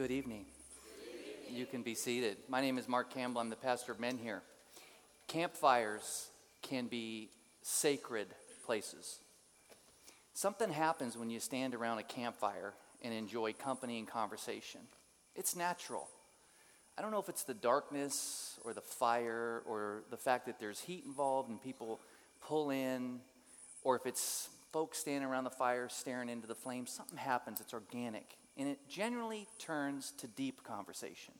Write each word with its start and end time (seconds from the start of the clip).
Good 0.00 0.12
evening. 0.12 0.46
You 1.50 1.66
can 1.66 1.82
be 1.82 1.94
seated. 1.94 2.38
My 2.48 2.62
name 2.62 2.78
is 2.78 2.88
Mark 2.88 3.12
Campbell. 3.12 3.42
I'm 3.42 3.50
the 3.50 3.54
pastor 3.54 3.92
of 3.92 4.00
men 4.00 4.16
here. 4.16 4.40
Campfires 5.26 6.28
can 6.62 6.86
be 6.86 7.28
sacred 7.60 8.28
places. 8.64 9.18
Something 10.32 10.70
happens 10.70 11.18
when 11.18 11.28
you 11.28 11.38
stand 11.38 11.74
around 11.74 11.98
a 11.98 12.02
campfire 12.02 12.72
and 13.02 13.12
enjoy 13.12 13.52
company 13.52 13.98
and 13.98 14.08
conversation. 14.08 14.80
It's 15.36 15.54
natural. 15.54 16.08
I 16.96 17.02
don't 17.02 17.10
know 17.10 17.20
if 17.20 17.28
it's 17.28 17.44
the 17.44 17.52
darkness 17.52 18.58
or 18.64 18.72
the 18.72 18.80
fire 18.80 19.60
or 19.66 20.04
the 20.10 20.16
fact 20.16 20.46
that 20.46 20.58
there's 20.58 20.80
heat 20.80 21.04
involved 21.04 21.50
and 21.50 21.62
people 21.62 22.00
pull 22.40 22.70
in, 22.70 23.20
or 23.84 23.96
if 23.96 24.06
it's 24.06 24.48
folks 24.72 24.96
standing 24.96 25.28
around 25.28 25.44
the 25.44 25.50
fire 25.50 25.90
staring 25.90 26.30
into 26.30 26.46
the 26.46 26.54
flames. 26.54 26.90
Something 26.90 27.18
happens, 27.18 27.60
it's 27.60 27.74
organic. 27.74 28.38
And 28.60 28.68
it 28.68 28.86
generally 28.86 29.48
turns 29.58 30.12
to 30.18 30.26
deep 30.26 30.62
conversation. 30.62 31.32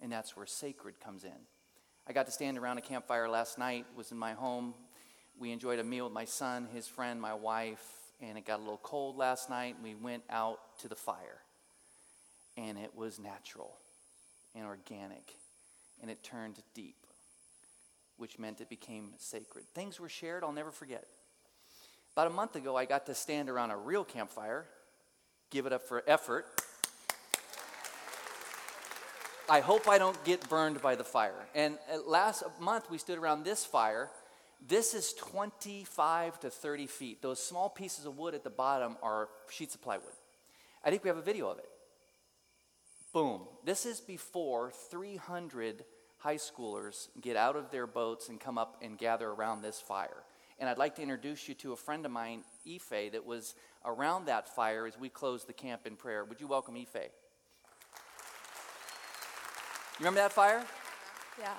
And 0.00 0.10
that's 0.10 0.36
where 0.36 0.44
sacred 0.44 0.98
comes 0.98 1.22
in. 1.22 1.30
I 2.08 2.12
got 2.12 2.26
to 2.26 2.32
stand 2.32 2.58
around 2.58 2.78
a 2.78 2.80
campfire 2.80 3.28
last 3.28 3.58
night, 3.58 3.86
was 3.96 4.10
in 4.10 4.18
my 4.18 4.32
home. 4.32 4.74
We 5.38 5.52
enjoyed 5.52 5.78
a 5.78 5.84
meal 5.84 6.06
with 6.06 6.12
my 6.12 6.24
son, 6.24 6.66
his 6.74 6.88
friend, 6.88 7.20
my 7.20 7.32
wife, 7.32 7.86
and 8.20 8.36
it 8.36 8.44
got 8.44 8.58
a 8.58 8.62
little 8.62 8.80
cold 8.82 9.16
last 9.16 9.50
night. 9.50 9.76
and 9.76 9.84
We 9.84 9.94
went 9.94 10.24
out 10.28 10.58
to 10.80 10.88
the 10.88 10.96
fire. 10.96 11.38
And 12.56 12.76
it 12.76 12.90
was 12.96 13.20
natural 13.20 13.76
and 14.56 14.66
organic. 14.66 15.34
And 16.00 16.10
it 16.10 16.24
turned 16.24 16.58
deep, 16.74 17.06
which 18.16 18.40
meant 18.40 18.60
it 18.60 18.68
became 18.68 19.12
sacred. 19.16 19.66
Things 19.76 20.00
were 20.00 20.08
shared 20.08 20.42
I'll 20.42 20.50
never 20.50 20.72
forget. 20.72 21.06
About 22.16 22.26
a 22.26 22.34
month 22.34 22.56
ago, 22.56 22.74
I 22.74 22.84
got 22.84 23.06
to 23.06 23.14
stand 23.14 23.48
around 23.48 23.70
a 23.70 23.76
real 23.76 24.02
campfire 24.02 24.66
Give 25.52 25.66
it 25.66 25.72
up 25.74 25.86
for 25.86 26.02
effort. 26.06 26.46
I 29.50 29.60
hope 29.60 29.86
I 29.86 29.98
don't 29.98 30.16
get 30.24 30.48
burned 30.48 30.80
by 30.80 30.94
the 30.94 31.04
fire. 31.04 31.34
And 31.54 31.76
uh, 31.92 31.98
last 32.08 32.42
month 32.58 32.90
we 32.90 32.96
stood 32.96 33.18
around 33.18 33.44
this 33.44 33.62
fire. 33.62 34.08
This 34.66 34.94
is 34.94 35.12
25 35.12 36.40
to 36.40 36.48
30 36.48 36.86
feet. 36.86 37.20
Those 37.20 37.38
small 37.44 37.68
pieces 37.68 38.06
of 38.06 38.16
wood 38.16 38.34
at 38.34 38.44
the 38.44 38.50
bottom 38.50 38.96
are 39.02 39.28
sheets 39.50 39.74
of 39.74 39.82
plywood. 39.82 40.14
I 40.82 40.88
think 40.88 41.04
we 41.04 41.08
have 41.08 41.18
a 41.18 41.22
video 41.22 41.50
of 41.50 41.58
it. 41.58 41.68
Boom. 43.12 43.42
This 43.62 43.84
is 43.84 44.00
before 44.00 44.72
300 44.90 45.84
high 46.20 46.36
schoolers 46.36 47.08
get 47.20 47.36
out 47.36 47.56
of 47.56 47.70
their 47.70 47.86
boats 47.86 48.30
and 48.30 48.40
come 48.40 48.56
up 48.56 48.78
and 48.80 48.96
gather 48.96 49.28
around 49.28 49.60
this 49.60 49.78
fire. 49.78 50.21
And 50.62 50.68
I'd 50.68 50.78
like 50.78 50.94
to 50.94 51.02
introduce 51.02 51.48
you 51.48 51.56
to 51.56 51.72
a 51.72 51.76
friend 51.76 52.06
of 52.06 52.12
mine, 52.12 52.44
Ife, 52.64 53.10
that 53.10 53.26
was 53.26 53.56
around 53.84 54.26
that 54.26 54.48
fire 54.48 54.86
as 54.86 54.96
we 54.96 55.08
closed 55.08 55.48
the 55.48 55.52
camp 55.52 55.88
in 55.88 55.96
prayer. 55.96 56.24
Would 56.24 56.40
you 56.40 56.46
welcome 56.46 56.76
Ife? 56.76 56.94
You 56.94 57.10
remember 59.98 60.20
that 60.20 60.30
fire? 60.30 60.64
Yeah. 61.36 61.54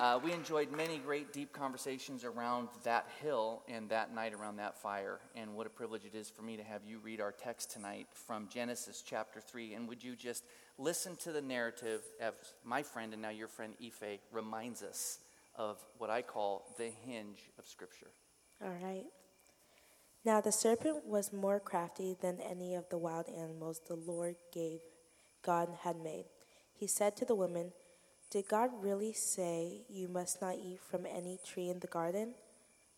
uh, 0.00 0.18
we 0.24 0.32
enjoyed 0.32 0.72
many 0.72 0.96
great 0.96 1.30
deep 1.30 1.52
conversations 1.52 2.24
around 2.24 2.68
that 2.84 3.06
hill 3.20 3.64
and 3.68 3.86
that 3.90 4.14
night 4.14 4.32
around 4.32 4.56
that 4.56 4.78
fire. 4.78 5.20
And 5.36 5.54
what 5.54 5.66
a 5.66 5.70
privilege 5.70 6.06
it 6.06 6.14
is 6.14 6.30
for 6.30 6.40
me 6.40 6.56
to 6.56 6.64
have 6.64 6.80
you 6.86 7.00
read 7.00 7.20
our 7.20 7.32
text 7.32 7.70
tonight 7.70 8.06
from 8.14 8.48
Genesis 8.48 9.02
chapter 9.06 9.42
3. 9.42 9.74
And 9.74 9.86
would 9.90 10.02
you 10.02 10.16
just 10.16 10.42
listen 10.78 11.16
to 11.16 11.32
the 11.32 11.42
narrative 11.42 12.00
as 12.18 12.32
my 12.64 12.82
friend 12.82 13.12
and 13.12 13.20
now 13.20 13.28
your 13.28 13.48
friend 13.48 13.74
Ife 13.78 14.20
reminds 14.32 14.82
us 14.82 15.18
of 15.54 15.76
what 15.98 16.08
I 16.08 16.22
call 16.22 16.64
the 16.78 16.90
hinge 17.04 17.50
of 17.58 17.66
Scripture. 17.66 18.08
All 18.62 18.76
right. 18.82 19.06
Now 20.24 20.40
the 20.40 20.52
serpent 20.52 21.06
was 21.06 21.32
more 21.32 21.60
crafty 21.60 22.16
than 22.20 22.40
any 22.40 22.74
of 22.74 22.88
the 22.88 22.98
wild 22.98 23.26
animals 23.28 23.80
the 23.86 23.94
Lord 23.94 24.36
gave 24.52 24.80
God 25.42 25.68
had 25.82 25.96
made. 25.96 26.24
He 26.74 26.86
said 26.86 27.16
to 27.16 27.24
the 27.24 27.34
woman, 27.34 27.72
Did 28.30 28.48
God 28.48 28.70
really 28.80 29.12
say 29.12 29.82
you 29.88 30.08
must 30.08 30.42
not 30.42 30.56
eat 30.56 30.80
from 30.80 31.06
any 31.06 31.38
tree 31.46 31.68
in 31.68 31.78
the 31.80 31.86
garden? 31.86 32.34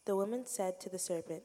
The 0.07 0.17
woman 0.17 0.47
said 0.47 0.81
to 0.81 0.89
the 0.89 0.99
serpent, 0.99 1.43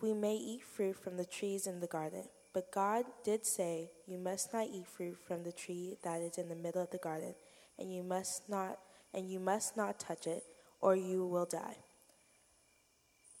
We 0.00 0.14
may 0.14 0.36
eat 0.36 0.62
fruit 0.62 0.96
from 0.96 1.16
the 1.16 1.24
trees 1.24 1.66
in 1.66 1.80
the 1.80 1.86
garden, 1.86 2.24
but 2.54 2.72
God 2.72 3.04
did 3.24 3.44
say, 3.44 3.90
You 4.06 4.18
must 4.18 4.52
not 4.52 4.68
eat 4.72 4.86
fruit 4.86 5.18
from 5.26 5.42
the 5.42 5.52
tree 5.52 5.98
that 6.04 6.20
is 6.20 6.38
in 6.38 6.48
the 6.48 6.54
middle 6.54 6.82
of 6.82 6.90
the 6.90 6.98
garden, 6.98 7.34
and 7.78 7.92
you 7.92 8.02
must 8.02 8.48
not 8.48 8.78
and 9.12 9.30
you 9.30 9.38
must 9.38 9.76
not 9.76 9.98
touch 9.98 10.26
it, 10.26 10.44
or 10.80 10.96
you 10.96 11.26
will 11.26 11.44
die. 11.44 11.76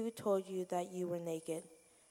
who 0.00 0.10
told 0.10 0.48
you 0.48 0.64
that 0.70 0.92
you 0.92 1.06
were 1.06 1.18
naked? 1.18 1.62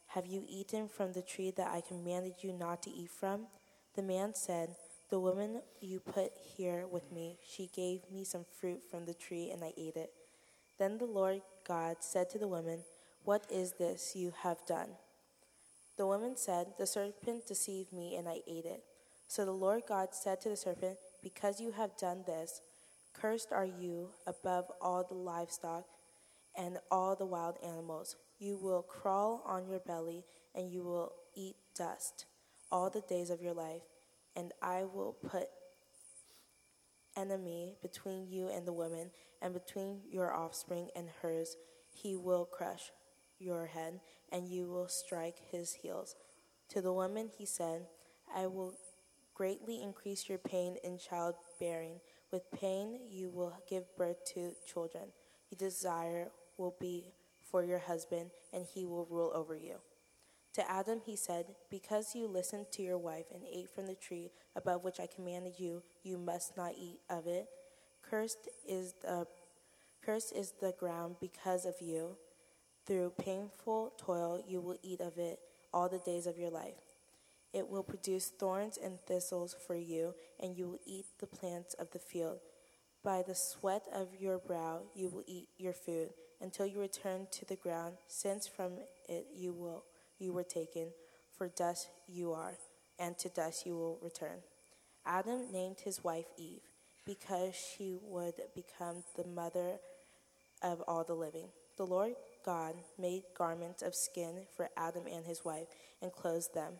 Have 0.09 0.27
you 0.27 0.43
eaten 0.47 0.87
from 0.87 1.13
the 1.13 1.23
tree 1.23 1.51
that 1.57 1.71
I 1.71 1.81
commanded 1.81 2.35
you 2.41 2.53
not 2.53 2.83
to 2.83 2.91
eat 2.91 3.09
from? 3.09 3.47
The 3.95 4.03
man 4.03 4.35
said, 4.35 4.75
The 5.09 5.19
woman 5.19 5.61
you 5.81 5.99
put 5.99 6.33
here 6.55 6.85
with 6.85 7.11
me, 7.11 7.39
she 7.43 7.67
gave 7.75 8.01
me 8.11 8.23
some 8.23 8.45
fruit 8.59 8.81
from 8.91 9.05
the 9.05 9.15
tree, 9.15 9.49
and 9.49 9.63
I 9.63 9.73
ate 9.75 9.95
it. 9.95 10.11
Then 10.77 10.99
the 10.99 11.05
Lord 11.05 11.41
God 11.67 11.97
said 12.01 12.29
to 12.29 12.37
the 12.37 12.47
woman, 12.47 12.83
What 13.23 13.47
is 13.51 13.73
this 13.79 14.15
you 14.15 14.33
have 14.43 14.63
done? 14.67 14.89
The 15.97 16.05
woman 16.05 16.37
said, 16.37 16.67
The 16.77 16.85
serpent 16.85 17.47
deceived 17.47 17.91
me, 17.91 18.15
and 18.15 18.29
I 18.29 18.41
ate 18.47 18.65
it. 18.65 18.83
So 19.27 19.45
the 19.45 19.51
Lord 19.51 19.81
God 19.89 20.09
said 20.11 20.41
to 20.41 20.49
the 20.49 20.57
serpent, 20.57 20.97
Because 21.23 21.59
you 21.59 21.71
have 21.71 21.97
done 21.97 22.23
this, 22.27 22.61
cursed 23.13 23.51
are 23.51 23.65
you 23.65 24.09
above 24.27 24.65
all 24.79 25.03
the 25.03 25.15
livestock 25.15 25.85
and 26.57 26.79
all 26.89 27.15
the 27.15 27.25
wild 27.25 27.55
animals. 27.63 28.15
You 28.37 28.57
will 28.57 28.81
crawl 28.81 29.43
on 29.45 29.67
your 29.67 29.79
belly, 29.79 30.25
and 30.55 30.71
you 30.71 30.83
will 30.83 31.13
eat 31.35 31.55
dust 31.75 32.25
all 32.71 32.89
the 32.89 33.01
days 33.01 33.29
of 33.29 33.41
your 33.41 33.53
life. 33.53 33.83
And 34.35 34.51
I 34.61 34.83
will 34.83 35.13
put 35.13 35.47
enemy 37.17 37.75
between 37.81 38.27
you 38.29 38.49
and 38.49 38.65
the 38.65 38.73
woman, 38.73 39.11
and 39.41 39.53
between 39.53 40.01
your 40.09 40.33
offspring 40.33 40.89
and 40.95 41.09
hers. 41.21 41.57
He 41.91 42.15
will 42.15 42.45
crush 42.45 42.91
your 43.39 43.67
head, 43.67 43.99
and 44.31 44.47
you 44.47 44.67
will 44.67 44.87
strike 44.87 45.37
his 45.51 45.73
heels. 45.73 46.15
To 46.69 46.81
the 46.81 46.93
woman 46.93 47.29
he 47.37 47.45
said, 47.45 47.87
I 48.33 48.47
will 48.47 48.75
greatly 49.33 49.81
increase 49.81 50.29
your 50.29 50.37
pain 50.37 50.75
in 50.83 50.97
childbearing. 50.97 51.99
With 52.31 52.51
pain 52.51 52.99
you 53.09 53.29
will 53.29 53.53
give 53.67 53.95
birth 53.97 54.23
to 54.33 54.53
children. 54.71 55.05
You 55.49 55.57
desire 55.57 56.29
will 56.59 56.75
be 56.79 57.13
for 57.49 57.63
your 57.63 57.79
husband, 57.79 58.29
and 58.53 58.65
he 58.65 58.85
will 58.85 59.07
rule 59.09 59.31
over 59.33 59.55
you. 59.55 59.77
To 60.53 60.69
Adam 60.69 61.01
he 61.05 61.15
said, 61.15 61.45
Because 61.69 62.15
you 62.15 62.27
listened 62.27 62.67
to 62.73 62.83
your 62.83 62.97
wife 62.97 63.25
and 63.33 63.43
ate 63.51 63.69
from 63.69 63.87
the 63.87 63.95
tree 63.95 64.31
above 64.55 64.83
which 64.83 64.99
I 64.99 65.07
commanded 65.07 65.53
you, 65.57 65.83
you 66.03 66.17
must 66.17 66.57
not 66.57 66.73
eat 66.77 66.99
of 67.09 67.27
it. 67.27 67.47
Cursed 68.01 68.49
is 68.67 68.93
the 69.01 69.25
cursed 70.03 70.33
is 70.35 70.53
the 70.59 70.73
ground 70.79 71.15
because 71.21 71.65
of 71.65 71.75
you. 71.79 72.17
Through 72.85 73.13
painful 73.19 73.93
toil 73.97 74.43
you 74.47 74.59
will 74.59 74.77
eat 74.81 75.01
of 75.01 75.17
it 75.17 75.39
all 75.73 75.87
the 75.87 75.99
days 75.99 76.25
of 76.25 76.37
your 76.37 76.49
life. 76.49 76.73
It 77.53 77.67
will 77.67 77.83
produce 77.83 78.29
thorns 78.29 78.77
and 78.77 78.99
thistles 79.07 79.55
for 79.65 79.75
you, 79.75 80.13
and 80.39 80.55
you 80.55 80.67
will 80.67 80.79
eat 80.85 81.05
the 81.19 81.27
plants 81.27 81.73
of 81.75 81.91
the 81.91 81.99
field. 81.99 82.39
By 83.03 83.23
the 83.25 83.35
sweat 83.35 83.83
of 83.93 84.09
your 84.19 84.37
brow 84.39 84.81
you 84.93 85.09
will 85.09 85.23
eat 85.27 85.47
your 85.57 85.73
food 85.73 86.09
until 86.41 86.65
you 86.65 86.79
return 86.79 87.27
to 87.31 87.45
the 87.45 87.55
ground, 87.55 87.95
since 88.07 88.47
from 88.47 88.73
it 89.07 89.27
you 89.35 89.53
will 89.53 89.83
you 90.19 90.33
were 90.33 90.43
taken, 90.43 90.87
for 91.37 91.47
dust 91.47 91.89
you 92.07 92.33
are, 92.33 92.53
and 92.99 93.17
to 93.17 93.29
dust 93.29 93.65
you 93.65 93.75
will 93.75 93.97
return. 94.01 94.39
Adam 95.05 95.51
named 95.51 95.77
his 95.83 96.03
wife 96.03 96.25
Eve 96.37 96.61
because 97.05 97.55
she 97.55 97.95
would 98.03 98.35
become 98.53 99.03
the 99.15 99.25
mother 99.25 99.79
of 100.61 100.81
all 100.87 101.03
the 101.03 101.13
living. 101.13 101.47
The 101.77 101.85
Lord 101.85 102.13
God 102.45 102.75
made 102.97 103.23
garments 103.37 103.81
of 103.81 103.95
skin 103.95 104.45
for 104.55 104.69
Adam 104.75 105.03
and 105.11 105.25
his 105.25 105.45
wife 105.45 105.67
and 106.01 106.11
clothed 106.11 106.53
them. 106.53 106.73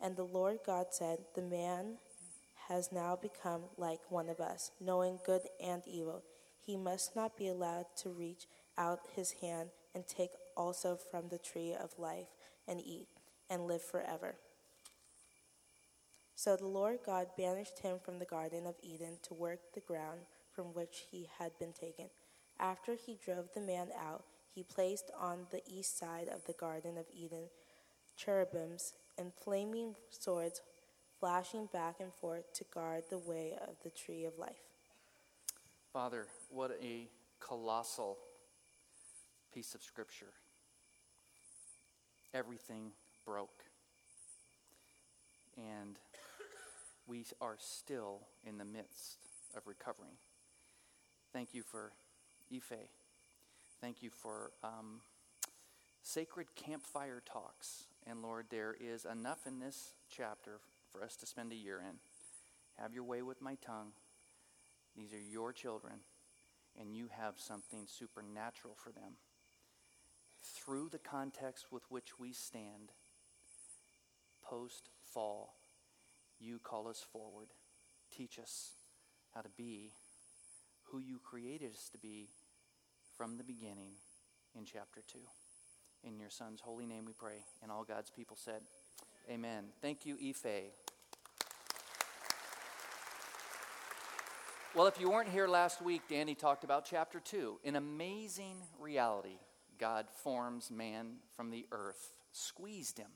And 0.00 0.16
the 0.16 0.24
Lord 0.24 0.60
God 0.64 0.86
said, 0.90 1.18
The 1.34 1.42
man 1.42 1.98
has 2.68 2.90
now 2.90 3.16
become 3.20 3.62
like 3.76 4.00
one 4.08 4.28
of 4.28 4.40
us, 4.40 4.70
knowing 4.80 5.18
good 5.26 5.42
and 5.62 5.82
evil. 5.86 6.22
He 6.64 6.76
must 6.76 7.14
not 7.14 7.36
be 7.36 7.48
allowed 7.48 7.86
to 7.98 8.08
reach 8.08 8.46
out 8.80 9.00
his 9.14 9.32
hand 9.42 9.68
and 9.94 10.06
take 10.06 10.30
also 10.56 10.96
from 10.96 11.28
the 11.28 11.38
tree 11.38 11.74
of 11.78 11.98
life 11.98 12.28
and 12.66 12.80
eat 12.80 13.08
and 13.50 13.66
live 13.66 13.82
forever. 13.82 14.36
So 16.34 16.56
the 16.56 16.66
Lord 16.66 17.00
God 17.04 17.26
banished 17.36 17.80
him 17.80 17.98
from 18.02 18.18
the 18.18 18.24
Garden 18.24 18.66
of 18.66 18.76
Eden 18.82 19.18
to 19.24 19.34
work 19.34 19.60
the 19.74 19.80
ground 19.80 20.20
from 20.54 20.66
which 20.66 21.04
he 21.10 21.28
had 21.38 21.52
been 21.58 21.72
taken. 21.72 22.06
After 22.58 22.94
he 22.94 23.18
drove 23.22 23.50
the 23.54 23.60
man 23.60 23.88
out, 23.98 24.24
he 24.54 24.62
placed 24.62 25.10
on 25.18 25.46
the 25.50 25.62
east 25.68 25.98
side 25.98 26.28
of 26.28 26.44
the 26.46 26.54
Garden 26.54 26.96
of 26.96 27.04
Eden 27.14 27.44
cherubims 28.16 28.94
and 29.18 29.32
flaming 29.34 29.94
swords 30.10 30.62
flashing 31.18 31.68
back 31.72 31.96
and 32.00 32.12
forth 32.14 32.50
to 32.54 32.64
guard 32.72 33.04
the 33.10 33.18
way 33.18 33.52
of 33.60 33.76
the 33.84 33.90
tree 33.90 34.24
of 34.24 34.38
life. 34.38 34.64
Father, 35.92 36.26
what 36.48 36.78
a 36.82 37.08
colossal 37.40 38.16
piece 39.60 39.74
of 39.74 39.82
scripture. 39.82 40.32
Everything 42.32 42.92
broke. 43.26 43.62
And 45.58 45.96
we 47.06 47.26
are 47.42 47.56
still 47.58 48.20
in 48.46 48.56
the 48.56 48.64
midst 48.64 49.18
of 49.54 49.66
recovering. 49.66 50.14
Thank 51.34 51.52
you 51.52 51.62
for 51.62 51.92
Ife. 52.50 52.72
Thank 53.82 54.02
you 54.02 54.08
for 54.08 54.52
um, 54.64 55.02
sacred 56.02 56.46
campfire 56.56 57.22
talks. 57.30 57.84
And 58.06 58.22
Lord, 58.22 58.46
there 58.48 58.74
is 58.80 59.04
enough 59.04 59.46
in 59.46 59.60
this 59.60 59.90
chapter 60.10 60.60
for 60.90 61.04
us 61.04 61.16
to 61.16 61.26
spend 61.26 61.52
a 61.52 61.56
year 61.56 61.82
in. 61.86 61.96
Have 62.82 62.94
your 62.94 63.04
way 63.04 63.20
with 63.20 63.42
my 63.42 63.56
tongue. 63.56 63.92
These 64.96 65.12
are 65.12 65.20
your 65.30 65.52
children, 65.52 65.96
and 66.80 66.96
you 66.96 67.10
have 67.10 67.34
something 67.36 67.80
supernatural 67.86 68.74
for 68.82 68.90
them. 68.90 69.16
Through 70.42 70.88
the 70.90 70.98
context 70.98 71.66
with 71.70 71.82
which 71.88 72.18
we 72.18 72.32
stand, 72.32 72.92
post 74.42 74.88
fall, 75.12 75.54
you 76.38 76.58
call 76.58 76.88
us 76.88 77.04
forward. 77.12 77.48
Teach 78.14 78.38
us 78.38 78.72
how 79.34 79.42
to 79.42 79.48
be 79.56 79.92
who 80.84 80.98
you 80.98 81.18
created 81.22 81.72
us 81.72 81.88
to 81.90 81.98
be 81.98 82.28
from 83.16 83.36
the 83.36 83.44
beginning 83.44 83.92
in 84.56 84.64
chapter 84.64 85.02
2. 85.06 85.18
In 86.02 86.18
your 86.18 86.30
Son's 86.30 86.60
holy 86.60 86.86
name 86.86 87.04
we 87.04 87.12
pray. 87.12 87.44
And 87.62 87.70
all 87.70 87.84
God's 87.84 88.10
people 88.10 88.36
said, 88.36 88.62
Amen. 89.30 89.64
Thank 89.82 90.06
you, 90.06 90.16
Ife. 90.16 90.72
Well, 94.74 94.86
if 94.86 95.00
you 95.00 95.10
weren't 95.10 95.28
here 95.28 95.48
last 95.48 95.82
week, 95.82 96.02
Danny 96.08 96.34
talked 96.34 96.64
about 96.64 96.84
chapter 96.84 97.20
2. 97.20 97.58
An 97.64 97.76
amazing 97.76 98.56
reality. 98.78 99.38
God 99.80 100.06
forms 100.22 100.70
man 100.70 101.16
from 101.34 101.50
the 101.50 101.66
earth, 101.72 102.12
squeezed 102.32 102.98
him 102.98 103.10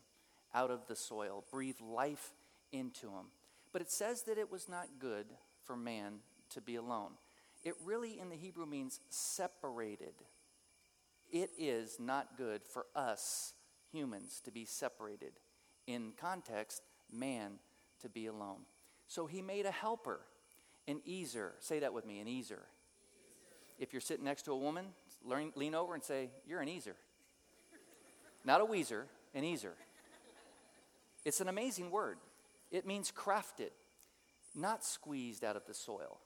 out 0.54 0.70
of 0.70 0.86
the 0.86 0.96
soil, 0.96 1.44
breathed 1.50 1.80
life 1.80 2.32
into 2.72 3.08
him. 3.08 3.26
But 3.72 3.82
it 3.82 3.90
says 3.90 4.22
that 4.22 4.38
it 4.38 4.50
was 4.50 4.68
not 4.68 4.86
good 4.98 5.26
for 5.64 5.76
man 5.76 6.20
to 6.50 6.60
be 6.60 6.76
alone. 6.76 7.12
It 7.64 7.74
really, 7.84 8.18
in 8.18 8.28
the 8.28 8.36
Hebrew, 8.36 8.66
means 8.66 9.00
separated. 9.08 10.14
It 11.30 11.50
is 11.58 11.98
not 11.98 12.36
good 12.36 12.62
for 12.64 12.86
us 12.94 13.54
humans 13.92 14.40
to 14.44 14.50
be 14.50 14.64
separated. 14.64 15.32
In 15.86 16.12
context, 16.18 16.82
man 17.12 17.54
to 18.00 18.08
be 18.08 18.26
alone. 18.26 18.60
So 19.08 19.26
he 19.26 19.42
made 19.42 19.66
a 19.66 19.70
helper, 19.70 20.20
an 20.86 21.00
ezer. 21.08 21.54
Say 21.60 21.80
that 21.80 21.92
with 21.92 22.06
me, 22.06 22.20
an 22.20 22.28
ezer. 22.28 22.62
If 23.78 23.92
you're 23.92 24.00
sitting 24.00 24.24
next 24.24 24.42
to 24.42 24.52
a 24.52 24.56
woman, 24.56 24.86
learn, 25.24 25.52
lean 25.54 25.74
over 25.74 25.94
and 25.94 26.02
say, 26.02 26.30
You're 26.46 26.60
an 26.60 26.68
ezer. 26.68 26.96
Not 28.44 28.60
a 28.60 28.64
Weezer, 28.64 29.04
an 29.34 29.44
ezer. 29.44 29.74
It's 31.24 31.40
an 31.40 31.48
amazing 31.48 31.90
word. 31.90 32.18
It 32.70 32.86
means 32.86 33.10
crafted, 33.10 33.70
not 34.54 34.84
squeezed 34.84 35.42
out 35.42 35.56
of 35.56 35.64
the 35.66 35.74
soil, 35.74 36.20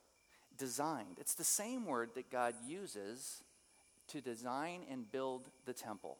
designed. 0.57 1.17
It's 1.19 1.35
the 1.35 1.43
same 1.43 1.85
word 1.85 2.11
that 2.15 2.29
God 2.29 2.53
uses 2.67 3.43
to 4.09 4.19
design 4.19 4.81
and 4.91 5.09
build 5.09 5.49
the 5.65 5.73
temple 5.73 6.17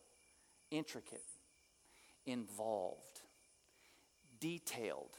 intricate, 0.72 1.26
involved, 2.26 3.22
detailed, 4.40 5.18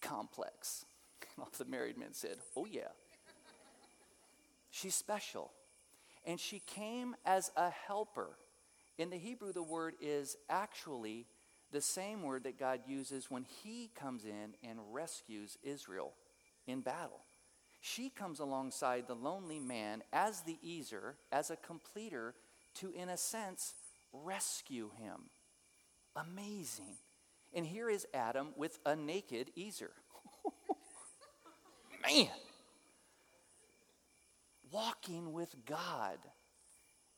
complex. 0.00 0.84
All 1.38 1.48
the 1.56 1.64
married 1.64 1.96
men 1.96 2.12
said, 2.12 2.38
Oh, 2.56 2.66
yeah. 2.66 2.88
She's 4.70 4.94
special. 4.94 5.52
And 6.24 6.38
she 6.38 6.60
came 6.60 7.16
as 7.24 7.50
a 7.56 7.70
helper. 7.70 8.36
In 8.98 9.10
the 9.10 9.16
Hebrew, 9.16 9.52
the 9.52 9.62
word 9.62 9.94
is 10.00 10.36
actually 10.48 11.26
the 11.70 11.80
same 11.80 12.22
word 12.22 12.44
that 12.44 12.58
God 12.58 12.80
uses 12.86 13.30
when 13.30 13.44
he 13.62 13.90
comes 13.94 14.24
in 14.24 14.54
and 14.68 14.78
rescues 14.92 15.58
Israel 15.62 16.14
in 16.66 16.80
battle. 16.80 17.20
She 17.80 18.10
comes 18.10 18.40
alongside 18.40 19.06
the 19.06 19.14
lonely 19.14 19.60
man 19.60 20.02
as 20.12 20.42
the 20.42 20.58
ezer, 20.66 21.16
as 21.30 21.50
a 21.50 21.56
completer, 21.56 22.34
to, 22.74 22.90
in 22.90 23.08
a 23.08 23.16
sense, 23.16 23.74
rescue 24.12 24.90
him. 24.98 25.30
Amazing. 26.16 26.96
And 27.54 27.64
here 27.64 27.88
is 27.88 28.06
Adam 28.12 28.48
with 28.56 28.78
a 28.84 28.96
naked 28.96 29.50
ezer. 29.56 29.92
man! 32.02 32.28
Walking 34.70 35.32
with 35.32 35.54
God 35.66 36.18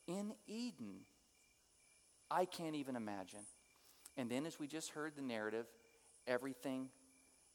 in 0.06 0.32
Eden. 0.46 1.00
I 2.30 2.44
can't 2.44 2.76
even 2.76 2.96
imagine. 2.96 3.40
And 4.16 4.30
then, 4.30 4.46
as 4.46 4.58
we 4.58 4.66
just 4.66 4.90
heard 4.90 5.16
the 5.16 5.22
narrative, 5.22 5.66
everything 6.26 6.88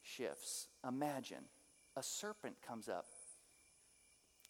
shifts. 0.03 0.67
Imagine 0.87 1.45
a 1.95 2.03
serpent 2.03 2.55
comes 2.65 2.89
up 2.89 3.05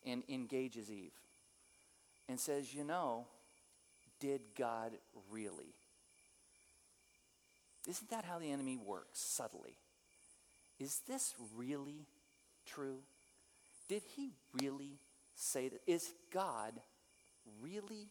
and 0.05 0.23
engages 0.29 0.91
Eve 0.91 1.11
and 2.27 2.39
says, 2.39 2.73
You 2.73 2.83
know, 2.83 3.25
did 4.19 4.41
God 4.57 4.91
really? 5.29 5.73
Isn't 7.87 8.09
that 8.09 8.25
how 8.25 8.39
the 8.39 8.51
enemy 8.51 8.77
works 8.77 9.19
subtly? 9.19 9.77
Is 10.79 11.01
this 11.07 11.35
really 11.55 12.07
true? 12.65 12.99
Did 13.87 14.01
he 14.15 14.31
really 14.61 14.97
say 15.35 15.69
that? 15.69 15.81
Is 15.85 16.13
God 16.33 16.73
really 17.61 18.07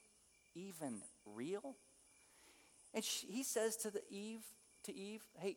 even 0.54 1.00
real? 1.34 1.74
And 2.92 3.02
she, 3.02 3.26
he 3.26 3.42
says 3.42 3.76
to 3.76 3.90
the 3.90 4.02
Eve, 4.10 4.42
to 4.84 4.94
Eve, 4.94 5.22
hey, 5.38 5.56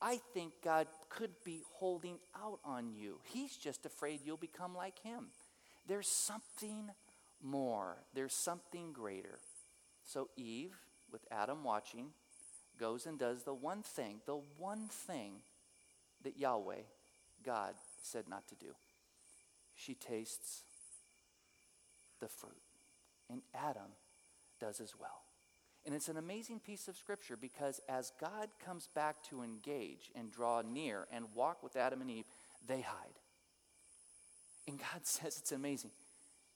I 0.00 0.20
think 0.32 0.52
God 0.62 0.86
could 1.08 1.32
be 1.44 1.62
holding 1.72 2.18
out 2.40 2.60
on 2.64 2.92
you. 2.92 3.18
He's 3.24 3.56
just 3.56 3.84
afraid 3.84 4.20
you'll 4.24 4.36
become 4.36 4.76
like 4.76 5.00
him. 5.02 5.26
There's 5.88 6.08
something 6.08 6.90
more, 7.42 7.96
there's 8.14 8.34
something 8.34 8.92
greater. 8.92 9.38
So 10.04 10.28
Eve, 10.36 10.74
with 11.10 11.22
Adam 11.30 11.64
watching, 11.64 12.08
goes 12.78 13.06
and 13.06 13.18
does 13.18 13.42
the 13.42 13.54
one 13.54 13.82
thing, 13.82 14.20
the 14.26 14.40
one 14.58 14.88
thing 14.88 15.32
that 16.22 16.38
Yahweh, 16.38 16.82
God, 17.44 17.74
said 18.02 18.28
not 18.28 18.46
to 18.48 18.54
do. 18.54 18.74
She 19.78 19.94
tastes 19.94 20.62
the 22.20 22.28
fruit. 22.28 22.52
And 23.30 23.42
Adam 23.54 23.92
does 24.60 24.80
as 24.80 24.94
well. 24.98 25.22
And 25.86 25.94
it's 25.94 26.08
an 26.08 26.16
amazing 26.16 26.60
piece 26.60 26.88
of 26.88 26.96
scripture 26.96 27.36
because 27.36 27.80
as 27.88 28.12
God 28.20 28.48
comes 28.64 28.88
back 28.94 29.22
to 29.30 29.42
engage 29.42 30.10
and 30.14 30.32
draw 30.32 30.62
near 30.62 31.06
and 31.12 31.26
walk 31.34 31.62
with 31.62 31.76
Adam 31.76 32.00
and 32.00 32.10
Eve, 32.10 32.24
they 32.66 32.80
hide. 32.80 33.18
And 34.66 34.78
God 34.78 35.00
says 35.06 35.38
it's 35.38 35.52
amazing. 35.52 35.92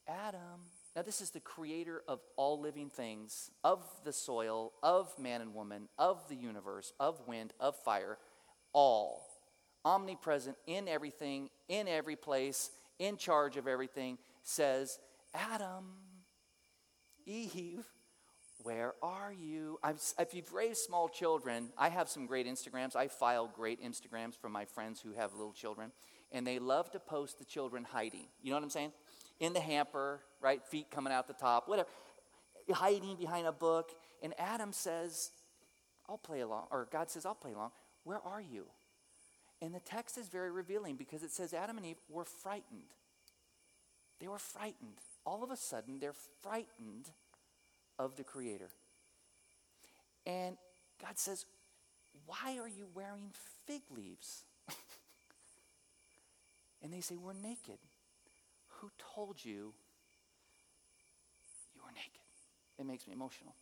Adam, 0.08 0.66
now 0.96 1.02
this 1.02 1.20
is 1.20 1.30
the 1.30 1.40
creator 1.40 2.02
of 2.08 2.20
all 2.36 2.60
living 2.60 2.90
things, 2.90 3.50
of 3.62 3.82
the 4.04 4.12
soil, 4.12 4.72
of 4.82 5.16
man 5.16 5.40
and 5.40 5.54
woman, 5.54 5.88
of 5.96 6.28
the 6.28 6.34
universe, 6.34 6.92
of 6.98 7.26
wind, 7.28 7.52
of 7.60 7.76
fire, 7.76 8.18
all. 8.72 9.28
Omnipresent 9.84 10.56
in 10.66 10.88
everything, 10.88 11.48
in 11.68 11.88
every 11.88 12.16
place, 12.16 12.70
in 13.02 13.16
charge 13.16 13.56
of 13.56 13.66
everything, 13.66 14.18
says, 14.42 14.98
Adam, 15.34 15.84
Eve, 17.26 17.84
Where 18.62 18.94
are 19.02 19.32
you? 19.32 19.78
I'm, 19.82 19.96
if 20.18 20.34
you've 20.34 20.52
raised 20.52 20.82
small 20.82 21.08
children, 21.08 21.70
I 21.76 21.88
have 21.88 22.08
some 22.08 22.26
great 22.26 22.46
Instagrams. 22.46 22.94
I 22.94 23.08
file 23.08 23.50
great 23.52 23.82
Instagrams 23.82 24.38
from 24.38 24.52
my 24.52 24.64
friends 24.64 25.00
who 25.00 25.12
have 25.12 25.32
little 25.32 25.52
children, 25.52 25.90
and 26.30 26.46
they 26.46 26.58
love 26.58 26.90
to 26.92 27.00
post 27.00 27.38
the 27.38 27.44
children 27.44 27.84
hiding. 27.84 28.26
You 28.40 28.50
know 28.50 28.56
what 28.56 28.64
I'm 28.64 28.70
saying? 28.70 28.92
In 29.40 29.52
the 29.52 29.60
hamper, 29.60 30.20
right? 30.40 30.64
Feet 30.64 30.90
coming 30.90 31.12
out 31.12 31.26
the 31.26 31.34
top, 31.34 31.68
whatever. 31.68 31.88
Hiding 32.70 33.16
behind 33.16 33.46
a 33.46 33.52
book. 33.52 33.90
And 34.22 34.32
Adam 34.38 34.72
says, 34.72 35.30
I'll 36.08 36.18
play 36.18 36.40
along, 36.40 36.66
or 36.70 36.88
God 36.92 37.10
says, 37.10 37.26
I'll 37.26 37.34
play 37.34 37.52
along. 37.52 37.72
Where 38.04 38.20
are 38.20 38.40
you? 38.40 38.66
And 39.62 39.72
the 39.72 39.80
text 39.80 40.18
is 40.18 40.26
very 40.26 40.50
revealing 40.50 40.96
because 40.96 41.22
it 41.22 41.30
says 41.30 41.54
Adam 41.54 41.76
and 41.76 41.86
Eve 41.86 42.00
were 42.10 42.24
frightened. 42.24 42.90
They 44.18 44.26
were 44.26 44.40
frightened. 44.40 44.98
All 45.24 45.44
of 45.44 45.52
a 45.52 45.56
sudden, 45.56 46.00
they're 46.00 46.16
frightened 46.42 47.10
of 47.96 48.16
the 48.16 48.24
Creator. 48.24 48.70
And 50.26 50.56
God 51.00 51.16
says, 51.16 51.46
Why 52.26 52.58
are 52.58 52.68
you 52.68 52.88
wearing 52.92 53.30
fig 53.66 53.82
leaves? 53.94 54.42
and 56.82 56.92
they 56.92 57.00
say, 57.00 57.14
We're 57.14 57.32
naked. 57.32 57.78
Who 58.80 58.90
told 59.14 59.44
you 59.44 59.74
you 61.72 61.82
were 61.84 61.92
naked? 61.92 62.22
It 62.80 62.86
makes 62.86 63.06
me 63.06 63.12
emotional. 63.12 63.54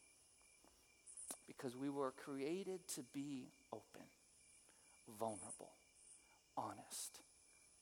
Because 1.47 1.77
we 1.77 1.91
were 1.91 2.13
created 2.13 2.81
to 2.95 3.03
be 3.13 3.49
open, 3.71 4.07
vulnerable, 5.19 5.73
honest, 6.61 7.21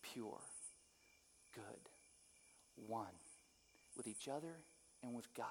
pure, 0.03 0.41
good, 1.55 1.89
one 2.87 3.07
with 3.97 4.07
each 4.07 4.29
other 4.29 4.61
and 5.03 5.15
with 5.15 5.33
God 5.35 5.47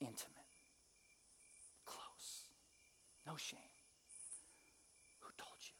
intimate, 0.00 0.54
close, 1.84 2.48
no 3.26 3.36
shame. 3.36 3.58
Who 5.20 5.28
told 5.36 5.58
you? 5.60 5.74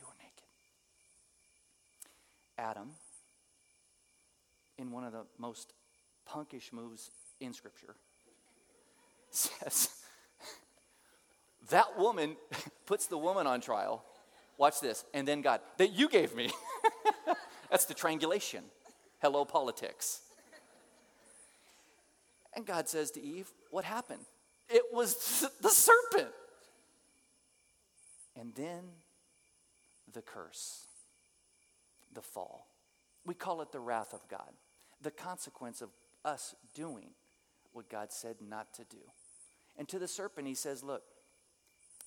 You 0.00 0.06
were 0.06 0.14
naked. 0.18 0.48
Adam, 2.58 2.90
in 4.78 4.90
one 4.90 5.04
of 5.04 5.12
the 5.12 5.24
most 5.38 5.72
punkish 6.28 6.72
moves 6.72 7.10
in 7.40 7.52
Scripture, 7.52 7.94
says, 9.30 9.88
That 11.70 11.98
woman 11.98 12.36
puts 12.86 13.06
the 13.06 13.18
woman 13.18 13.46
on 13.46 13.60
trial. 13.60 14.04
Watch 14.58 14.80
this. 14.80 15.04
And 15.14 15.26
then 15.26 15.42
God, 15.42 15.60
that 15.78 15.92
you 15.92 16.08
gave 16.08 16.34
me. 16.34 16.50
That's 17.70 17.86
the 17.86 17.94
triangulation. 17.94 18.64
Hello, 19.20 19.44
politics. 19.44 20.20
And 22.54 22.64
God 22.64 22.88
says 22.88 23.10
to 23.12 23.22
Eve, 23.22 23.50
What 23.70 23.84
happened? 23.84 24.24
It 24.68 24.84
was 24.92 25.46
the 25.60 25.70
serpent. 25.70 26.32
And 28.36 28.54
then 28.54 28.82
the 30.12 30.22
curse, 30.22 30.86
the 32.12 32.22
fall. 32.22 32.66
We 33.26 33.34
call 33.34 33.62
it 33.62 33.72
the 33.72 33.80
wrath 33.80 34.12
of 34.12 34.26
God, 34.28 34.52
the 35.00 35.10
consequence 35.10 35.80
of 35.80 35.90
us 36.24 36.54
doing 36.74 37.10
what 37.72 37.88
God 37.88 38.12
said 38.12 38.36
not 38.46 38.72
to 38.74 38.84
do. 38.84 39.02
And 39.76 39.88
to 39.88 39.98
the 39.98 40.08
serpent, 40.08 40.46
he 40.46 40.54
says, 40.54 40.82
Look, 40.82 41.02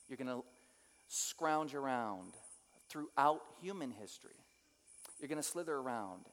you're 0.07 0.17
going 0.17 0.27
to 0.27 0.43
scrounge 1.07 1.73
around 1.73 2.33
throughout 2.89 3.41
human 3.61 3.91
history. 3.91 4.35
You're 5.19 5.29
going 5.29 5.41
to 5.41 5.47
slither 5.47 5.75
around 5.75 6.25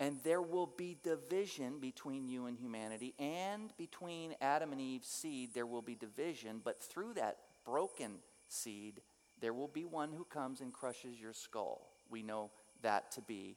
and 0.00 0.18
there 0.22 0.42
will 0.42 0.66
be 0.66 0.96
division 1.02 1.80
between 1.80 2.28
you 2.28 2.46
and 2.46 2.56
humanity, 2.56 3.14
and 3.18 3.76
between 3.76 4.34
Adam 4.40 4.70
and 4.72 4.80
Eve's 4.80 5.08
seed, 5.08 5.50
there 5.54 5.66
will 5.66 5.82
be 5.82 5.96
division. 5.96 6.60
But 6.62 6.80
through 6.80 7.14
that 7.14 7.38
broken 7.64 8.18
seed, 8.48 9.00
there 9.40 9.52
will 9.52 9.68
be 9.68 9.84
one 9.84 10.12
who 10.12 10.24
comes 10.24 10.60
and 10.60 10.72
crushes 10.72 11.20
your 11.20 11.32
skull. 11.32 11.90
We 12.08 12.22
know 12.22 12.50
that 12.82 13.10
to 13.12 13.20
be 13.20 13.56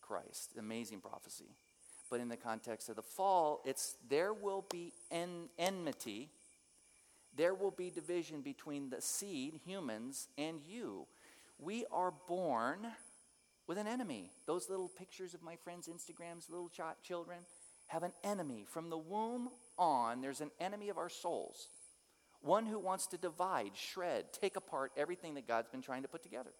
Christ. 0.00 0.54
Amazing 0.58 1.00
prophecy. 1.00 1.56
But 2.10 2.20
in 2.20 2.28
the 2.28 2.36
context 2.36 2.88
of 2.88 2.96
the 2.96 3.02
fall, 3.02 3.60
it's 3.66 3.96
there 4.08 4.32
will 4.32 4.64
be 4.70 4.92
en- 5.10 5.50
enmity. 5.58 6.30
There 7.36 7.54
will 7.54 7.70
be 7.70 7.90
division 7.90 8.40
between 8.40 8.90
the 8.90 9.00
seed, 9.00 9.60
humans, 9.64 10.28
and 10.38 10.60
you. 10.66 11.06
We 11.58 11.84
are 11.92 12.12
born 12.28 12.86
with 13.66 13.78
an 13.78 13.86
enemy. 13.86 14.30
Those 14.46 14.70
little 14.70 14.88
pictures 14.88 15.34
of 15.34 15.42
my 15.42 15.56
friends' 15.56 15.88
Instagrams, 15.88 16.50
little 16.50 16.68
ch- 16.68 17.02
children, 17.02 17.38
have 17.88 18.02
an 18.02 18.12
enemy. 18.24 18.64
From 18.66 18.90
the 18.90 18.98
womb 18.98 19.50
on, 19.78 20.20
there's 20.20 20.40
an 20.40 20.50
enemy 20.60 20.88
of 20.88 20.98
our 20.98 21.08
souls. 21.08 21.68
One 22.40 22.66
who 22.66 22.78
wants 22.78 23.06
to 23.08 23.18
divide, 23.18 23.72
shred, 23.74 24.32
take 24.32 24.56
apart 24.56 24.92
everything 24.96 25.34
that 25.34 25.48
God's 25.48 25.68
been 25.68 25.82
trying 25.82 26.02
to 26.02 26.08
put 26.08 26.22
together. 26.22 26.52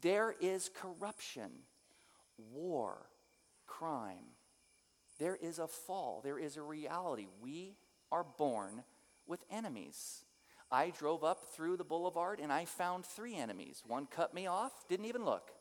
There 0.00 0.34
is 0.40 0.70
corruption, 0.74 1.50
war, 2.52 2.96
crime. 3.66 4.34
There 5.18 5.36
is 5.36 5.58
a 5.58 5.66
fall. 5.66 6.20
There 6.22 6.38
is 6.38 6.56
a 6.56 6.62
reality. 6.62 7.26
We 7.42 7.74
are 8.12 8.24
born 8.36 8.84
with 9.28 9.44
enemies. 9.50 10.24
I 10.70 10.90
drove 10.90 11.24
up 11.24 11.52
through 11.54 11.76
the 11.76 11.84
boulevard 11.84 12.40
and 12.40 12.52
I 12.52 12.64
found 12.64 13.06
three 13.06 13.36
enemies. 13.36 13.82
One 13.86 14.06
cut 14.06 14.34
me 14.34 14.46
off, 14.46 14.72
didn't 14.88 15.06
even 15.06 15.24
look 15.24 15.52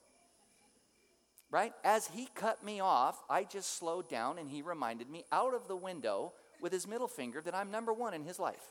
right? 1.50 1.74
As 1.84 2.08
he 2.08 2.28
cut 2.36 2.64
me 2.64 2.80
off, 2.80 3.24
I 3.30 3.44
just 3.44 3.78
slowed 3.78 4.10
down 4.10 4.38
and 4.38 4.50
he 4.50 4.62
reminded 4.62 5.10
me 5.10 5.26
out 5.32 5.54
of 5.54 5.68
the 5.68 5.76
window 5.76 6.34
with 6.62 6.72
his 6.72 6.88
middle 6.88 7.08
finger 7.08 7.42
that 7.42 7.56
I'm 7.56 7.72
number 7.72 7.94
one 7.94 8.14
in 8.14 8.24
his 8.24 8.40
life. 8.40 8.64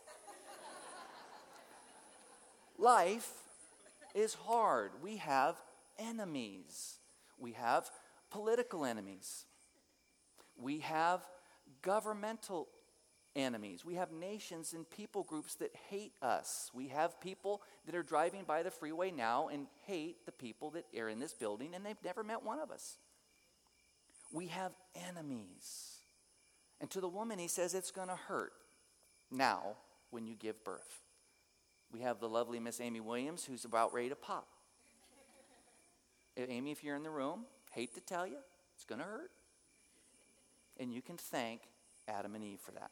life 2.78 3.30
is 4.14 4.34
hard. 4.34 4.90
We 5.02 5.16
have 5.18 5.56
enemies, 5.98 6.98
we 7.38 7.52
have 7.52 7.90
political 8.30 8.84
enemies, 8.84 9.46
we 10.60 10.80
have 10.80 11.22
governmental 11.82 12.68
enemies. 13.36 13.84
We 13.84 13.94
have 13.94 14.10
nations 14.10 14.72
and 14.72 14.88
people 14.90 15.22
groups 15.22 15.54
that 15.56 15.70
hate 15.90 16.14
us. 16.22 16.70
We 16.74 16.88
have 16.88 17.20
people 17.20 17.62
that 17.84 17.94
are 17.94 18.02
driving 18.02 18.42
by 18.44 18.62
the 18.62 18.70
freeway 18.70 19.10
now 19.12 19.48
and 19.48 19.66
hate 19.86 20.24
the 20.26 20.32
people 20.32 20.70
that 20.70 20.86
are 20.98 21.08
in 21.08 21.20
this 21.20 21.34
building, 21.34 21.74
and 21.74 21.84
they've 21.84 21.96
never 22.04 22.24
met 22.24 22.42
one 22.42 22.58
of 22.58 22.70
us. 22.70 22.96
We 24.32 24.46
have 24.48 24.72
enemies. 25.08 25.98
And 26.80 26.90
to 26.90 27.00
the 27.00 27.08
woman, 27.08 27.38
he 27.38 27.48
says 27.48 27.74
it's 27.74 27.90
going 27.90 28.08
to 28.08 28.16
hurt 28.16 28.52
now 29.30 29.76
when 30.10 30.26
you 30.26 30.34
give 30.34 30.64
birth. 30.64 31.02
We 31.92 32.00
have 32.00 32.20
the 32.20 32.28
lovely 32.28 32.58
Miss 32.58 32.80
Amy 32.80 33.00
Williams 33.00 33.44
who's 33.44 33.64
about 33.64 33.94
ready 33.94 34.08
to 34.08 34.16
pop. 34.16 34.48
Amy, 36.36 36.70
if 36.70 36.84
you're 36.84 36.96
in 36.96 37.02
the 37.02 37.10
room, 37.10 37.44
hate 37.70 37.94
to 37.94 38.00
tell 38.00 38.26
you, 38.26 38.38
it's 38.74 38.84
going 38.84 38.98
to 38.98 39.06
hurt. 39.06 39.30
And 40.78 40.92
you 40.92 41.00
can 41.00 41.16
thank 41.16 41.62
Adam 42.06 42.34
and 42.34 42.44
Eve 42.44 42.60
for 42.60 42.72
that. 42.72 42.90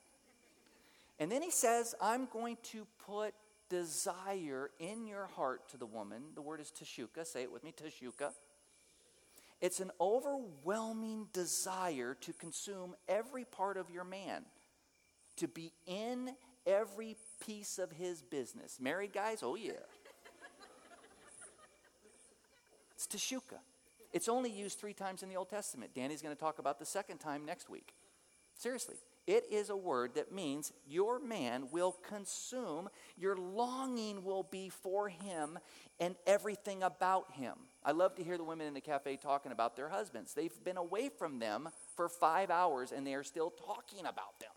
And 1.19 1.31
then 1.31 1.43
he 1.43 1.51
says, 1.51 1.95
I'm 2.01 2.27
going 2.33 2.57
to 2.73 2.87
put 3.07 3.35
desire 3.69 4.71
in 4.79 5.07
your 5.07 5.27
heart 5.27 5.69
to 5.71 5.77
the 5.77 5.87
woman. 5.87 6.23
The 6.35 6.43
word 6.43 6.61
is 6.61 6.73
tashuka. 6.73 7.27
Say 7.27 7.43
it 7.43 7.53
with 7.53 7.65
me, 7.65 7.73
tashuka. 7.73 8.33
It's 9.61 9.81
an 9.81 9.91
overwhelming 10.01 11.29
desire 11.33 12.17
to 12.21 12.33
consume 12.33 12.95
every 13.09 13.45
part 13.45 13.77
of 13.77 13.91
your 13.91 14.05
man, 14.05 14.43
to 15.37 15.49
be 15.49 15.73
in 15.87 16.31
every 16.67 17.17
piece 17.45 17.79
of 17.79 17.93
his 17.93 18.23
business. 18.23 18.79
Married 18.81 19.13
guys, 19.13 19.41
oh 19.43 19.55
yeah. 19.55 19.73
it's 22.95 23.07
tashuka. 23.07 23.59
It's 24.13 24.29
only 24.29 24.51
used 24.51 24.79
three 24.79 24.93
times 24.93 25.23
in 25.23 25.29
the 25.29 25.37
Old 25.37 25.49
Testament. 25.49 25.93
Danny's 25.95 26.23
going 26.23 26.35
to 26.35 26.41
talk 26.41 26.59
about 26.59 26.79
the 26.79 26.87
second 26.87 27.19
time 27.19 27.45
next 27.45 27.69
week. 27.69 27.95
Seriously. 28.57 28.97
It 29.27 29.45
is 29.51 29.71
a 29.71 29.77
word 29.77 30.17
that 30.17 30.33
means 30.33 30.73
your 30.87 31.19
man 31.19 31.69
will 31.71 31.97
consume, 32.07 32.91
your 33.17 33.37
longing 33.37 34.23
will 34.23 34.43
be 34.43 34.69
for 34.69 35.09
him 35.09 35.59
and 35.99 36.15
everything 36.27 36.83
about 36.83 37.33
him. 37.33 37.55
I 37.83 37.93
love 37.93 38.15
to 38.17 38.25
hear 38.25 38.37
the 38.37 38.45
women 38.45 38.67
in 38.67 38.75
the 38.75 38.83
cafe 38.83 39.17
talking 39.17 39.51
about 39.51 39.77
their 39.77 39.89
husbands. 39.89 40.35
They've 40.35 40.65
been 40.65 40.77
away 40.77 41.09
from 41.09 41.39
them 41.39 41.71
for 41.97 42.09
five 42.11 42.51
hours 42.51 42.93
and 42.93 43.07
they 43.07 43.15
are 43.15 43.25
still 43.25 43.51
talking 43.51 44.01
about 44.01 44.41
them. 44.41 44.51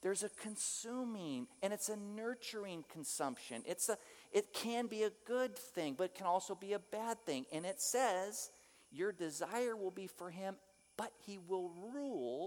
There's 0.00 0.22
a 0.22 0.28
consuming 0.28 1.48
and 1.60 1.72
it's 1.72 1.88
a 1.88 1.96
nurturing 1.96 2.84
consumption. 2.92 3.62
It's 3.66 3.88
a, 3.88 3.98
it 4.30 4.52
can 4.52 4.86
be 4.86 5.02
a 5.02 5.10
good 5.26 5.58
thing, 5.58 5.94
but 5.98 6.04
it 6.04 6.14
can 6.14 6.26
also 6.26 6.54
be 6.54 6.74
a 6.74 6.78
bad 6.78 7.18
thing. 7.26 7.46
And 7.50 7.66
it 7.66 7.80
says, 7.80 8.50
Your 8.92 9.10
desire 9.10 9.74
will 9.74 9.90
be 9.90 10.06
for 10.06 10.30
him, 10.30 10.54
but 10.96 11.10
he 11.26 11.38
will 11.38 11.72
rule 11.92 12.45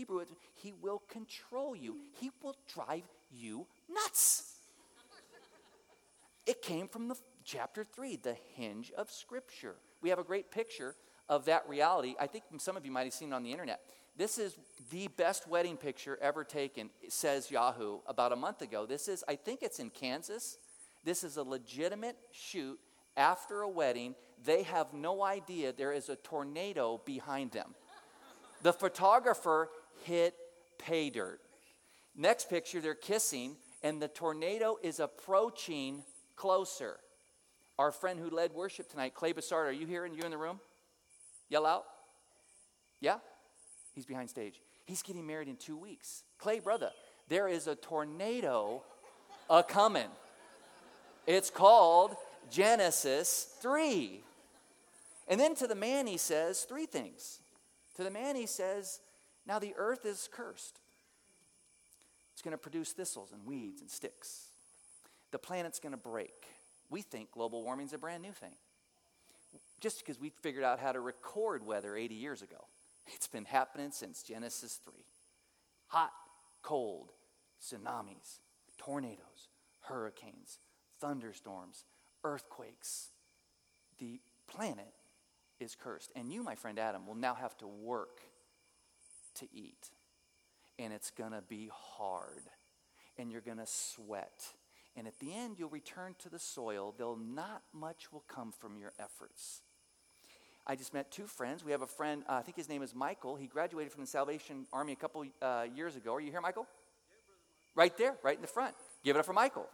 Hebrew, 0.00 0.24
he 0.54 0.72
will 0.72 1.02
control 1.10 1.76
you, 1.76 1.98
he 2.18 2.30
will 2.42 2.56
drive 2.72 3.02
you 3.30 3.66
nuts. 3.86 4.54
It 6.46 6.62
came 6.62 6.88
from 6.88 7.08
the 7.08 7.16
chapter 7.44 7.84
3, 7.84 8.16
the 8.16 8.34
hinge 8.54 8.90
of 8.96 9.10
Scripture. 9.10 9.76
We 10.00 10.08
have 10.08 10.18
a 10.18 10.24
great 10.24 10.50
picture 10.50 10.94
of 11.28 11.44
that 11.44 11.68
reality. 11.68 12.14
I 12.18 12.28
think 12.28 12.44
some 12.56 12.78
of 12.78 12.86
you 12.86 12.90
might 12.90 13.04
have 13.04 13.12
seen 13.12 13.30
it 13.32 13.34
on 13.34 13.42
the 13.42 13.52
internet. 13.52 13.80
This 14.16 14.38
is 14.38 14.56
the 14.90 15.08
best 15.08 15.46
wedding 15.46 15.76
picture 15.76 16.18
ever 16.22 16.44
taken, 16.44 16.88
says 17.10 17.50
Yahoo 17.50 17.98
about 18.06 18.32
a 18.32 18.36
month 18.36 18.62
ago. 18.62 18.86
This 18.86 19.06
is, 19.06 19.22
I 19.28 19.36
think 19.36 19.60
it's 19.62 19.80
in 19.80 19.90
Kansas. 19.90 20.56
This 21.04 21.22
is 21.22 21.36
a 21.36 21.42
legitimate 21.42 22.16
shoot 22.32 22.80
after 23.18 23.60
a 23.60 23.68
wedding. 23.68 24.14
They 24.42 24.62
have 24.62 24.94
no 24.94 25.22
idea 25.22 25.74
there 25.74 25.92
is 25.92 26.08
a 26.08 26.16
tornado 26.16 27.02
behind 27.04 27.50
them. 27.50 27.74
The 28.62 28.72
photographer 28.72 29.70
hit 30.04 30.34
pay 30.78 31.10
dirt. 31.10 31.40
Next 32.16 32.50
picture, 32.50 32.80
they're 32.80 32.94
kissing, 32.94 33.56
and 33.82 34.00
the 34.00 34.08
tornado 34.08 34.78
is 34.82 35.00
approaching 35.00 36.02
closer. 36.36 36.96
Our 37.78 37.92
friend 37.92 38.18
who 38.18 38.30
led 38.30 38.52
worship 38.52 38.90
tonight, 38.90 39.14
Clay 39.14 39.32
Bassard, 39.32 39.66
are 39.66 39.72
you 39.72 39.86
here 39.86 40.04
and 40.04 40.14
you 40.14 40.22
in 40.22 40.30
the 40.30 40.38
room? 40.38 40.60
Yell 41.48 41.66
out. 41.66 41.84
Yeah? 43.00 43.18
He's 43.94 44.06
behind 44.06 44.28
stage. 44.28 44.60
He's 44.84 45.02
getting 45.02 45.26
married 45.26 45.48
in 45.48 45.56
two 45.56 45.76
weeks. 45.76 46.22
Clay, 46.38 46.60
brother, 46.60 46.90
there 47.28 47.48
is 47.48 47.66
a 47.66 47.74
tornado 47.74 48.82
a 49.50 49.62
coming. 49.64 50.08
It's 51.26 51.50
called 51.50 52.16
Genesis 52.50 53.52
3. 53.60 54.22
And 55.28 55.40
then 55.40 55.54
to 55.56 55.66
the 55.66 55.74
man, 55.74 56.06
he 56.06 56.16
says 56.16 56.62
three 56.62 56.86
things. 56.86 57.40
To 57.96 58.04
the 58.04 58.10
man, 58.10 58.36
he 58.36 58.46
says, 58.46 59.00
Now 59.50 59.58
the 59.58 59.74
earth 59.76 60.06
is 60.06 60.28
cursed. 60.32 60.78
It's 62.32 62.40
going 62.40 62.52
to 62.52 62.58
produce 62.58 62.92
thistles 62.92 63.32
and 63.32 63.44
weeds 63.44 63.80
and 63.80 63.90
sticks. 63.90 64.44
The 65.32 65.40
planet's 65.40 65.80
going 65.80 65.90
to 65.90 65.98
break. 65.98 66.46
We 66.88 67.02
think 67.02 67.32
global 67.32 67.64
warming 67.64 67.86
is 67.86 67.92
a 67.92 67.98
brand 67.98 68.22
new 68.22 68.30
thing. 68.30 68.52
Just 69.80 69.98
because 69.98 70.20
we 70.20 70.30
figured 70.40 70.62
out 70.62 70.78
how 70.78 70.92
to 70.92 71.00
record 71.00 71.66
weather 71.66 71.96
80 71.96 72.14
years 72.14 72.42
ago. 72.42 72.68
It's 73.12 73.26
been 73.26 73.44
happening 73.44 73.90
since 73.90 74.22
Genesis 74.22 74.78
3. 74.84 74.94
Hot, 75.88 76.12
cold, 76.62 77.10
tsunamis, 77.60 78.38
tornadoes, 78.78 79.48
hurricanes, 79.80 80.60
thunderstorms, 81.00 81.86
earthquakes. 82.22 83.08
The 83.98 84.20
planet 84.46 84.92
is 85.58 85.74
cursed. 85.74 86.12
And 86.14 86.32
you, 86.32 86.44
my 86.44 86.54
friend 86.54 86.78
Adam, 86.78 87.04
will 87.04 87.16
now 87.16 87.34
have 87.34 87.56
to 87.58 87.66
work 87.66 88.20
to 89.36 89.46
eat. 89.52 89.90
And 90.78 90.92
it's 90.92 91.10
going 91.10 91.32
to 91.32 91.42
be 91.42 91.70
hard. 91.72 92.42
And 93.18 93.30
you're 93.30 93.40
going 93.40 93.58
to 93.58 93.66
sweat 93.66 94.54
and 94.96 95.06
at 95.06 95.18
the 95.18 95.34
end, 95.34 95.58
you'll 95.58 95.70
return 95.70 96.14
to 96.18 96.28
the 96.28 96.38
soil. 96.38 96.94
Though 96.96 97.14
not 97.14 97.62
much 97.72 98.12
will 98.12 98.24
come 98.28 98.52
from 98.52 98.76
your 98.76 98.92
efforts. 98.98 99.62
I 100.66 100.76
just 100.76 100.92
met 100.92 101.10
two 101.10 101.26
friends. 101.26 101.64
We 101.64 101.72
have 101.72 101.82
a 101.82 101.86
friend, 101.86 102.22
uh, 102.28 102.34
I 102.34 102.42
think 102.42 102.56
his 102.56 102.68
name 102.68 102.82
is 102.82 102.94
Michael. 102.94 103.34
He 103.34 103.46
graduated 103.46 103.92
from 103.92 104.02
the 104.02 104.06
Salvation 104.06 104.66
Army 104.72 104.92
a 104.92 104.96
couple 104.96 105.24
uh, 105.40 105.66
years 105.74 105.96
ago. 105.96 106.14
Are 106.14 106.20
you 106.20 106.30
here, 106.30 106.40
Michael? 106.40 106.66
Yeah, 107.10 107.82
right 107.82 107.96
there, 107.96 108.16
right 108.22 108.36
in 108.36 108.42
the 108.42 108.46
front. 108.46 108.74
Give 109.02 109.16
it 109.16 109.20
up 109.20 109.26
for 109.26 109.32
Michael. 109.32 109.66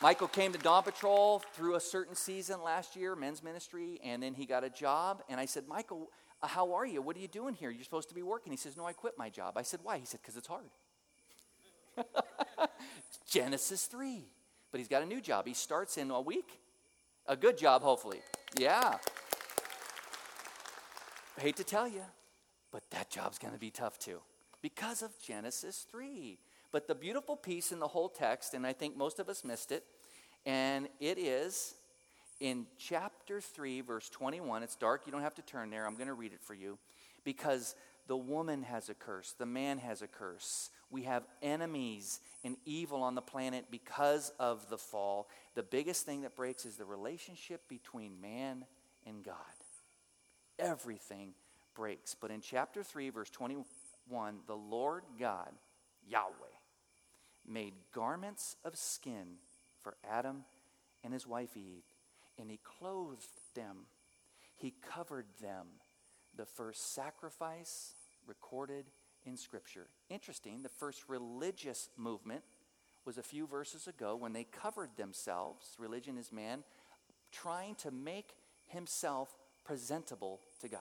Michael 0.00 0.28
came 0.28 0.52
to 0.52 0.58
Dawn 0.58 0.84
Patrol 0.84 1.42
through 1.54 1.74
a 1.74 1.80
certain 1.80 2.14
season 2.14 2.62
last 2.62 2.94
year, 2.94 3.16
men's 3.16 3.42
ministry, 3.42 4.00
and 4.04 4.22
then 4.22 4.32
he 4.32 4.46
got 4.46 4.62
a 4.62 4.70
job. 4.70 5.22
And 5.28 5.40
I 5.40 5.46
said, 5.46 5.66
Michael, 5.66 6.10
uh, 6.40 6.46
how 6.46 6.72
are 6.74 6.86
you? 6.86 7.02
What 7.02 7.16
are 7.16 7.20
you 7.20 7.26
doing 7.26 7.54
here? 7.54 7.70
You're 7.70 7.82
supposed 7.82 8.08
to 8.10 8.14
be 8.14 8.22
working. 8.22 8.52
He 8.52 8.56
says, 8.56 8.76
No, 8.76 8.86
I 8.86 8.92
quit 8.92 9.14
my 9.18 9.28
job. 9.28 9.56
I 9.56 9.62
said, 9.62 9.80
Why? 9.82 9.98
He 9.98 10.04
said, 10.04 10.20
Because 10.22 10.36
it's 10.36 10.46
hard. 10.46 10.70
Genesis 13.28 13.86
3. 13.86 14.24
But 14.70 14.78
he's 14.78 14.88
got 14.88 15.02
a 15.02 15.06
new 15.06 15.20
job. 15.20 15.46
He 15.46 15.54
starts 15.54 15.98
in 15.98 16.10
a 16.10 16.20
week. 16.20 16.60
A 17.26 17.36
good 17.36 17.58
job, 17.58 17.82
hopefully. 17.82 18.20
Yeah. 18.56 18.98
I 21.36 21.40
hate 21.40 21.56
to 21.56 21.64
tell 21.64 21.88
you, 21.88 22.02
but 22.70 22.82
that 22.90 23.10
job's 23.10 23.38
going 23.38 23.52
to 23.52 23.60
be 23.60 23.70
tough 23.70 23.98
too 23.98 24.20
because 24.62 25.02
of 25.02 25.18
Genesis 25.18 25.86
3. 25.90 26.38
But 26.70 26.86
the 26.86 26.94
beautiful 26.94 27.36
piece 27.36 27.72
in 27.72 27.78
the 27.78 27.88
whole 27.88 28.08
text, 28.08 28.54
and 28.54 28.66
I 28.66 28.72
think 28.72 28.96
most 28.96 29.18
of 29.18 29.28
us 29.28 29.44
missed 29.44 29.72
it, 29.72 29.84
and 30.44 30.88
it 31.00 31.18
is 31.18 31.74
in 32.40 32.66
chapter 32.78 33.40
3, 33.40 33.80
verse 33.80 34.08
21. 34.10 34.62
It's 34.62 34.76
dark, 34.76 35.02
you 35.06 35.12
don't 35.12 35.22
have 35.22 35.34
to 35.36 35.42
turn 35.42 35.70
there. 35.70 35.86
I'm 35.86 35.96
going 35.96 36.08
to 36.08 36.14
read 36.14 36.32
it 36.32 36.42
for 36.42 36.54
you 36.54 36.78
because 37.24 37.74
the 38.06 38.16
woman 38.16 38.62
has 38.62 38.88
a 38.88 38.94
curse, 38.94 39.34
the 39.38 39.46
man 39.46 39.78
has 39.78 40.02
a 40.02 40.06
curse. 40.06 40.70
We 40.90 41.02
have 41.02 41.24
enemies 41.42 42.20
and 42.42 42.56
evil 42.64 43.02
on 43.02 43.14
the 43.14 43.20
planet 43.20 43.66
because 43.70 44.32
of 44.38 44.70
the 44.70 44.78
fall. 44.78 45.28
The 45.54 45.62
biggest 45.62 46.06
thing 46.06 46.22
that 46.22 46.34
breaks 46.34 46.64
is 46.64 46.76
the 46.76 46.86
relationship 46.86 47.68
between 47.68 48.20
man 48.22 48.64
and 49.06 49.22
God. 49.22 49.34
Everything 50.58 51.34
breaks. 51.74 52.14
But 52.14 52.30
in 52.30 52.40
chapter 52.40 52.82
3, 52.82 53.10
verse 53.10 53.28
21, 53.28 53.64
the 54.46 54.54
Lord 54.54 55.02
God, 55.20 55.50
Yahweh, 56.08 56.57
made 57.48 57.74
garments 57.92 58.56
of 58.64 58.76
skin 58.76 59.36
for 59.82 59.96
Adam 60.08 60.44
and 61.04 61.12
his 61.12 61.26
wife 61.26 61.56
Eve, 61.56 61.84
and 62.38 62.50
he 62.50 62.58
clothed 62.62 63.26
them, 63.54 63.86
he 64.56 64.74
covered 64.94 65.26
them. 65.40 65.66
The 66.36 66.46
first 66.46 66.94
sacrifice 66.94 67.94
recorded 68.26 68.86
in 69.24 69.36
Scripture. 69.36 69.86
Interesting, 70.08 70.62
the 70.62 70.68
first 70.68 71.08
religious 71.08 71.88
movement 71.96 72.42
was 73.04 73.18
a 73.18 73.22
few 73.22 73.46
verses 73.46 73.86
ago 73.86 74.16
when 74.16 74.32
they 74.32 74.44
covered 74.44 74.90
themselves, 74.96 75.74
religion 75.78 76.18
is 76.18 76.30
man, 76.32 76.62
trying 77.32 77.74
to 77.76 77.90
make 77.90 78.34
himself 78.66 79.34
presentable 79.64 80.40
to 80.60 80.68
God. 80.68 80.80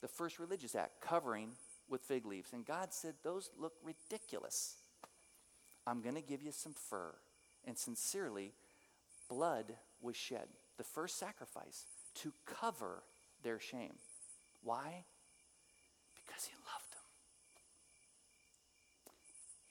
The 0.00 0.08
first 0.08 0.38
religious 0.38 0.74
act, 0.74 1.00
covering 1.00 1.52
with 1.90 2.02
fig 2.02 2.24
leaves. 2.24 2.52
And 2.52 2.64
God 2.64 2.94
said, 2.94 3.14
Those 3.22 3.50
look 3.58 3.74
ridiculous. 3.82 4.76
I'm 5.90 6.02
going 6.02 6.14
to 6.14 6.22
give 6.22 6.40
you 6.40 6.52
some 6.52 6.72
fur. 6.72 7.14
And 7.66 7.76
sincerely, 7.76 8.52
blood 9.28 9.74
was 10.00 10.16
shed. 10.16 10.46
The 10.78 10.84
first 10.84 11.18
sacrifice 11.18 11.84
to 12.22 12.32
cover 12.46 13.02
their 13.42 13.58
shame. 13.58 13.94
Why? 14.62 15.04
Because 16.14 16.44
he 16.44 16.54
loved 16.54 16.92
them. 16.92 16.98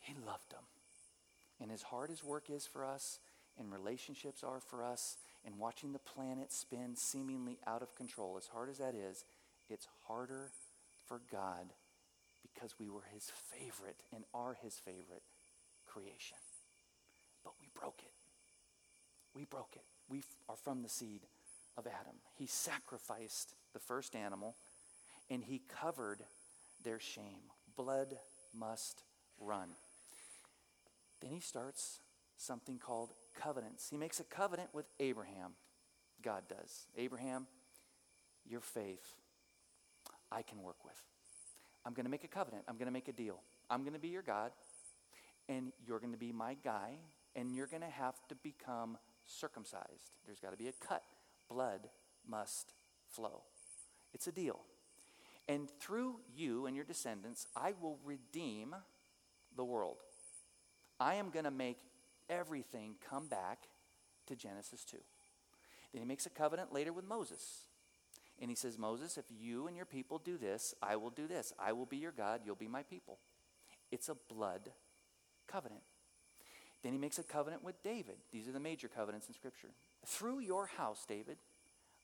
he 0.01 0.13
loved 0.25 0.51
them. 0.51 0.63
And 1.61 1.71
as 1.71 1.83
hard 1.83 2.09
as 2.09 2.23
work 2.23 2.49
is 2.49 2.65
for 2.65 2.83
us, 2.83 3.19
and 3.57 3.71
relationships 3.71 4.43
are 4.43 4.59
for 4.59 4.83
us, 4.83 5.17
and 5.45 5.57
watching 5.57 5.93
the 5.93 5.99
planet 5.99 6.51
spin 6.51 6.95
seemingly 6.95 7.59
out 7.65 7.81
of 7.81 7.95
control, 7.95 8.35
as 8.37 8.47
hard 8.47 8.69
as 8.69 8.79
that 8.79 8.95
is, 8.95 9.23
it's 9.69 9.87
harder 10.07 10.51
for 11.07 11.21
God 11.31 11.67
because 12.41 12.75
we 12.79 12.89
were 12.89 13.03
his 13.13 13.31
favorite 13.51 14.01
and 14.13 14.23
are 14.33 14.57
his 14.61 14.75
favorite 14.75 15.23
creation. 15.99 16.37
But 17.43 17.53
we 17.59 17.67
broke 17.79 18.01
it. 18.03 18.11
We 19.33 19.45
broke 19.45 19.73
it. 19.75 19.83
We 20.09 20.23
are 20.47 20.55
from 20.55 20.81
the 20.81 20.89
seed 20.89 21.21
of 21.77 21.87
Adam. 21.87 22.15
He 22.35 22.47
sacrificed 22.47 23.55
the 23.73 23.79
first 23.79 24.15
animal 24.15 24.55
and 25.29 25.43
he 25.43 25.61
covered 25.81 26.23
their 26.83 26.99
shame. 26.99 27.51
Blood 27.75 28.17
must 28.57 29.03
run. 29.39 29.69
Then 31.21 31.31
he 31.31 31.39
starts 31.39 31.99
something 32.37 32.79
called 32.79 33.11
covenants. 33.39 33.89
He 33.89 33.97
makes 33.97 34.19
a 34.19 34.23
covenant 34.23 34.69
with 34.73 34.85
Abraham. 34.99 35.51
God 36.23 36.43
does. 36.49 36.87
Abraham, 36.97 37.47
your 38.49 38.61
faith, 38.61 39.13
I 40.31 40.41
can 40.41 40.61
work 40.61 40.83
with. 40.83 41.01
I'm 41.85 41.93
going 41.93 42.05
to 42.05 42.11
make 42.11 42.23
a 42.23 42.27
covenant. 42.27 42.63
I'm 42.67 42.75
going 42.75 42.87
to 42.87 42.91
make 42.91 43.07
a 43.07 43.13
deal. 43.13 43.39
I'm 43.69 43.81
going 43.81 43.93
to 43.93 43.99
be 43.99 44.09
your 44.09 44.21
God, 44.21 44.51
and 45.49 45.73
you're 45.85 45.99
going 45.99 46.13
to 46.13 46.17
be 46.17 46.31
my 46.31 46.55
guy, 46.63 46.91
and 47.35 47.53
you're 47.53 47.67
going 47.67 47.81
to 47.81 47.89
have 47.89 48.15
to 48.29 48.35
become 48.35 48.97
circumcised. 49.25 50.11
There's 50.25 50.39
got 50.39 50.51
to 50.51 50.57
be 50.57 50.67
a 50.67 50.73
cut. 50.87 51.03
Blood 51.49 51.89
must 52.27 52.73
flow. 53.09 53.41
It's 54.13 54.27
a 54.27 54.31
deal. 54.31 54.59
And 55.47 55.67
through 55.79 56.17
you 56.35 56.67
and 56.67 56.75
your 56.75 56.85
descendants, 56.85 57.47
I 57.55 57.73
will 57.81 57.97
redeem 58.05 58.75
the 59.57 59.65
world. 59.65 59.97
I 60.99 61.15
am 61.15 61.31
going 61.31 61.45
to 61.45 61.51
make 61.51 61.77
everything 62.29 62.95
come 63.09 63.27
back 63.27 63.63
to 64.27 64.35
Genesis 64.35 64.85
2. 64.85 64.97
Then 65.91 66.03
he 66.03 66.07
makes 66.07 66.27
a 66.27 66.29
covenant 66.29 66.71
later 66.71 66.93
with 66.93 67.05
Moses. 67.05 67.63
And 68.39 68.51
he 68.51 68.55
says, 68.55 68.77
Moses, 68.77 69.17
if 69.17 69.25
you 69.41 69.65
and 69.65 69.75
your 69.75 69.87
people 69.87 70.21
do 70.23 70.37
this, 70.37 70.75
I 70.83 70.95
will 70.97 71.09
do 71.09 71.27
this. 71.27 71.51
I 71.57 71.73
will 71.73 71.87
be 71.87 71.97
your 71.97 72.11
God, 72.11 72.41
you'll 72.45 72.55
be 72.55 72.67
my 72.67 72.83
people. 72.83 73.17
It's 73.91 74.07
a 74.07 74.15
blood 74.31 74.69
covenant. 75.51 75.81
Then 76.83 76.93
he 76.93 76.97
makes 76.97 77.19
a 77.19 77.23
covenant 77.23 77.63
with 77.63 77.81
David. 77.83 78.15
These 78.31 78.47
are 78.47 78.53
the 78.53 78.59
major 78.59 78.87
covenants 78.87 79.27
in 79.27 79.33
Scripture. 79.33 79.69
Through 80.05 80.39
your 80.39 80.67
house, 80.67 81.05
David, 81.07 81.37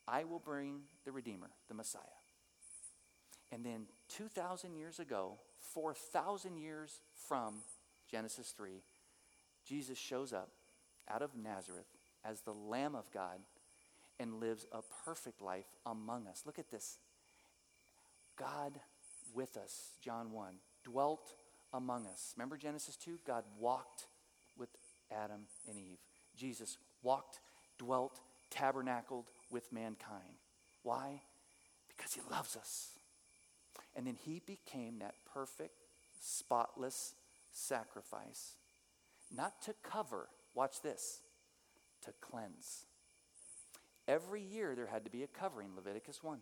I 0.07 0.25
will 0.25 0.39
bring 0.39 0.81
the 1.05 1.11
Redeemer, 1.11 1.49
the 1.69 1.73
Messiah. 1.73 2.01
And 3.51 3.65
then 3.65 3.85
2,000 4.09 4.75
years 4.75 4.99
ago, 4.99 5.37
4,000 5.73 6.57
years 6.57 6.99
from 7.27 7.55
Genesis 8.11 8.53
3, 8.55 8.81
Jesus 9.65 9.97
shows 9.97 10.33
up 10.33 10.49
out 11.09 11.21
of 11.21 11.35
Nazareth 11.35 11.87
as 12.23 12.41
the 12.41 12.53
Lamb 12.53 12.95
of 12.95 13.09
God 13.11 13.39
and 14.19 14.39
lives 14.39 14.65
a 14.71 14.81
perfect 15.05 15.41
life 15.41 15.67
among 15.85 16.27
us. 16.27 16.43
Look 16.45 16.59
at 16.59 16.69
this. 16.69 16.97
God 18.37 18.73
with 19.33 19.57
us, 19.57 19.91
John 20.01 20.31
1, 20.31 20.55
dwelt 20.83 21.33
among 21.75 22.07
us. 22.07 22.33
Remember 22.37 22.57
Genesis 22.57 22.95
2? 22.95 23.19
God 23.27 23.43
walked 23.59 24.05
with 24.57 24.69
Adam 25.11 25.41
and 25.69 25.77
Eve. 25.77 25.99
Jesus 26.35 26.77
walked, 27.03 27.39
dwelt, 27.77 28.19
tabernacled 28.49 29.25
with 29.51 29.71
mankind. 29.71 30.39
Why? 30.83 31.21
Because 31.95 32.13
he 32.13 32.21
loves 32.31 32.55
us. 32.55 32.89
And 33.95 34.07
then 34.07 34.17
he 34.25 34.41
became 34.45 34.99
that 34.99 35.15
perfect, 35.31 35.83
spotless 36.19 37.13
sacrifice, 37.51 38.53
not 39.35 39.61
to 39.63 39.73
cover, 39.83 40.27
watch 40.53 40.81
this, 40.81 41.21
to 42.03 42.11
cleanse. 42.21 42.85
Every 44.07 44.41
year 44.41 44.75
there 44.75 44.87
had 44.87 45.05
to 45.05 45.11
be 45.11 45.23
a 45.23 45.27
covering, 45.27 45.69
Leviticus 45.75 46.21
1. 46.21 46.39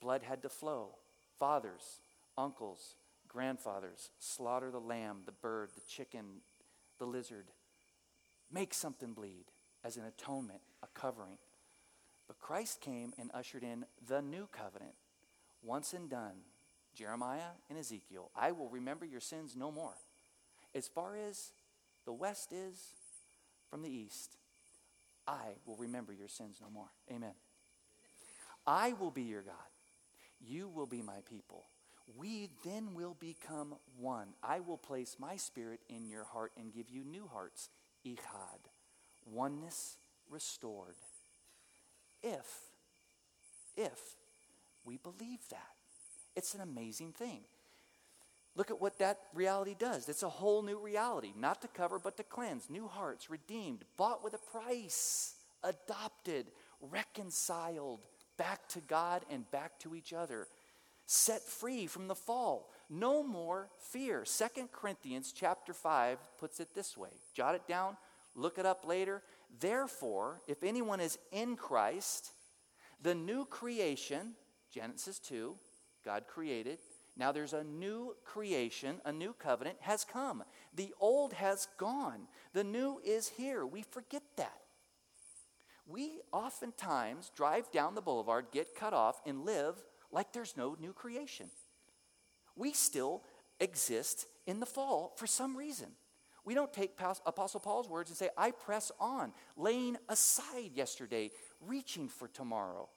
Blood 0.00 0.22
had 0.22 0.42
to 0.42 0.48
flow. 0.48 0.96
Fathers, 1.38 2.00
uncles, 2.36 2.94
grandfathers 3.34 4.10
slaughter 4.20 4.70
the 4.70 4.78
lamb, 4.78 5.22
the 5.26 5.32
bird, 5.32 5.70
the 5.74 5.82
chicken, 5.88 6.24
the 6.98 7.04
lizard. 7.04 7.46
Make 8.50 8.72
something 8.72 9.12
bleed 9.12 9.46
as 9.84 9.96
an 9.96 10.04
atonement, 10.04 10.60
a 10.82 10.86
covering. 10.98 11.38
But 12.28 12.38
Christ 12.38 12.80
came 12.80 13.12
and 13.18 13.30
ushered 13.34 13.64
in 13.64 13.84
the 14.06 14.22
new 14.22 14.48
covenant, 14.52 14.94
once 15.62 15.92
and 15.92 16.08
done. 16.08 16.44
Jeremiah 16.94 17.58
and 17.68 17.76
Ezekiel, 17.76 18.30
I 18.36 18.52
will 18.52 18.68
remember 18.68 19.04
your 19.04 19.20
sins 19.20 19.56
no 19.56 19.72
more. 19.72 19.94
As 20.72 20.86
far 20.86 21.16
as 21.16 21.50
the 22.06 22.12
west 22.12 22.52
is 22.52 22.92
from 23.68 23.82
the 23.82 23.90
east, 23.90 24.36
I 25.26 25.56
will 25.66 25.76
remember 25.76 26.12
your 26.12 26.28
sins 26.28 26.58
no 26.62 26.70
more. 26.70 26.90
Amen. 27.10 27.34
I 28.64 28.92
will 28.92 29.10
be 29.10 29.22
your 29.22 29.42
God. 29.42 29.54
You 30.40 30.68
will 30.68 30.86
be 30.86 31.02
my 31.02 31.18
people. 31.28 31.64
We 32.16 32.50
then 32.64 32.94
will 32.94 33.16
become 33.18 33.74
one. 33.98 34.28
I 34.42 34.60
will 34.60 34.76
place 34.76 35.16
my 35.18 35.36
spirit 35.36 35.80
in 35.88 36.06
your 36.06 36.24
heart 36.24 36.52
and 36.58 36.72
give 36.72 36.90
you 36.90 37.02
new 37.04 37.28
hearts. 37.32 37.70
Ichad. 38.06 38.68
Oneness 39.26 39.96
restored. 40.30 40.96
If, 42.22 42.46
if 43.76 43.98
we 44.84 44.98
believe 44.98 45.40
that. 45.50 45.72
It's 46.36 46.54
an 46.54 46.60
amazing 46.60 47.12
thing. 47.12 47.40
Look 48.56 48.70
at 48.70 48.80
what 48.80 48.98
that 48.98 49.18
reality 49.34 49.74
does. 49.78 50.08
It's 50.08 50.22
a 50.22 50.28
whole 50.28 50.62
new 50.62 50.78
reality, 50.78 51.32
not 51.36 51.60
to 51.62 51.68
cover, 51.68 51.98
but 51.98 52.16
to 52.18 52.22
cleanse. 52.22 52.70
New 52.70 52.86
hearts, 52.86 53.28
redeemed, 53.28 53.84
bought 53.96 54.22
with 54.22 54.34
a 54.34 54.38
price, 54.38 55.34
adopted, 55.62 56.46
reconciled 56.80 58.00
back 58.36 58.68
to 58.68 58.80
God 58.80 59.22
and 59.30 59.50
back 59.50 59.78
to 59.80 59.94
each 59.94 60.12
other, 60.12 60.46
set 61.06 61.42
free 61.42 61.86
from 61.86 62.08
the 62.08 62.14
fall. 62.14 62.70
No 62.88 63.22
more 63.22 63.68
fear. 63.78 64.24
Second 64.24 64.72
Corinthians 64.72 65.32
chapter 65.32 65.72
5 65.72 66.18
puts 66.38 66.60
it 66.60 66.74
this 66.74 66.96
way. 66.96 67.10
Jot 67.34 67.54
it 67.54 67.66
down, 67.66 67.96
look 68.34 68.58
it 68.58 68.66
up 68.66 68.86
later. 68.86 69.22
Therefore, 69.60 70.40
if 70.46 70.62
anyone 70.62 71.00
is 71.00 71.18
in 71.32 71.56
Christ, 71.56 72.32
the 73.02 73.14
new 73.14 73.44
creation, 73.44 74.34
Genesis 74.72 75.18
2, 75.18 75.54
God 76.04 76.24
created, 76.26 76.78
now 77.16 77.30
there's 77.30 77.52
a 77.52 77.62
new 77.62 78.16
creation, 78.24 79.00
a 79.04 79.12
new 79.12 79.32
covenant 79.32 79.76
has 79.80 80.04
come. 80.04 80.42
The 80.74 80.92
old 81.00 81.32
has 81.34 81.68
gone, 81.78 82.26
the 82.52 82.64
new 82.64 83.00
is 83.04 83.28
here. 83.28 83.64
We 83.64 83.82
forget 83.82 84.22
that. 84.36 84.58
We 85.86 86.20
oftentimes 86.32 87.30
drive 87.36 87.70
down 87.70 87.94
the 87.94 88.00
boulevard, 88.00 88.46
get 88.52 88.74
cut 88.74 88.94
off, 88.94 89.20
and 89.26 89.44
live 89.44 89.76
like 90.14 90.32
there's 90.32 90.56
no 90.56 90.76
new 90.80 90.92
creation. 90.92 91.50
We 92.56 92.72
still 92.72 93.22
exist 93.60 94.26
in 94.46 94.60
the 94.60 94.66
fall 94.66 95.12
for 95.16 95.26
some 95.26 95.56
reason. 95.56 95.88
We 96.44 96.54
don't 96.54 96.72
take 96.72 96.98
Apostle 97.26 97.60
Paul's 97.60 97.88
words 97.88 98.10
and 98.10 98.16
say, 98.16 98.28
I 98.36 98.50
press 98.50 98.92
on, 99.00 99.32
laying 99.56 99.96
aside 100.08 100.72
yesterday, 100.74 101.30
reaching 101.60 102.08
for 102.08 102.28
tomorrow, 102.28 102.90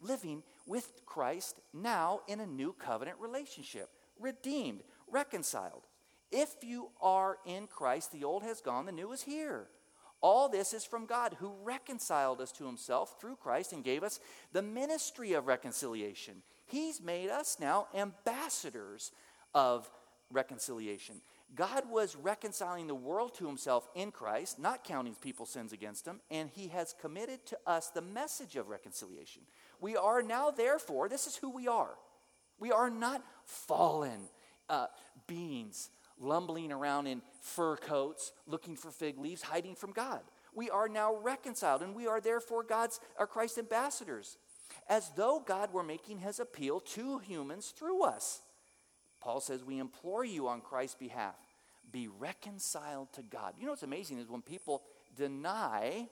living 0.00 0.42
with 0.66 1.04
Christ 1.04 1.60
now 1.74 2.20
in 2.28 2.40
a 2.40 2.46
new 2.46 2.72
covenant 2.72 3.18
relationship, 3.20 3.90
redeemed, 4.18 4.82
reconciled. 5.10 5.82
If 6.30 6.62
you 6.62 6.90
are 7.00 7.38
in 7.44 7.66
Christ, 7.66 8.12
the 8.12 8.24
old 8.24 8.44
has 8.44 8.60
gone, 8.60 8.86
the 8.86 8.92
new 8.92 9.12
is 9.12 9.22
here. 9.22 9.66
All 10.20 10.48
this 10.48 10.72
is 10.72 10.84
from 10.84 11.06
God 11.06 11.36
who 11.40 11.52
reconciled 11.64 12.40
us 12.40 12.52
to 12.52 12.64
himself 12.64 13.20
through 13.20 13.36
Christ 13.36 13.72
and 13.72 13.82
gave 13.82 14.04
us 14.04 14.20
the 14.52 14.62
ministry 14.62 15.32
of 15.32 15.48
reconciliation. 15.48 16.42
He's 16.72 17.02
made 17.02 17.28
us 17.28 17.58
now 17.60 17.86
ambassadors 17.94 19.12
of 19.54 19.90
reconciliation. 20.30 21.20
God 21.54 21.84
was 21.90 22.16
reconciling 22.16 22.86
the 22.86 22.94
world 22.94 23.34
to 23.34 23.46
himself 23.46 23.86
in 23.94 24.10
Christ, 24.10 24.58
not 24.58 24.82
counting 24.82 25.14
people's 25.14 25.50
sins 25.50 25.74
against 25.74 26.06
him, 26.06 26.20
and 26.30 26.48
he 26.48 26.68
has 26.68 26.94
committed 26.98 27.44
to 27.44 27.58
us 27.66 27.90
the 27.90 28.00
message 28.00 28.56
of 28.56 28.70
reconciliation. 28.70 29.42
We 29.80 29.96
are 29.96 30.22
now, 30.22 30.50
therefore, 30.50 31.10
this 31.10 31.26
is 31.26 31.36
who 31.36 31.50
we 31.50 31.68
are. 31.68 31.90
We 32.58 32.72
are 32.72 32.88
not 32.88 33.22
fallen 33.44 34.30
uh, 34.70 34.86
beings 35.26 35.90
lumbering 36.18 36.72
around 36.72 37.06
in 37.06 37.20
fur 37.42 37.76
coats, 37.76 38.32
looking 38.46 38.76
for 38.76 38.90
fig 38.90 39.18
leaves, 39.18 39.42
hiding 39.42 39.74
from 39.74 39.92
God. 39.92 40.20
We 40.54 40.70
are 40.70 40.88
now 40.88 41.16
reconciled, 41.16 41.82
and 41.82 41.94
we 41.94 42.06
are 42.06 42.20
therefore 42.20 42.62
God's, 42.62 42.98
our 43.18 43.26
Christ 43.26 43.58
ambassadors, 43.58 44.38
as 44.88 45.10
though 45.16 45.42
God 45.44 45.72
were 45.72 45.82
making 45.82 46.18
his 46.18 46.40
appeal 46.40 46.80
to 46.80 47.18
humans 47.18 47.72
through 47.76 48.02
us. 48.02 48.40
Paul 49.20 49.40
says, 49.40 49.64
We 49.64 49.78
implore 49.78 50.24
you 50.24 50.48
on 50.48 50.60
Christ's 50.60 50.96
behalf, 50.96 51.36
be 51.90 52.08
reconciled 52.08 53.12
to 53.14 53.22
God. 53.22 53.54
You 53.58 53.66
know 53.66 53.72
what's 53.72 53.82
amazing 53.82 54.18
is 54.18 54.28
when 54.28 54.42
people 54.42 54.82
deny 55.16 56.08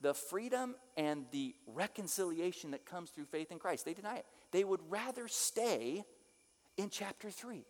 the 0.00 0.14
freedom 0.14 0.74
and 0.96 1.26
the 1.30 1.54
reconciliation 1.66 2.70
that 2.72 2.84
comes 2.84 3.10
through 3.10 3.26
faith 3.26 3.52
in 3.52 3.58
Christ, 3.58 3.84
they 3.84 3.94
deny 3.94 4.16
it. 4.16 4.26
They 4.50 4.64
would 4.64 4.80
rather 4.88 5.28
stay 5.28 6.04
in 6.76 6.90
chapter 6.90 7.30
3. 7.30 7.64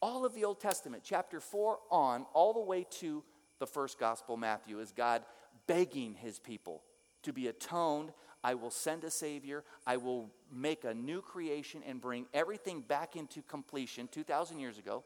All 0.00 0.24
of 0.24 0.34
the 0.34 0.44
Old 0.44 0.60
Testament, 0.60 1.02
chapter 1.04 1.40
4 1.40 1.78
on, 1.90 2.26
all 2.32 2.52
the 2.52 2.60
way 2.60 2.86
to 2.98 3.22
the 3.58 3.66
first 3.66 3.98
gospel, 3.98 4.36
Matthew, 4.36 4.80
is 4.80 4.92
God 4.92 5.22
begging 5.66 6.14
his 6.14 6.38
people 6.38 6.82
to 7.22 7.32
be 7.32 7.46
atoned 7.46 8.12
I 8.44 8.54
will 8.54 8.70
send 8.70 9.04
a 9.04 9.10
Savior. 9.10 9.64
I 9.86 9.96
will 9.96 10.30
make 10.52 10.84
a 10.84 10.94
new 10.94 11.20
creation 11.20 11.82
and 11.86 12.00
bring 12.00 12.26
everything 12.34 12.80
back 12.80 13.16
into 13.16 13.42
completion 13.42 14.08
2,000 14.08 14.58
years 14.58 14.78
ago. 14.78 15.04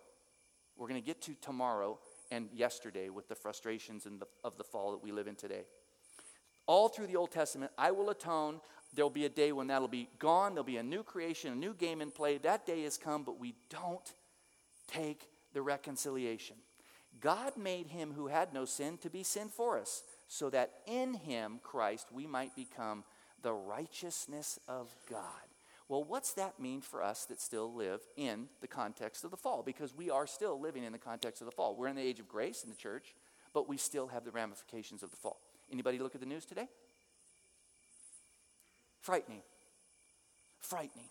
We're 0.76 0.88
going 0.88 1.00
to 1.00 1.06
get 1.06 1.20
to 1.22 1.34
tomorrow 1.40 1.98
and 2.30 2.48
yesterday 2.52 3.08
with 3.08 3.28
the 3.28 3.34
frustrations 3.34 4.04
the, 4.04 4.26
of 4.44 4.56
the 4.58 4.64
fall 4.64 4.92
that 4.92 5.02
we 5.02 5.12
live 5.12 5.26
in 5.26 5.34
today. 5.34 5.62
All 6.66 6.88
through 6.88 7.06
the 7.06 7.16
Old 7.16 7.30
Testament, 7.30 7.72
I 7.78 7.92
will 7.92 8.10
atone. 8.10 8.60
There'll 8.94 9.10
be 9.10 9.24
a 9.24 9.30
day 9.30 9.52
when 9.52 9.68
that'll 9.68 9.88
be 9.88 10.08
gone. 10.18 10.54
There'll 10.54 10.64
be 10.64 10.78
a 10.78 10.82
new 10.82 11.02
creation, 11.02 11.52
a 11.52 11.56
new 11.56 11.74
game 11.74 12.00
in 12.00 12.10
play. 12.10 12.38
That 12.38 12.66
day 12.66 12.82
has 12.82 12.96
come, 12.96 13.22
but 13.22 13.38
we 13.38 13.54
don't 13.70 14.12
take 14.88 15.28
the 15.52 15.62
reconciliation. 15.62 16.56
God 17.20 17.56
made 17.56 17.86
him 17.86 18.12
who 18.12 18.26
had 18.26 18.52
no 18.52 18.64
sin 18.64 18.98
to 18.98 19.10
be 19.10 19.22
sin 19.22 19.48
for 19.48 19.78
us, 19.78 20.02
so 20.28 20.50
that 20.50 20.72
in 20.86 21.14
him, 21.14 21.60
Christ, 21.62 22.08
we 22.12 22.26
might 22.26 22.54
become 22.54 23.04
the 23.42 23.52
righteousness 23.52 24.58
of 24.68 24.94
God. 25.10 25.22
Well, 25.88 26.02
what's 26.02 26.32
that 26.34 26.58
mean 26.58 26.80
for 26.80 27.02
us 27.02 27.26
that 27.26 27.40
still 27.40 27.72
live 27.72 28.00
in 28.16 28.48
the 28.60 28.66
context 28.66 29.24
of 29.24 29.30
the 29.30 29.36
fall? 29.36 29.62
Because 29.62 29.94
we 29.94 30.10
are 30.10 30.26
still 30.26 30.60
living 30.60 30.82
in 30.82 30.92
the 30.92 30.98
context 30.98 31.40
of 31.40 31.46
the 31.46 31.52
fall. 31.52 31.76
We're 31.76 31.86
in 31.88 31.96
the 31.96 32.02
age 32.02 32.18
of 32.18 32.28
grace 32.28 32.64
in 32.64 32.70
the 32.70 32.76
church, 32.76 33.14
but 33.54 33.68
we 33.68 33.76
still 33.76 34.08
have 34.08 34.24
the 34.24 34.32
ramifications 34.32 35.02
of 35.04 35.10
the 35.10 35.16
fall. 35.16 35.40
Anybody 35.70 35.98
look 35.98 36.14
at 36.14 36.20
the 36.20 36.26
news 36.26 36.44
today? 36.44 36.68
Frightening. 39.00 39.42
Frightening. 40.58 41.08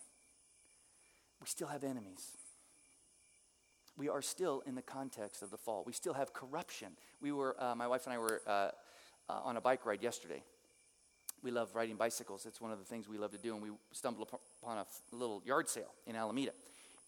We 1.40 1.48
still 1.48 1.68
have 1.68 1.86
enemies. 1.86 2.32
We 3.98 4.10
are 4.10 4.22
still 4.22 4.62
in 4.66 4.76
the 4.76 4.82
context 4.82 5.42
of 5.42 5.52
the 5.52 5.58
fall. 5.58 5.84
We 5.86 5.94
still 5.94 6.14
have 6.14 6.34
corruption. 6.34 6.90
We 7.22 7.32
were, 7.32 7.56
uh, 7.58 7.76
my 7.76 7.88
wife 7.88 8.06
and 8.06 8.14
I 8.14 8.18
were 8.18 8.42
uh, 8.46 8.72
uh, 9.30 9.40
on 9.44 9.56
a 9.56 9.62
bike 9.62 9.86
ride 9.86 10.04
yesterday, 10.04 10.44
we 11.46 11.52
love 11.52 11.76
riding 11.76 11.96
bicycles. 11.96 12.48
It's 12.48 12.60
one 12.60 12.72
of 12.72 12.80
the 12.80 12.84
things 12.84 13.08
we 13.08 13.20
love 13.20 13.32
to 13.32 13.38
do. 13.38 13.54
And 13.54 13.62
we 13.62 13.70
stumbled 13.92 14.28
upon 14.64 14.80
a 14.80 14.86
little 15.12 15.44
yard 15.46 15.70
sale 15.70 15.94
in 16.08 16.16
Alameda. 16.16 16.52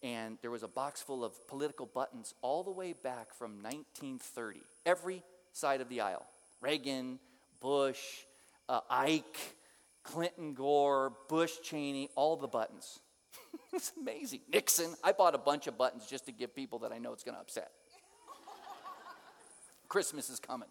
And 0.04 0.38
there 0.44 0.52
was 0.52 0.62
a 0.62 0.68
box 0.68 1.02
full 1.02 1.26
of 1.26 1.48
political 1.48 1.88
buttons 1.88 2.36
all 2.44 2.64
the 2.64 2.72
way 2.72 2.94
back 2.94 3.34
from 3.34 3.64
1930. 3.64 4.62
Every 4.86 5.24
side 5.54 5.82
of 5.82 5.90
the 5.90 6.02
aisle 6.02 6.24
Reagan, 6.62 7.18
Bush, 7.60 7.98
uh, 8.70 8.82
Ike, 8.92 9.56
Clinton 10.04 10.54
Gore, 10.54 11.14
Bush 11.28 11.54
Cheney, 11.64 12.10
all 12.16 12.38
the 12.38 12.48
buttons. 12.48 13.00
it's 13.74 13.92
amazing. 14.00 14.42
Nixon. 14.54 14.94
I 15.04 15.14
bought 15.14 15.34
a 15.34 15.40
bunch 15.40 15.66
of 15.66 15.80
buttons 15.80 16.06
just 16.06 16.28
to 16.28 16.32
give 16.32 16.56
people 16.56 16.80
that 16.80 16.92
I 16.92 17.00
know 17.00 17.12
it's 17.12 17.24
going 17.24 17.36
to 17.36 17.42
upset. 17.42 17.72
Christmas 19.90 20.30
is 20.30 20.40
coming. 20.40 20.70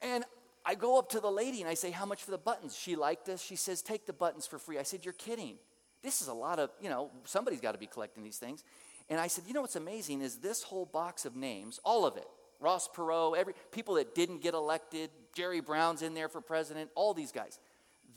And 0.00 0.24
I 0.64 0.74
go 0.74 0.98
up 0.98 1.10
to 1.10 1.20
the 1.20 1.30
lady 1.30 1.60
and 1.60 1.68
I 1.68 1.74
say, 1.74 1.90
How 1.90 2.06
much 2.06 2.22
for 2.22 2.30
the 2.30 2.38
buttons? 2.38 2.76
She 2.76 2.96
liked 2.96 3.28
us. 3.28 3.42
She 3.42 3.56
says, 3.56 3.82
Take 3.82 4.06
the 4.06 4.12
buttons 4.12 4.46
for 4.46 4.58
free. 4.58 4.78
I 4.78 4.82
said, 4.82 5.04
You're 5.04 5.14
kidding. 5.14 5.56
This 6.02 6.20
is 6.20 6.28
a 6.28 6.34
lot 6.34 6.58
of, 6.58 6.70
you 6.80 6.88
know, 6.88 7.10
somebody's 7.24 7.60
got 7.60 7.72
to 7.72 7.78
be 7.78 7.86
collecting 7.86 8.24
these 8.24 8.38
things. 8.38 8.64
And 9.08 9.20
I 9.20 9.26
said, 9.26 9.44
You 9.46 9.54
know 9.54 9.62
what's 9.62 9.76
amazing 9.76 10.20
is 10.20 10.36
this 10.36 10.62
whole 10.62 10.86
box 10.86 11.24
of 11.24 11.36
names, 11.36 11.80
all 11.84 12.06
of 12.06 12.16
it, 12.16 12.28
Ross 12.60 12.88
Perot, 12.88 13.36
every 13.36 13.54
people 13.72 13.94
that 13.94 14.14
didn't 14.14 14.42
get 14.42 14.54
elected, 14.54 15.10
Jerry 15.34 15.60
Brown's 15.60 16.02
in 16.02 16.14
there 16.14 16.28
for 16.28 16.40
president, 16.40 16.90
all 16.94 17.14
these 17.14 17.32
guys. 17.32 17.58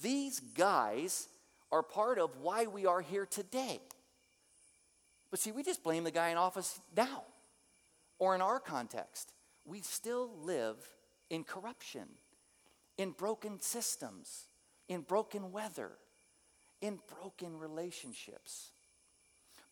These 0.01 0.39
guys 0.39 1.27
are 1.71 1.81
part 1.81 2.19
of 2.19 2.37
why 2.37 2.65
we 2.65 2.85
are 2.85 3.01
here 3.01 3.25
today. 3.25 3.79
But 5.31 5.39
see, 5.39 5.51
we 5.51 5.63
just 5.63 5.83
blame 5.83 6.03
the 6.03 6.11
guy 6.11 6.29
in 6.29 6.37
office 6.37 6.79
now. 6.95 7.23
Or 8.19 8.35
in 8.35 8.41
our 8.41 8.59
context, 8.59 9.33
we 9.65 9.81
still 9.81 10.29
live 10.43 10.77
in 11.29 11.43
corruption, 11.43 12.07
in 12.97 13.11
broken 13.11 13.59
systems, 13.59 14.45
in 14.87 15.01
broken 15.01 15.51
weather, 15.51 15.91
in 16.81 16.99
broken 17.19 17.57
relationships. 17.57 18.71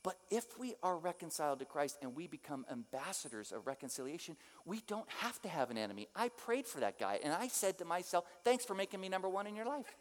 But 0.04 0.18
if 0.30 0.60
we 0.60 0.76
are 0.84 0.98
reconciled 0.98 1.60
to 1.60 1.66
Christ 1.66 1.98
and 2.02 2.14
we 2.14 2.28
become 2.28 2.66
ambassadors 2.70 3.54
of 3.54 3.66
reconciliation, 3.66 4.36
we 4.66 4.82
don't 4.86 5.10
have 5.20 5.42
to 5.44 5.50
have 5.50 5.72
an 5.72 5.78
enemy. 5.78 6.10
I 6.14 6.28
prayed 6.30 6.68
for 6.68 6.82
that 6.82 7.00
guy 7.00 7.20
and 7.24 7.32
I 7.32 7.48
said 7.48 7.78
to 7.78 7.86
myself, 7.86 8.26
Thanks 8.44 8.66
for 8.66 8.74
making 8.74 9.00
me 9.00 9.08
number 9.08 9.30
one 9.30 9.48
in 9.48 9.56
your 9.56 9.66
life. 9.66 9.96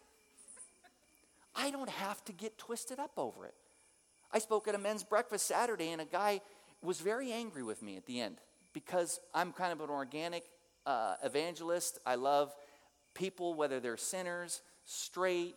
I 1.55 1.71
don't 1.71 1.89
have 1.89 2.25
to 2.25 2.33
get 2.33 2.59
twisted 2.59 2.99
up 2.99 3.13
over 3.17 3.45
it. 3.47 3.55
I 4.33 4.39
spoke 4.39 4.67
at 4.67 4.75
a 4.75 4.79
men's 4.79 5.05
breakfast 5.05 5.47
Saturday, 5.47 5.91
and 5.91 6.01
a 6.01 6.07
guy 6.07 6.41
was 6.83 7.01
very 7.01 7.31
angry 7.31 7.63
with 7.63 7.83
me 7.83 7.97
at 7.97 8.07
the 8.07 8.21
end 8.21 8.39
because 8.73 9.21
I'm 9.35 9.53
kind 9.53 9.73
of 9.73 9.81
an 9.81 9.91
organic 9.91 10.45
uh, 10.87 11.17
evangelist. 11.23 11.99
I 12.07 12.15
love 12.15 12.55
people, 13.14 13.55
whether 13.55 13.81
they're 13.81 13.96
sinners, 13.96 14.62
straight, 14.85 15.55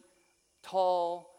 tall, 0.64 1.32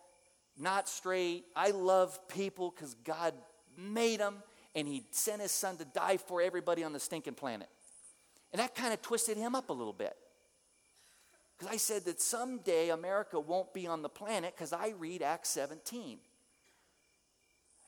not 0.58 0.88
straight. 0.88 1.44
I 1.54 1.70
love 1.70 2.28
people 2.28 2.72
because 2.74 2.94
God 2.94 3.34
made 3.76 4.20
them 4.20 4.36
and 4.74 4.86
He 4.86 5.04
sent 5.10 5.42
His 5.42 5.52
Son 5.52 5.76
to 5.78 5.84
die 5.84 6.16
for 6.16 6.42
everybody 6.42 6.84
on 6.84 6.92
the 6.92 7.00
stinking 7.00 7.34
planet. 7.34 7.68
And 8.52 8.60
that 8.60 8.74
kind 8.74 8.92
of 8.92 9.02
twisted 9.02 9.36
him 9.36 9.54
up 9.54 9.70
a 9.70 9.72
little 9.72 9.92
bit. 9.92 10.16
Because 11.58 11.72
I 11.72 11.76
said 11.78 12.04
that 12.04 12.20
someday 12.20 12.90
America 12.90 13.40
won't 13.40 13.72
be 13.72 13.86
on 13.86 14.02
the 14.02 14.08
planet 14.08 14.54
because 14.54 14.72
I 14.72 14.94
read 14.98 15.22
Acts 15.22 15.48
17. 15.50 16.18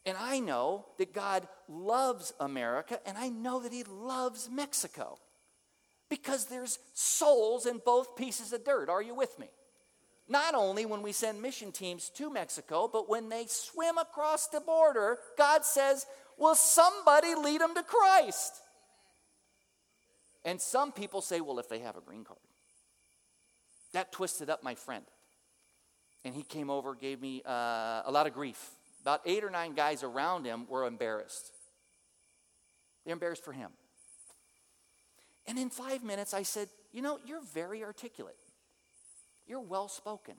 And 0.07 0.17
I 0.19 0.41
know 0.41 0.87
that 0.97 1.13
God 1.13 1.47
loves 1.69 2.33
America, 2.41 2.99
and 3.07 3.19
I 3.19 3.29
know 3.29 3.61
that 3.61 3.73
He 3.73 3.85
loves 3.85 4.49
Mexico 4.51 5.19
because 6.09 6.47
there's 6.47 6.79
souls 6.95 7.67
in 7.67 7.81
both 7.85 8.17
pieces 8.17 8.53
of 8.53 8.65
dirt. 8.65 8.89
Are 8.89 9.03
you 9.03 9.15
with 9.15 9.39
me? 9.39 9.49
Not 10.29 10.55
only 10.55 10.85
when 10.85 11.03
we 11.03 11.13
send 11.13 11.41
mission 11.41 11.73
teams 11.73 12.11
to 12.11 12.31
Mexico, 12.31 12.89
but 12.93 13.09
when 13.09 13.29
they 13.29 13.47
swim 13.47 13.97
across 13.97 14.49
the 14.49 14.61
border, 14.61 15.19
God 15.37 15.65
says, 15.65 16.07
Will 16.37 16.55
somebody 16.55 17.35
lead 17.35 17.61
them 17.61 17.75
to 17.75 17.83
Christ? 17.83 18.55
And 20.45 20.61
some 20.61 20.93
people 20.93 21.21
say, 21.21 21.41
Well, 21.41 21.59
if 21.59 21.69
they 21.69 21.81
have 21.81 21.97
a 21.97 22.01
green 22.01 22.25
card. 22.25 22.39
That 23.93 24.13
twisted 24.13 24.51
up 24.51 24.63
my 24.63 24.75
friend. 24.75 25.05
And 26.25 26.35
he 26.35 26.43
came 26.43 26.69
over, 26.69 26.95
gave 26.95 27.23
me 27.23 27.43
uh, 27.47 28.03
a 28.05 28.11
lot 28.11 28.27
of 28.27 28.35
grief. 28.35 28.71
About 29.01 29.23
eight 29.25 29.45
or 29.45 29.51
nine 29.51 29.75
guys 29.75 30.03
around 30.03 30.45
him 30.45 30.67
were 30.69 30.87
embarrassed. 30.87 31.53
They're 33.05 33.15
embarrassed 33.15 33.45
for 33.45 33.53
him. 33.53 33.71
And 35.49 35.59
in 35.59 35.71
five 35.71 36.05
minutes, 36.05 36.35
I 36.35 36.45
said, 36.45 36.69
You 36.93 37.03
know, 37.03 37.19
you're 37.27 37.43
very 37.55 37.83
articulate. 37.83 38.37
You're 39.49 39.61
well 39.61 39.89
spoken. 39.89 40.35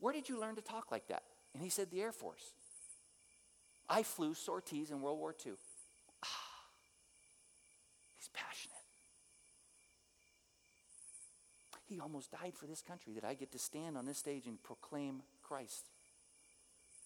Where 0.00 0.12
did 0.12 0.28
you 0.28 0.40
learn 0.40 0.56
to 0.56 0.62
talk 0.62 0.90
like 0.90 1.06
that? 1.08 1.22
And 1.54 1.62
he 1.62 1.68
said, 1.68 1.90
The 1.90 2.02
Air 2.02 2.12
Force. 2.12 2.52
I 3.88 4.02
flew 4.02 4.34
sorties 4.34 4.90
in 4.90 5.00
World 5.00 5.18
War 5.18 5.34
II. 5.46 5.52
Ah, 6.24 6.26
he's 8.16 8.28
passionate. 8.34 8.72
He 11.88 12.00
almost 12.00 12.32
died 12.32 12.54
for 12.56 12.66
this 12.66 12.82
country 12.82 13.12
that 13.14 13.24
I 13.24 13.34
get 13.34 13.52
to 13.52 13.58
stand 13.58 13.96
on 13.96 14.06
this 14.06 14.18
stage 14.18 14.46
and 14.46 14.60
proclaim 14.62 15.22
Christ. 15.42 15.84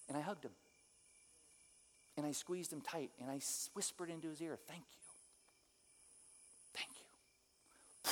And 0.09 0.17
I 0.17 0.21
hugged 0.21 0.45
him. 0.45 0.51
And 2.17 2.25
I 2.25 2.31
squeezed 2.31 2.73
him 2.73 2.81
tight 2.81 3.11
and 3.21 3.29
I 3.29 3.39
whispered 3.73 4.09
into 4.09 4.29
his 4.29 4.41
ear, 4.41 4.57
Thank 4.67 4.81
you. 4.81 5.01
Thank 6.73 6.89
you. 6.89 8.11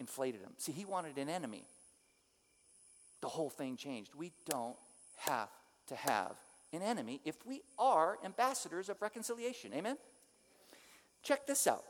Inflated 0.00 0.40
him. 0.40 0.52
See, 0.58 0.72
he 0.72 0.84
wanted 0.84 1.18
an 1.18 1.28
enemy. 1.28 1.64
The 3.20 3.28
whole 3.28 3.50
thing 3.50 3.76
changed. 3.76 4.14
We 4.14 4.32
don't 4.48 4.76
have 5.18 5.48
to 5.88 5.96
have 5.96 6.36
an 6.72 6.82
enemy 6.82 7.20
if 7.24 7.36
we 7.46 7.62
are 7.78 8.18
ambassadors 8.24 8.88
of 8.88 9.00
reconciliation. 9.00 9.72
Amen? 9.72 9.96
Check 11.22 11.46
this 11.46 11.66
out 11.66 11.84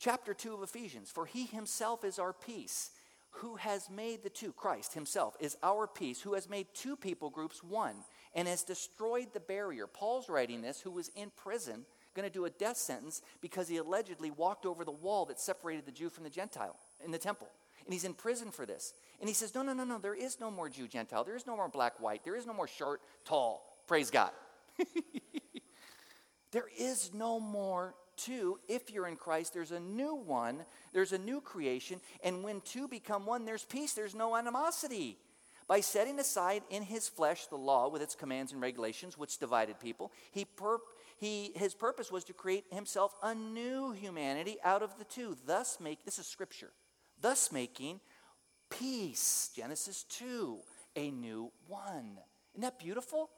chapter 0.00 0.34
2 0.34 0.54
of 0.54 0.62
Ephesians. 0.62 1.10
For 1.10 1.26
he 1.26 1.46
himself 1.46 2.04
is 2.04 2.18
our 2.18 2.32
peace, 2.32 2.90
who 3.30 3.56
has 3.56 3.88
made 3.88 4.24
the 4.24 4.30
two, 4.30 4.52
Christ 4.52 4.94
himself 4.94 5.36
is 5.38 5.56
our 5.62 5.86
peace, 5.86 6.20
who 6.20 6.34
has 6.34 6.48
made 6.48 6.66
two 6.74 6.96
people 6.96 7.30
groups 7.30 7.62
one, 7.62 7.94
and 8.34 8.48
has 8.48 8.64
destroyed 8.64 9.28
the 9.32 9.40
barrier. 9.40 9.86
Paul's 9.86 10.28
writing 10.28 10.62
this, 10.62 10.80
who 10.80 10.90
was 10.90 11.10
in 11.14 11.30
prison, 11.36 11.84
going 12.14 12.28
to 12.28 12.32
do 12.32 12.44
a 12.44 12.50
death 12.50 12.76
sentence 12.76 13.22
because 13.40 13.68
he 13.68 13.76
allegedly 13.76 14.30
walked 14.30 14.66
over 14.66 14.84
the 14.84 14.90
wall 14.90 15.26
that 15.26 15.40
separated 15.40 15.86
the 15.86 15.92
Jew 15.92 16.10
from 16.10 16.24
the 16.24 16.30
Gentile 16.30 16.76
in 17.04 17.10
the 17.10 17.18
temple. 17.18 17.48
And 17.84 17.92
he's 17.92 18.04
in 18.04 18.14
prison 18.14 18.50
for 18.50 18.66
this. 18.66 18.92
And 19.20 19.28
he 19.28 19.34
says, 19.34 19.54
No, 19.54 19.62
no, 19.62 19.72
no, 19.72 19.84
no, 19.84 19.98
there 19.98 20.14
is 20.14 20.38
no 20.40 20.50
more 20.50 20.68
Jew, 20.68 20.86
Gentile. 20.86 21.24
There 21.24 21.36
is 21.36 21.46
no 21.46 21.56
more 21.56 21.68
black, 21.68 22.00
white. 22.00 22.24
There 22.24 22.36
is 22.36 22.46
no 22.46 22.52
more 22.52 22.68
short, 22.68 23.00
tall. 23.24 23.64
Praise 23.86 24.10
God. 24.10 24.30
there 26.52 26.68
is 26.78 27.10
no 27.14 27.40
more 27.40 27.94
two, 28.16 28.58
if 28.68 28.90
you're 28.90 29.08
in 29.08 29.16
Christ, 29.16 29.54
there's 29.54 29.72
a 29.72 29.80
new 29.80 30.14
one, 30.14 30.64
there's 30.92 31.12
a 31.12 31.18
new 31.18 31.40
creation, 31.40 32.00
and 32.22 32.44
when 32.44 32.60
two 32.60 32.86
become 32.86 33.26
one, 33.26 33.44
there's 33.44 33.64
peace, 33.64 33.94
there's 33.94 34.14
no 34.14 34.36
animosity. 34.36 35.16
By 35.66 35.80
setting 35.80 36.18
aside 36.18 36.62
in 36.68 36.82
his 36.82 37.08
flesh 37.08 37.46
the 37.46 37.56
law 37.56 37.88
with 37.88 38.02
its 38.02 38.16
commands 38.16 38.52
and 38.52 38.60
regulations, 38.60 39.16
which 39.16 39.38
divided 39.38 39.78
people, 39.78 40.12
he, 40.32 40.44
perp- 40.44 40.80
he 41.20 41.52
his 41.54 41.74
purpose 41.74 42.10
was 42.10 42.24
to 42.24 42.32
create 42.32 42.64
himself 42.72 43.14
a 43.22 43.34
new 43.34 43.92
humanity 43.92 44.56
out 44.64 44.82
of 44.82 44.98
the 44.98 45.04
two, 45.04 45.36
thus 45.46 45.78
make 45.78 46.04
this 46.04 46.18
is 46.18 46.26
scripture, 46.26 46.70
thus 47.20 47.52
making 47.52 48.00
peace. 48.70 49.50
Genesis 49.54 50.04
2, 50.04 50.58
a 50.96 51.10
new 51.10 51.52
one. 51.68 52.18
Isn't 52.54 52.62
that 52.62 52.78
beautiful? 52.78 53.28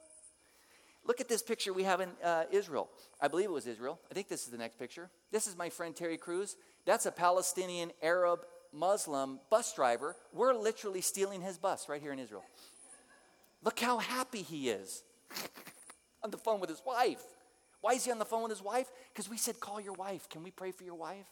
Look 1.05 1.19
at 1.19 1.27
this 1.27 1.41
picture 1.41 1.73
we 1.73 1.83
have 1.83 1.99
in 1.99 2.09
uh, 2.23 2.45
Israel. 2.51 2.89
I 3.19 3.27
believe 3.27 3.47
it 3.47 3.51
was 3.51 3.67
Israel. 3.67 3.99
I 4.09 4.13
think 4.13 4.29
this 4.29 4.45
is 4.45 4.47
the 4.47 4.57
next 4.57 4.79
picture. 4.79 5.09
This 5.31 5.47
is 5.47 5.57
my 5.57 5.69
friend 5.69 5.93
Terry 5.93 6.17
Cruz. 6.17 6.55
That's 6.85 7.05
a 7.05 7.11
Palestinian 7.11 7.91
Arab 8.01 8.45
Muslim 8.71 9.41
bus 9.49 9.73
driver. 9.73 10.15
We're 10.31 10.53
literally 10.53 11.01
stealing 11.01 11.41
his 11.41 11.57
bus 11.57 11.89
right 11.89 12.01
here 12.01 12.13
in 12.13 12.19
Israel. 12.19 12.45
Look 13.61 13.81
how 13.81 13.97
happy 13.97 14.41
he 14.41 14.69
is 14.69 15.03
on 16.23 16.31
the 16.31 16.37
phone 16.37 16.61
with 16.61 16.69
his 16.69 16.81
wife. 16.85 17.21
Why 17.83 17.95
is 17.95 18.05
he 18.05 18.11
on 18.11 18.17
the 18.17 18.23
phone 18.23 18.43
with 18.43 18.51
his 18.51 18.61
wife? 18.61 18.89
Because 19.11 19.29
we 19.29 19.35
said, 19.35 19.59
Call 19.59 19.81
your 19.81 19.91
wife. 19.91 20.29
Can 20.29 20.41
we 20.41 20.51
pray 20.51 20.71
for 20.71 20.85
your 20.85 20.95
wife? 20.95 21.25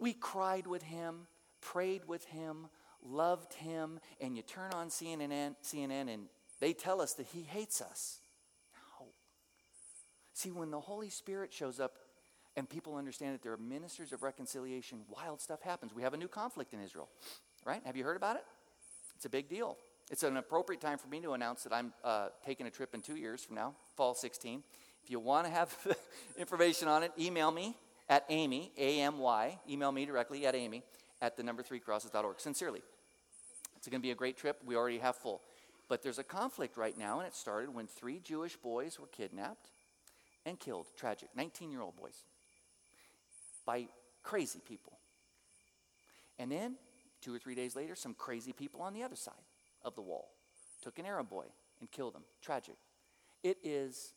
We 0.00 0.12
cried 0.14 0.66
with 0.66 0.82
him, 0.82 1.28
prayed 1.60 2.08
with 2.08 2.24
him, 2.24 2.66
loved 3.00 3.54
him, 3.54 4.00
and 4.20 4.36
you 4.36 4.42
turn 4.42 4.72
on 4.72 4.88
CNN, 4.88 5.54
CNN 5.62 6.12
and 6.12 6.26
they 6.58 6.72
tell 6.72 7.00
us 7.00 7.14
that 7.14 7.26
he 7.26 7.42
hates 7.42 7.80
us. 7.80 8.18
No. 9.00 9.06
See, 10.34 10.50
when 10.50 10.72
the 10.72 10.80
Holy 10.80 11.08
Spirit 11.08 11.52
shows 11.52 11.78
up 11.78 11.92
and 12.56 12.68
people 12.68 12.96
understand 12.96 13.34
that 13.34 13.42
there 13.44 13.52
are 13.52 13.58
ministers 13.58 14.12
of 14.12 14.24
reconciliation, 14.24 15.02
wild 15.08 15.40
stuff 15.40 15.62
happens. 15.62 15.94
We 15.94 16.02
have 16.02 16.14
a 16.14 16.16
new 16.16 16.26
conflict 16.26 16.74
in 16.74 16.82
Israel, 16.82 17.08
right? 17.64 17.80
Have 17.84 17.96
you 17.96 18.02
heard 18.02 18.16
about 18.16 18.34
it? 18.34 18.44
It's 19.14 19.24
a 19.24 19.30
big 19.30 19.48
deal. 19.48 19.76
It's 20.10 20.22
an 20.22 20.38
appropriate 20.38 20.80
time 20.80 20.96
for 20.96 21.08
me 21.08 21.20
to 21.20 21.32
announce 21.32 21.64
that 21.64 21.72
I'm 21.72 21.92
uh, 22.02 22.28
taking 22.44 22.66
a 22.66 22.70
trip 22.70 22.94
in 22.94 23.02
two 23.02 23.16
years 23.16 23.44
from 23.44 23.56
now, 23.56 23.74
fall 23.94 24.14
16. 24.14 24.62
If 25.04 25.10
you 25.10 25.20
want 25.20 25.46
to 25.46 25.52
have 25.52 25.76
information 26.38 26.88
on 26.88 27.02
it, 27.02 27.12
email 27.18 27.50
me 27.50 27.76
at 28.08 28.24
Amy, 28.30 28.72
A 28.78 29.00
M 29.00 29.18
Y, 29.18 29.58
email 29.68 29.92
me 29.92 30.06
directly 30.06 30.46
at 30.46 30.54
Amy 30.54 30.82
at 31.20 31.36
the 31.36 31.42
number 31.42 31.62
three 31.62 31.78
crosses.org. 31.78 32.40
Sincerely. 32.40 32.80
It's 33.76 33.86
going 33.86 34.00
to 34.00 34.06
be 34.06 34.10
a 34.10 34.14
great 34.14 34.36
trip. 34.38 34.60
We 34.64 34.76
already 34.76 34.98
have 34.98 35.16
full. 35.16 35.42
But 35.88 36.02
there's 36.02 36.18
a 36.18 36.24
conflict 36.24 36.76
right 36.76 36.96
now, 36.98 37.18
and 37.18 37.28
it 37.28 37.34
started 37.34 37.74
when 37.74 37.86
three 37.86 38.18
Jewish 38.18 38.56
boys 38.56 38.98
were 38.98 39.06
kidnapped 39.06 39.68
and 40.46 40.58
killed. 40.58 40.86
Tragic. 40.96 41.28
19 41.36 41.70
year 41.70 41.82
old 41.82 41.96
boys. 41.96 42.24
By 43.66 43.88
crazy 44.22 44.60
people. 44.66 44.98
And 46.38 46.50
then, 46.50 46.76
two 47.20 47.34
or 47.34 47.38
three 47.38 47.54
days 47.54 47.76
later, 47.76 47.94
some 47.94 48.14
crazy 48.14 48.52
people 48.52 48.80
on 48.80 48.94
the 48.94 49.02
other 49.02 49.16
side 49.16 49.34
of 49.84 49.94
the 49.94 50.02
wall 50.02 50.30
took 50.82 50.98
an 50.98 51.06
Arab 51.06 51.28
boy 51.28 51.46
and 51.80 51.90
killed 51.90 52.14
him. 52.14 52.22
Tragic. 52.40 52.76
It 53.42 53.58
is 53.62 54.12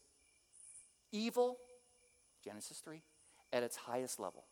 evil, 1.12 1.58
Genesis 2.44 2.80
3, 2.80 3.02
at 3.54 3.64
its 3.64 3.76
highest 3.76 4.20
level. 4.20 4.46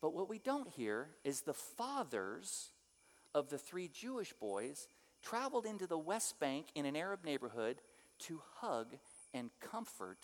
But 0.00 0.14
what 0.14 0.28
we 0.28 0.38
don't 0.38 0.68
hear 0.68 1.08
is 1.24 1.42
the 1.42 1.54
fathers 1.54 2.70
of 3.34 3.48
the 3.48 3.58
three 3.58 3.88
Jewish 3.88 4.32
boys 4.32 4.88
traveled 5.22 5.66
into 5.66 5.86
the 5.86 5.98
West 5.98 6.40
Bank 6.40 6.66
in 6.74 6.86
an 6.86 6.96
Arab 6.96 7.24
neighborhood 7.24 7.80
to 8.20 8.42
hug 8.56 8.96
and 9.32 9.50
comfort 9.60 10.18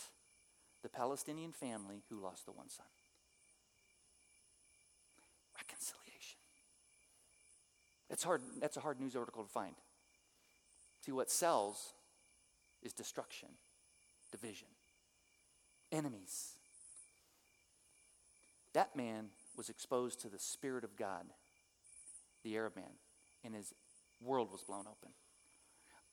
the 0.82 0.88
Palestinian 0.88 1.52
family 1.52 2.02
who 2.08 2.20
lost 2.20 2.44
the 2.46 2.52
one 2.52 2.68
son. 2.68 2.86
Reconciliation. 5.56 5.97
That's 8.08 8.24
hard. 8.24 8.42
That's 8.60 8.76
a 8.76 8.80
hard 8.80 9.00
news 9.00 9.16
article 9.16 9.42
to 9.42 9.48
find. 9.50 9.74
See, 11.04 11.12
what 11.12 11.30
sells 11.30 11.92
is 12.82 12.92
destruction, 12.92 13.48
division, 14.30 14.68
enemies. 15.92 16.54
That 18.74 18.94
man 18.96 19.26
was 19.56 19.68
exposed 19.68 20.20
to 20.20 20.28
the 20.28 20.38
Spirit 20.38 20.84
of 20.84 20.96
God, 20.96 21.24
the 22.44 22.56
Arab 22.56 22.76
man, 22.76 22.92
and 23.44 23.54
his 23.54 23.72
world 24.20 24.52
was 24.52 24.62
blown 24.62 24.86
open. 24.86 25.12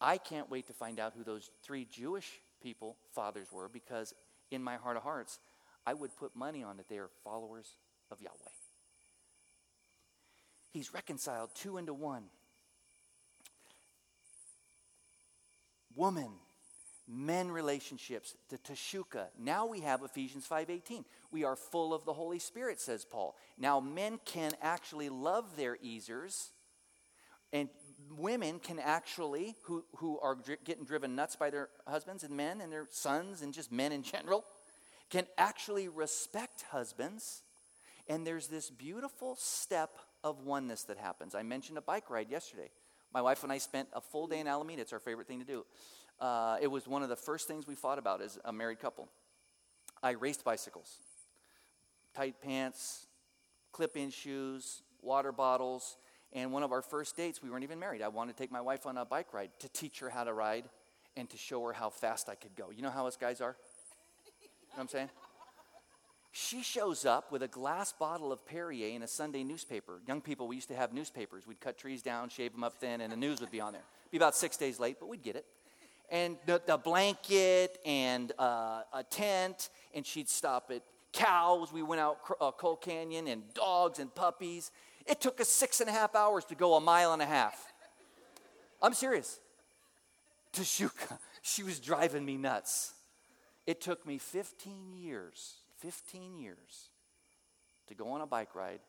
I 0.01 0.17
can't 0.17 0.49
wait 0.49 0.67
to 0.67 0.73
find 0.73 0.99
out 0.99 1.13
who 1.17 1.23
those 1.23 1.49
three 1.63 1.85
Jewish 1.89 2.29
people, 2.61 2.97
fathers, 3.13 3.47
were, 3.51 3.69
because 3.69 4.13
in 4.51 4.63
my 4.63 4.75
heart 4.75 4.97
of 4.97 5.03
hearts, 5.03 5.39
I 5.85 5.93
would 5.93 6.15
put 6.17 6.35
money 6.35 6.63
on 6.63 6.77
that 6.77 6.89
they 6.89 6.97
are 6.97 7.09
followers 7.23 7.75
of 8.11 8.21
Yahweh. 8.21 8.64
He's 10.75 10.93
reconciled 10.93 11.51
two 11.55 11.77
into 11.77 11.93
one. 11.93 12.25
Woman, 15.95 16.31
men 17.07 17.49
relationships, 17.49 18.35
the 18.49 18.57
teshuka. 18.57 19.27
Now 19.39 19.67
we 19.67 19.79
have 19.79 20.03
Ephesians 20.03 20.45
5:18. 20.45 21.05
We 21.31 21.45
are 21.45 21.55
full 21.55 21.93
of 21.93 22.03
the 22.03 22.11
Holy 22.11 22.39
Spirit, 22.39 22.81
says 22.81 23.05
Paul. 23.05 23.37
Now 23.57 23.79
men 23.79 24.19
can 24.25 24.51
actually 24.61 25.07
love 25.07 25.55
their 25.55 25.77
ezers, 25.77 26.49
and 27.53 27.69
women 28.17 28.59
can 28.59 28.77
actually, 28.77 29.55
who, 29.63 29.85
who 29.95 30.19
are 30.19 30.35
dri- 30.35 30.57
getting 30.65 30.83
driven 30.83 31.15
nuts 31.15 31.37
by 31.37 31.51
their 31.51 31.69
husbands 31.87 32.25
and 32.25 32.35
men 32.35 32.59
and 32.59 32.69
their 32.69 32.87
sons 32.91 33.41
and 33.41 33.53
just 33.53 33.71
men 33.71 33.93
in 33.93 34.03
general, 34.03 34.43
can 35.09 35.25
actually 35.37 35.87
respect 35.87 36.63
husbands. 36.63 37.43
And 38.09 38.27
there's 38.27 38.47
this 38.47 38.69
beautiful 38.69 39.37
step 39.37 39.97
of 40.25 40.41
oneness 40.41 40.83
that 40.83 40.97
happens. 40.97 41.35
I 41.35 41.43
mentioned 41.43 41.77
a 41.77 41.81
bike 41.81 42.09
ride 42.09 42.29
yesterday. 42.29 42.71
My 43.13 43.21
wife 43.21 43.43
and 43.43 43.51
I 43.51 43.59
spent 43.59 43.87
a 43.93 44.01
full 44.01 44.27
day 44.27 44.39
in 44.39 44.47
Alameda. 44.47 44.81
It's 44.81 44.91
our 44.91 44.99
favorite 44.99 45.27
thing 45.27 45.39
to 45.39 45.45
do. 45.45 45.65
Uh, 46.19 46.57
it 46.59 46.67
was 46.67 46.87
one 46.87 47.03
of 47.03 47.09
the 47.09 47.15
first 47.15 47.47
things 47.47 47.67
we 47.67 47.75
fought 47.75 47.99
about 47.99 48.21
as 48.21 48.39
a 48.43 48.51
married 48.51 48.79
couple. 48.79 49.07
I 50.01 50.11
raced 50.11 50.43
bicycles, 50.43 50.97
tight 52.15 52.41
pants, 52.41 53.05
clip 53.71 53.95
in 53.95 54.09
shoes, 54.09 54.81
water 55.01 55.31
bottles. 55.31 55.97
And 56.33 56.51
one 56.51 56.63
of 56.63 56.71
our 56.71 56.81
first 56.81 57.15
dates, 57.15 57.41
we 57.41 57.49
weren't 57.49 57.63
even 57.63 57.79
married. 57.79 58.01
I 58.01 58.07
wanted 58.07 58.35
to 58.35 58.43
take 58.43 58.51
my 58.51 58.61
wife 58.61 58.85
on 58.85 58.97
a 58.97 59.05
bike 59.05 59.31
ride 59.31 59.51
to 59.59 59.69
teach 59.69 59.99
her 59.99 60.09
how 60.09 60.23
to 60.23 60.33
ride 60.33 60.65
and 61.15 61.29
to 61.29 61.37
show 61.37 61.63
her 61.65 61.71
how 61.71 61.89
fast 61.89 62.29
I 62.29 62.35
could 62.35 62.55
go. 62.55 62.71
You 62.75 62.81
know 62.81 62.89
how 62.89 63.05
us 63.05 63.15
guys 63.15 63.41
are? 63.41 63.55
You 64.41 64.47
know 64.47 64.73
what 64.73 64.81
I'm 64.81 64.87
saying? 64.89 65.09
She 66.37 66.63
shows 66.63 67.05
up 67.05 67.31
with 67.31 67.43
a 67.43 67.47
glass 67.47 67.93
bottle 67.93 68.33
of 68.33 68.45
Perrier 68.45 68.93
and 68.93 69.05
a 69.05 69.07
Sunday 69.07 69.41
newspaper. 69.45 70.01
Young 70.05 70.19
people, 70.19 70.49
we 70.49 70.55
used 70.55 70.67
to 70.67 70.75
have 70.75 70.91
newspapers. 70.91 71.47
We'd 71.47 71.61
cut 71.61 71.77
trees 71.77 72.01
down, 72.01 72.27
shave 72.27 72.51
them 72.51 72.61
up 72.61 72.73
thin, 72.73 72.99
and 72.99 73.09
the 73.09 73.15
news 73.15 73.39
would 73.39 73.51
be 73.51 73.61
on 73.61 73.71
there. 73.71 73.85
Be 74.11 74.17
about 74.17 74.35
six 74.35 74.57
days 74.57 74.77
late, 74.77 74.97
but 74.99 75.07
we'd 75.07 75.23
get 75.23 75.37
it. 75.37 75.45
And 76.11 76.35
the, 76.45 76.61
the 76.65 76.75
blanket 76.75 77.79
and 77.85 78.33
uh, 78.37 78.81
a 78.93 79.05
tent, 79.09 79.69
and 79.93 80.05
she'd 80.05 80.27
stop 80.27 80.71
at 80.75 80.81
cows. 81.13 81.71
We 81.71 81.83
went 81.83 82.01
out 82.01 82.17
uh, 82.41 82.51
Coal 82.51 82.75
Canyon, 82.75 83.29
and 83.29 83.41
dogs 83.53 83.99
and 83.99 84.13
puppies. 84.13 84.71
It 85.05 85.21
took 85.21 85.39
us 85.39 85.47
six 85.47 85.79
and 85.79 85.89
a 85.89 85.93
half 85.93 86.15
hours 86.15 86.43
to 86.45 86.55
go 86.55 86.75
a 86.75 86.81
mile 86.81 87.13
and 87.13 87.21
a 87.21 87.25
half. 87.25 87.71
I'm 88.81 88.93
serious. 88.93 89.39
Teshuka, 90.51 91.17
she 91.41 91.63
was 91.63 91.79
driving 91.79 92.25
me 92.25 92.35
nuts. 92.35 92.91
It 93.65 93.79
took 93.79 94.05
me 94.05 94.17
15 94.17 94.97
years 94.97 95.59
15 95.79 96.37
years 96.37 96.89
to 97.87 97.95
go 97.95 98.09
on 98.09 98.21
a 98.21 98.27
bike 98.27 98.55
ride 98.55 98.79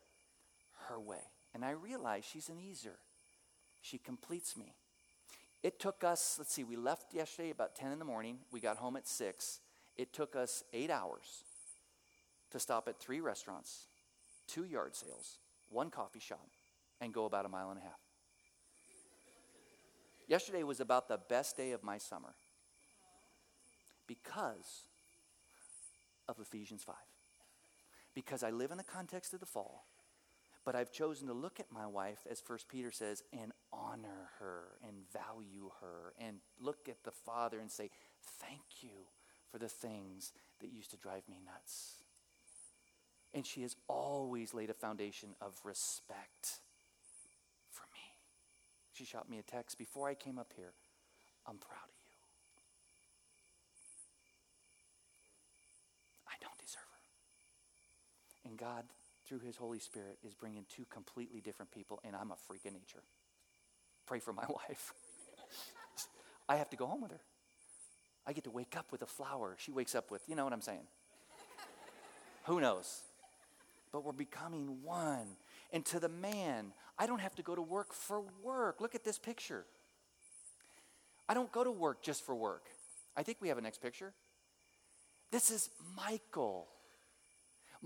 her 0.88 0.98
way. 1.00 1.22
And 1.54 1.64
I 1.64 1.70
realize 1.70 2.24
she's 2.24 2.48
an 2.48 2.58
ezer. 2.58 2.98
She 3.82 3.98
completes 3.98 4.56
me. 4.56 4.74
It 5.62 5.80
took 5.80 6.04
us, 6.04 6.36
let's 6.38 6.52
see, 6.52 6.64
we 6.64 6.76
left 6.76 7.14
yesterday 7.14 7.50
about 7.50 7.74
10 7.74 7.92
in 7.92 7.98
the 7.98 8.04
morning. 8.04 8.38
We 8.52 8.60
got 8.60 8.76
home 8.76 8.96
at 8.96 9.06
6. 9.06 9.60
It 9.96 10.12
took 10.12 10.36
us 10.36 10.62
eight 10.72 10.90
hours 10.90 11.44
to 12.50 12.60
stop 12.60 12.88
at 12.88 13.00
three 13.00 13.20
restaurants, 13.20 13.86
two 14.46 14.64
yard 14.64 14.94
sales, 14.94 15.38
one 15.70 15.90
coffee 15.90 16.20
shop, 16.20 16.48
and 17.00 17.12
go 17.12 17.24
about 17.24 17.46
a 17.46 17.48
mile 17.48 17.70
and 17.70 17.78
a 17.78 17.82
half. 17.82 17.98
Yesterday 20.28 20.62
was 20.62 20.80
about 20.80 21.08
the 21.08 21.18
best 21.28 21.56
day 21.56 21.72
of 21.72 21.82
my 21.82 21.98
summer 21.98 22.34
because 24.06 24.88
of 26.28 26.38
Ephesians 26.40 26.82
5. 26.84 26.94
Because 28.14 28.42
I 28.42 28.50
live 28.50 28.70
in 28.70 28.78
the 28.78 28.84
context 28.84 29.34
of 29.34 29.40
the 29.40 29.46
fall, 29.46 29.86
but 30.64 30.74
I've 30.74 30.90
chosen 30.90 31.28
to 31.28 31.32
look 31.34 31.60
at 31.60 31.70
my 31.70 31.86
wife, 31.86 32.26
as 32.28 32.40
First 32.40 32.68
Peter 32.68 32.90
says, 32.90 33.22
and 33.32 33.52
honor 33.72 34.30
her 34.40 34.78
and 34.86 34.96
value 35.12 35.70
her 35.80 36.12
and 36.18 36.38
look 36.58 36.88
at 36.88 37.04
the 37.04 37.12
Father 37.12 37.60
and 37.60 37.70
say, 37.70 37.90
Thank 38.40 38.82
you 38.82 39.06
for 39.52 39.58
the 39.58 39.68
things 39.68 40.32
that 40.60 40.72
used 40.72 40.90
to 40.90 40.96
drive 40.96 41.22
me 41.28 41.38
nuts. 41.44 42.02
And 43.32 43.46
she 43.46 43.62
has 43.62 43.76
always 43.88 44.54
laid 44.54 44.70
a 44.70 44.74
foundation 44.74 45.30
of 45.40 45.54
respect 45.62 46.58
for 47.70 47.84
me. 47.92 48.18
She 48.92 49.04
shot 49.04 49.30
me 49.30 49.38
a 49.38 49.42
text 49.42 49.78
before 49.78 50.08
I 50.08 50.14
came 50.14 50.38
up 50.38 50.52
here. 50.56 50.72
I'm 51.46 51.58
proud 51.58 51.84
of 51.84 51.90
you. 51.90 51.95
And 58.46 58.56
God, 58.56 58.84
through 59.26 59.40
His 59.40 59.56
Holy 59.56 59.78
Spirit, 59.78 60.18
is 60.24 60.34
bringing 60.34 60.64
two 60.74 60.84
completely 60.88 61.40
different 61.40 61.70
people, 61.72 62.00
and 62.04 62.14
I'm 62.14 62.30
a 62.30 62.36
freak 62.46 62.64
of 62.64 62.72
nature. 62.72 63.02
Pray 64.06 64.20
for 64.20 64.32
my 64.32 64.44
wife. 64.48 64.92
I 66.48 66.56
have 66.56 66.70
to 66.70 66.76
go 66.76 66.86
home 66.86 67.02
with 67.02 67.10
her. 67.10 67.20
I 68.26 68.32
get 68.32 68.44
to 68.44 68.50
wake 68.50 68.76
up 68.76 68.92
with 68.92 69.02
a 69.02 69.06
flower. 69.06 69.56
She 69.58 69.72
wakes 69.72 69.94
up 69.94 70.10
with, 70.10 70.22
you 70.28 70.36
know 70.36 70.44
what 70.44 70.52
I'm 70.52 70.60
saying? 70.60 70.86
Who 72.44 72.60
knows? 72.60 73.02
But 73.92 74.04
we're 74.04 74.12
becoming 74.12 74.78
one. 74.82 75.26
And 75.72 75.84
to 75.86 75.98
the 75.98 76.08
man, 76.08 76.72
I 76.98 77.06
don't 77.06 77.20
have 77.20 77.34
to 77.36 77.42
go 77.42 77.54
to 77.54 77.62
work 77.62 77.92
for 77.92 78.22
work. 78.42 78.80
Look 78.80 78.94
at 78.94 79.04
this 79.04 79.18
picture. 79.18 79.64
I 81.28 81.34
don't 81.34 81.50
go 81.50 81.64
to 81.64 81.70
work 81.72 82.02
just 82.02 82.24
for 82.24 82.34
work. 82.34 82.64
I 83.16 83.22
think 83.22 83.38
we 83.40 83.48
have 83.48 83.58
a 83.58 83.60
next 83.60 83.82
picture. 83.82 84.12
This 85.32 85.50
is 85.50 85.70
Michael. 85.96 86.68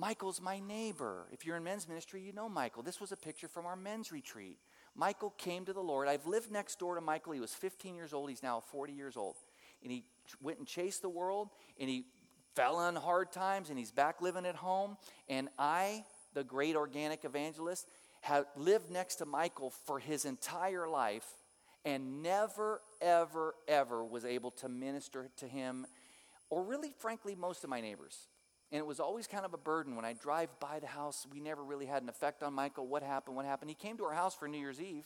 Michael's 0.01 0.41
my 0.41 0.61
neighbor. 0.61 1.27
If 1.31 1.45
you're 1.45 1.59
in 1.59 1.63
men's 1.65 1.87
ministry, 1.87 2.23
you 2.23 2.33
know 2.33 2.49
Michael. 2.49 2.83
This 2.83 3.03
was 3.03 3.13
a 3.13 3.17
picture 3.17 3.49
from 3.49 3.67
our 3.67 3.77
men's 3.77 4.11
retreat. 4.11 4.57
Michael 4.97 5.29
came 5.37 5.67
to 5.67 5.75
the 5.75 5.83
Lord. 5.83 6.09
I've 6.09 6.27
lived 6.27 6.51
next 6.51 6.79
door 6.79 6.95
to 6.95 7.03
Michael. 7.03 7.35
He 7.35 7.41
was 7.41 7.53
15 7.53 7.95
years 7.95 8.15
old. 8.15 8.31
He's 8.31 8.43
now 8.43 8.61
40 8.61 8.95
years 8.95 9.19
old. 9.19 9.37
And 9.83 9.93
he 9.93 10.05
went 10.41 10.59
and 10.59 10.67
chased 10.67 11.03
the 11.03 11.11
world, 11.11 11.51
and 11.79 11.91
he 11.91 12.07
fell 12.57 12.77
on 12.77 12.97
hard 12.97 13.31
times, 13.31 13.69
and 13.69 13.79
he's 13.79 13.93
back 13.93 14.23
living 14.23 14.47
at 14.47 14.57
home. 14.57 14.97
And 15.29 15.51
I, 15.59 16.07
the 16.33 16.45
great 16.45 16.77
organic 16.77 17.27
evangelist, 17.27 17.87
have 18.23 18.47
lived 18.57 18.91
next 18.91 19.17
to 19.17 19.27
Michael 19.27 19.69
for 19.69 19.99
his 19.99 20.25
entire 20.25 20.89
life 20.89 21.29
and 21.85 22.23
never, 22.23 22.81
ever, 23.03 23.55
ever 23.69 24.03
was 24.03 24.25
able 24.25 24.51
to 24.53 24.69
minister 24.71 25.29
to 25.37 25.47
him, 25.47 25.87
or 26.49 26.63
really, 26.63 26.95
frankly, 26.99 27.35
most 27.35 27.65
of 27.65 27.71
my 27.71 27.83
neighbors. 27.83 28.30
And 28.73 28.79
it 28.79 28.87
was 28.87 29.01
always 29.01 29.27
kind 29.27 29.45
of 29.45 29.53
a 29.53 29.59
burden 29.59 29.97
when 29.97 30.05
I 30.05 30.13
drive 30.13 30.49
by 30.61 30.79
the 30.79 30.87
house. 30.87 31.27
We 31.33 31.41
never 31.41 31.65
really 31.65 31.87
had 31.87 32.03
an 32.03 32.09
effect 32.09 32.43
on 32.43 32.55
Michael. 32.55 32.87
What 32.87 33.03
happened? 33.03 33.35
What 33.35 33.45
happened? 33.45 33.71
He 33.71 33.75
came 33.75 33.97
to 33.97 34.05
our 34.05 34.15
house 34.15 34.35
for 34.35 34.47
New 34.47 34.59
Year's 34.59 34.81
Eve, 34.81 35.05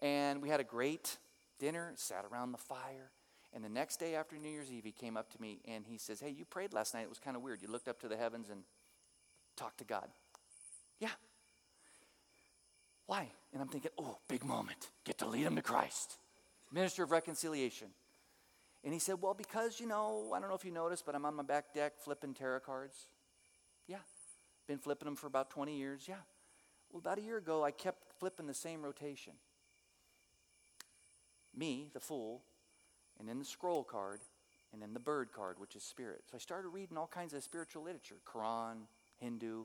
and 0.00 0.42
we 0.42 0.48
had 0.48 0.58
a 0.58 0.64
great 0.64 1.16
dinner, 1.60 1.92
sat 1.94 2.24
around 2.30 2.50
the 2.50 2.58
fire. 2.58 3.10
And 3.54 3.64
the 3.64 3.68
next 3.68 4.00
day 4.00 4.14
after 4.14 4.36
New 4.36 4.48
Year's 4.48 4.72
Eve, 4.72 4.84
he 4.84 4.92
came 4.92 5.16
up 5.16 5.30
to 5.32 5.40
me 5.40 5.60
and 5.68 5.84
he 5.86 5.98
says, 5.98 6.20
Hey, 6.20 6.30
you 6.30 6.44
prayed 6.44 6.72
last 6.72 6.94
night. 6.94 7.02
It 7.02 7.08
was 7.08 7.18
kind 7.18 7.36
of 7.36 7.42
weird. 7.42 7.62
You 7.62 7.68
looked 7.68 7.86
up 7.86 8.00
to 8.00 8.08
the 8.08 8.16
heavens 8.16 8.48
and 8.50 8.62
talked 9.56 9.78
to 9.78 9.84
God. 9.84 10.08
Yeah. 10.98 11.10
Why? 13.06 13.28
And 13.52 13.60
I'm 13.60 13.68
thinking, 13.68 13.90
Oh, 13.98 14.18
big 14.26 14.44
moment. 14.44 14.88
Get 15.04 15.18
to 15.18 15.26
lead 15.26 15.42
him 15.42 15.56
to 15.56 15.62
Christ. 15.62 16.16
Minister 16.72 17.02
of 17.04 17.10
reconciliation. 17.10 17.88
And 18.84 18.92
he 18.92 18.98
said, 18.98 19.16
Well, 19.20 19.34
because, 19.34 19.80
you 19.80 19.86
know, 19.86 20.32
I 20.34 20.40
don't 20.40 20.48
know 20.48 20.54
if 20.54 20.64
you 20.64 20.72
noticed, 20.72 21.06
but 21.06 21.14
I'm 21.14 21.24
on 21.24 21.34
my 21.34 21.42
back 21.42 21.72
deck 21.74 21.94
flipping 21.98 22.34
tarot 22.34 22.60
cards. 22.60 23.06
Yeah. 23.86 23.98
Been 24.66 24.78
flipping 24.78 25.06
them 25.06 25.16
for 25.16 25.26
about 25.26 25.50
20 25.50 25.76
years. 25.76 26.04
Yeah. 26.08 26.16
Well, 26.90 27.00
about 27.00 27.18
a 27.18 27.22
year 27.22 27.38
ago, 27.38 27.64
I 27.64 27.70
kept 27.70 28.18
flipping 28.18 28.46
the 28.46 28.54
same 28.54 28.82
rotation. 28.82 29.32
Me, 31.54 31.88
the 31.92 32.00
fool, 32.00 32.42
and 33.18 33.28
then 33.28 33.38
the 33.38 33.44
scroll 33.44 33.84
card, 33.84 34.20
and 34.72 34.80
then 34.80 34.94
the 34.94 35.00
bird 35.00 35.32
card, 35.32 35.58
which 35.58 35.76
is 35.76 35.82
spirit. 35.82 36.22
So 36.30 36.36
I 36.36 36.38
started 36.38 36.68
reading 36.68 36.96
all 36.96 37.06
kinds 37.06 37.34
of 37.34 37.42
spiritual 37.42 37.82
literature 37.84 38.16
Quran, 38.26 38.86
Hindu, 39.18 39.64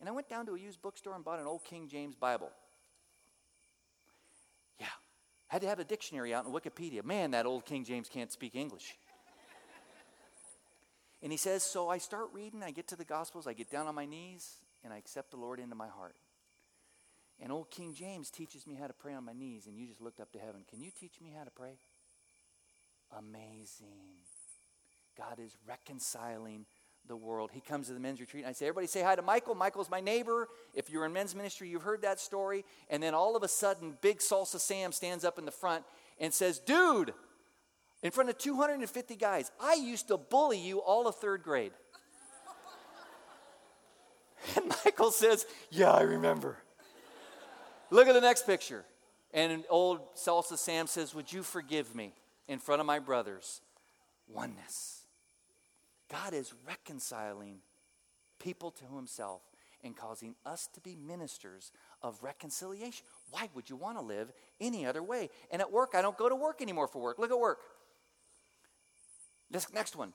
And 0.00 0.08
I 0.08 0.12
went 0.12 0.28
down 0.28 0.46
to 0.46 0.54
a 0.54 0.58
used 0.58 0.82
bookstore 0.82 1.14
and 1.14 1.24
bought 1.24 1.38
an 1.38 1.46
old 1.46 1.64
King 1.64 1.88
James 1.88 2.14
Bible. 2.14 2.50
Had 5.50 5.62
to 5.62 5.68
have 5.68 5.80
a 5.80 5.84
dictionary 5.84 6.32
out 6.32 6.46
in 6.46 6.52
Wikipedia. 6.52 7.04
Man, 7.04 7.32
that 7.32 7.44
old 7.44 7.66
King 7.66 7.84
James 7.84 8.08
can't 8.08 8.30
speak 8.30 8.54
English. 8.54 8.96
and 11.24 11.32
he 11.32 11.36
says, 11.36 11.64
So 11.64 11.88
I 11.88 11.98
start 11.98 12.28
reading, 12.32 12.62
I 12.62 12.70
get 12.70 12.86
to 12.88 12.96
the 12.96 13.04
Gospels, 13.04 13.48
I 13.48 13.52
get 13.52 13.68
down 13.68 13.88
on 13.88 13.96
my 13.96 14.06
knees, 14.06 14.58
and 14.84 14.92
I 14.92 14.96
accept 14.98 15.32
the 15.32 15.36
Lord 15.36 15.58
into 15.58 15.74
my 15.74 15.88
heart. 15.88 16.14
And 17.42 17.50
old 17.50 17.68
King 17.68 17.94
James 17.94 18.30
teaches 18.30 18.64
me 18.64 18.76
how 18.80 18.86
to 18.86 18.92
pray 18.92 19.12
on 19.12 19.24
my 19.24 19.32
knees, 19.32 19.66
and 19.66 19.76
you 19.76 19.88
just 19.88 20.00
looked 20.00 20.20
up 20.20 20.30
to 20.34 20.38
heaven. 20.38 20.62
Can 20.70 20.80
you 20.80 20.92
teach 21.00 21.20
me 21.20 21.32
how 21.36 21.42
to 21.42 21.50
pray? 21.50 21.78
Amazing. 23.18 24.22
God 25.18 25.40
is 25.44 25.56
reconciling 25.66 26.64
the 27.10 27.16
world. 27.16 27.50
He 27.52 27.60
comes 27.60 27.88
to 27.88 27.92
the 27.92 28.00
men's 28.00 28.20
retreat, 28.20 28.44
and 28.44 28.50
I 28.50 28.52
say, 28.54 28.66
Everybody 28.66 28.86
say 28.86 29.02
hi 29.02 29.14
to 29.14 29.22
Michael. 29.22 29.54
Michael's 29.54 29.90
my 29.90 30.00
neighbor. 30.00 30.48
If 30.72 30.88
you're 30.88 31.04
in 31.04 31.12
men's 31.12 31.34
ministry, 31.34 31.68
you've 31.68 31.82
heard 31.82 32.02
that 32.02 32.18
story. 32.18 32.64
And 32.88 33.02
then 33.02 33.12
all 33.12 33.36
of 33.36 33.42
a 33.42 33.48
sudden, 33.48 33.98
Big 34.00 34.20
Salsa 34.20 34.58
Sam 34.58 34.92
stands 34.92 35.24
up 35.24 35.38
in 35.38 35.44
the 35.44 35.50
front 35.50 35.84
and 36.18 36.32
says, 36.32 36.58
Dude, 36.58 37.12
in 38.02 38.10
front 38.12 38.30
of 38.30 38.38
250 38.38 39.16
guys, 39.16 39.50
I 39.60 39.74
used 39.74 40.08
to 40.08 40.16
bully 40.16 40.58
you 40.58 40.78
all 40.78 41.06
of 41.06 41.16
third 41.16 41.42
grade. 41.42 41.72
and 44.56 44.68
Michael 44.84 45.10
says, 45.10 45.44
Yeah, 45.70 45.90
I 45.90 46.02
remember. 46.02 46.56
Look 47.90 48.06
at 48.06 48.14
the 48.14 48.20
next 48.20 48.46
picture. 48.46 48.84
And 49.34 49.64
old 49.68 50.00
Salsa 50.14 50.56
Sam 50.56 50.86
says, 50.86 51.14
Would 51.14 51.32
you 51.32 51.42
forgive 51.42 51.94
me 51.94 52.14
in 52.48 52.58
front 52.60 52.80
of 52.80 52.86
my 52.86 53.00
brothers? 53.00 53.60
Oneness. 54.28 54.99
God 56.10 56.34
is 56.34 56.52
reconciling 56.66 57.58
people 58.38 58.70
to 58.72 58.96
himself 58.96 59.42
and 59.82 59.96
causing 59.96 60.34
us 60.44 60.68
to 60.74 60.80
be 60.80 60.96
ministers 60.96 61.72
of 62.02 62.22
reconciliation. 62.22 63.04
Why 63.30 63.48
would 63.54 63.70
you 63.70 63.76
want 63.76 63.96
to 63.98 64.02
live 64.02 64.32
any 64.60 64.84
other 64.84 65.02
way? 65.02 65.30
And 65.50 65.62
at 65.62 65.72
work, 65.72 65.90
I 65.94 66.02
don't 66.02 66.18
go 66.18 66.28
to 66.28 66.34
work 66.34 66.60
anymore 66.60 66.88
for 66.88 67.00
work. 67.00 67.18
Look 67.18 67.30
at 67.30 67.38
work. 67.38 67.58
This 69.50 69.72
next 69.72 69.96
one. 69.96 70.12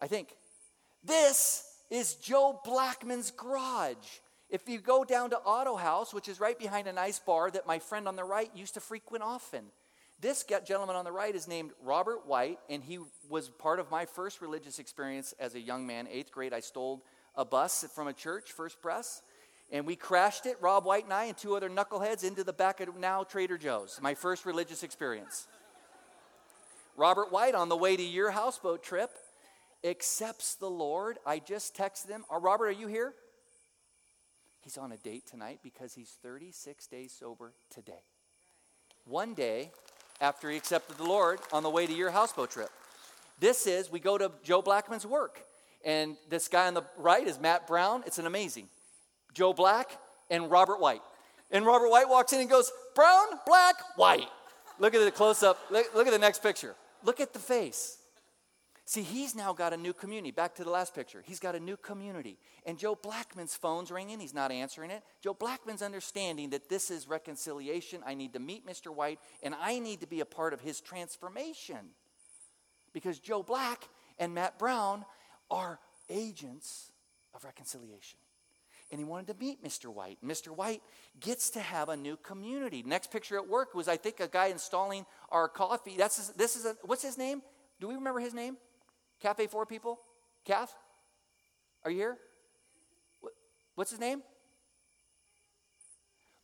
I 0.00 0.06
think 0.06 0.36
this 1.02 1.64
is 1.90 2.14
Joe 2.14 2.60
Blackman's 2.64 3.30
garage. 3.30 4.20
If 4.48 4.68
you 4.68 4.78
go 4.78 5.04
down 5.04 5.30
to 5.30 5.38
Auto 5.38 5.76
House, 5.76 6.14
which 6.14 6.28
is 6.28 6.38
right 6.38 6.58
behind 6.58 6.86
a 6.86 6.92
nice 6.92 7.18
bar 7.18 7.50
that 7.50 7.66
my 7.66 7.78
friend 7.78 8.06
on 8.06 8.16
the 8.16 8.24
right 8.24 8.50
used 8.54 8.74
to 8.74 8.80
frequent 8.80 9.24
often, 9.24 9.64
this 10.20 10.44
gentleman 10.64 10.96
on 10.96 11.04
the 11.04 11.12
right 11.12 11.34
is 11.34 11.46
named 11.46 11.72
Robert 11.82 12.26
White, 12.26 12.58
and 12.70 12.82
he 12.82 12.98
was 13.28 13.48
part 13.48 13.78
of 13.78 13.90
my 13.90 14.06
first 14.06 14.40
religious 14.40 14.78
experience 14.78 15.34
as 15.38 15.54
a 15.54 15.60
young 15.60 15.86
man. 15.86 16.08
Eighth 16.10 16.32
grade, 16.32 16.54
I 16.54 16.60
stole 16.60 17.04
a 17.34 17.44
bus 17.44 17.84
from 17.94 18.08
a 18.08 18.12
church, 18.12 18.52
First 18.52 18.80
Press, 18.80 19.22
and 19.70 19.86
we 19.86 19.94
crashed 19.94 20.46
it, 20.46 20.56
Rob 20.60 20.84
White 20.84 21.04
and 21.04 21.12
I, 21.12 21.24
and 21.24 21.36
two 21.36 21.54
other 21.54 21.68
knuckleheads, 21.68 22.24
into 22.24 22.44
the 22.44 22.52
back 22.52 22.80
of 22.80 22.96
now 22.96 23.24
Trader 23.24 23.58
Joe's. 23.58 23.98
My 24.00 24.14
first 24.14 24.46
religious 24.46 24.82
experience. 24.82 25.46
Robert 26.96 27.30
White, 27.30 27.54
on 27.54 27.68
the 27.68 27.76
way 27.76 27.96
to 27.96 28.02
your 28.02 28.30
houseboat 28.30 28.82
trip, 28.82 29.10
accepts 29.84 30.54
the 30.54 30.70
Lord. 30.70 31.18
I 31.26 31.40
just 31.40 31.76
texted 31.76 32.08
him. 32.08 32.24
Oh, 32.30 32.40
Robert, 32.40 32.68
are 32.68 32.72
you 32.72 32.86
here? 32.86 33.12
He's 34.62 34.78
on 34.78 34.92
a 34.92 34.96
date 34.96 35.26
tonight 35.26 35.60
because 35.62 35.94
he's 35.94 36.16
36 36.22 36.86
days 36.86 37.12
sober 37.12 37.52
today. 37.70 38.02
One 39.04 39.34
day, 39.34 39.70
after 40.20 40.50
he 40.50 40.56
accepted 40.56 40.96
the 40.96 41.04
Lord 41.04 41.40
on 41.52 41.62
the 41.62 41.70
way 41.70 41.86
to 41.86 41.92
your 41.92 42.10
houseboat 42.10 42.50
trip. 42.50 42.70
This 43.40 43.66
is, 43.66 43.90
we 43.90 44.00
go 44.00 44.16
to 44.16 44.30
Joe 44.42 44.62
Blackman's 44.62 45.06
work. 45.06 45.42
And 45.84 46.16
this 46.28 46.48
guy 46.48 46.66
on 46.66 46.74
the 46.74 46.82
right 46.96 47.26
is 47.26 47.38
Matt 47.38 47.66
Brown. 47.66 48.02
It's 48.06 48.18
an 48.18 48.26
amazing. 48.26 48.68
Joe 49.34 49.52
Black 49.52 49.98
and 50.30 50.50
Robert 50.50 50.80
White. 50.80 51.02
And 51.50 51.64
Robert 51.64 51.90
White 51.90 52.08
walks 52.08 52.32
in 52.32 52.40
and 52.40 52.50
goes, 52.50 52.72
Brown, 52.94 53.26
black, 53.46 53.76
white. 53.96 54.28
Look 54.78 54.94
at 54.94 55.04
the 55.04 55.10
close 55.10 55.42
up. 55.42 55.58
Look, 55.70 55.94
look 55.94 56.06
at 56.06 56.12
the 56.12 56.18
next 56.18 56.42
picture. 56.42 56.74
Look 57.04 57.20
at 57.20 57.32
the 57.32 57.38
face. 57.38 57.98
See, 58.88 59.02
he's 59.02 59.34
now 59.34 59.52
got 59.52 59.72
a 59.72 59.76
new 59.76 59.92
community. 59.92 60.30
Back 60.30 60.54
to 60.54 60.64
the 60.64 60.70
last 60.70 60.94
picture. 60.94 61.20
He's 61.26 61.40
got 61.40 61.56
a 61.56 61.60
new 61.60 61.76
community. 61.76 62.38
And 62.64 62.78
Joe 62.78 62.94
Blackman's 62.94 63.56
phone's 63.56 63.90
ringing. 63.90 64.20
He's 64.20 64.32
not 64.32 64.52
answering 64.52 64.92
it. 64.92 65.02
Joe 65.20 65.34
Blackman's 65.34 65.82
understanding 65.82 66.50
that 66.50 66.68
this 66.68 66.92
is 66.92 67.08
reconciliation. 67.08 68.00
I 68.06 68.14
need 68.14 68.32
to 68.34 68.38
meet 68.38 68.64
Mr. 68.64 68.94
White, 68.94 69.18
and 69.42 69.56
I 69.60 69.80
need 69.80 70.02
to 70.02 70.06
be 70.06 70.20
a 70.20 70.24
part 70.24 70.52
of 70.52 70.60
his 70.60 70.80
transformation. 70.80 71.78
Because 72.92 73.18
Joe 73.18 73.42
Black 73.42 73.88
and 74.20 74.32
Matt 74.32 74.56
Brown 74.56 75.04
are 75.50 75.80
agents 76.08 76.92
of 77.34 77.44
reconciliation. 77.44 78.20
And 78.92 79.00
he 79.00 79.04
wanted 79.04 79.26
to 79.32 79.44
meet 79.44 79.64
Mr. 79.64 79.92
White. 79.92 80.18
Mr. 80.24 80.50
White 80.50 80.80
gets 81.18 81.50
to 81.50 81.60
have 81.60 81.88
a 81.88 81.96
new 81.96 82.16
community. 82.16 82.84
Next 82.86 83.10
picture 83.10 83.34
at 83.34 83.48
work 83.48 83.74
was, 83.74 83.88
I 83.88 83.96
think, 83.96 84.20
a 84.20 84.28
guy 84.28 84.46
installing 84.46 85.06
our 85.30 85.48
coffee. 85.48 85.96
That's 85.98 86.28
this 86.28 86.54
is 86.54 86.66
a, 86.66 86.76
what's 86.84 87.02
his 87.02 87.18
name? 87.18 87.42
Do 87.80 87.88
we 87.88 87.96
remember 87.96 88.20
his 88.20 88.32
name? 88.32 88.56
Cafe 89.20 89.46
4 89.46 89.66
people? 89.66 89.98
Kath? 90.44 90.74
Are 91.84 91.90
you 91.90 91.98
here? 91.98 92.18
What's 93.74 93.90
his 93.90 94.00
name? 94.00 94.22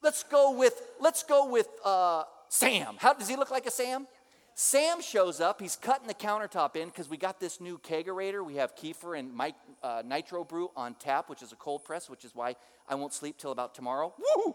Let's 0.02 0.24
go 0.24 0.56
with 0.56 0.74
let's 1.00 1.22
go 1.22 1.48
with 1.48 1.68
uh, 1.84 2.24
Sam. 2.48 2.96
How 2.98 3.14
does 3.14 3.28
he 3.28 3.36
look 3.36 3.50
like 3.50 3.66
a 3.66 3.70
Sam? 3.70 4.06
Sam 4.54 5.00
shows 5.00 5.40
up. 5.40 5.60
He's 5.60 5.76
cutting 5.76 6.06
the 6.06 6.14
countertop 6.14 6.76
in 6.76 6.88
because 6.88 7.08
we 7.08 7.16
got 7.16 7.40
this 7.40 7.60
new 7.60 7.78
kegerator. 7.78 8.44
We 8.44 8.56
have 8.56 8.76
kefir 8.76 9.18
and 9.18 9.32
Mike, 9.32 9.54
uh, 9.82 10.02
nitro 10.04 10.44
brew 10.44 10.70
on 10.76 10.94
tap, 10.94 11.30
which 11.30 11.40
is 11.40 11.52
a 11.52 11.56
cold 11.56 11.84
press, 11.84 12.10
which 12.10 12.24
is 12.24 12.34
why 12.34 12.56
I 12.88 12.96
won't 12.96 13.14
sleep 13.14 13.38
till 13.38 13.52
about 13.52 13.74
tomorrow. 13.74 14.12
Woo! 14.18 14.54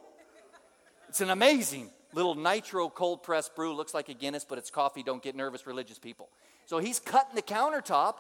It's 1.10 1.22
an 1.22 1.32
amazing 1.32 1.90
little 2.14 2.36
nitro 2.36 2.90
cold 2.90 3.24
press 3.24 3.50
brew. 3.50 3.74
Looks 3.74 3.94
like 3.94 4.10
a 4.10 4.14
Guinness, 4.14 4.46
but 4.48 4.58
it's 4.58 4.70
coffee. 4.70 5.02
Don't 5.02 5.24
get 5.24 5.36
nervous, 5.36 5.66
religious 5.66 5.98
people. 5.98 6.30
So 6.68 6.78
he's 6.78 7.00
cutting 7.00 7.36
the 7.36 7.42
countertop. 7.42 8.16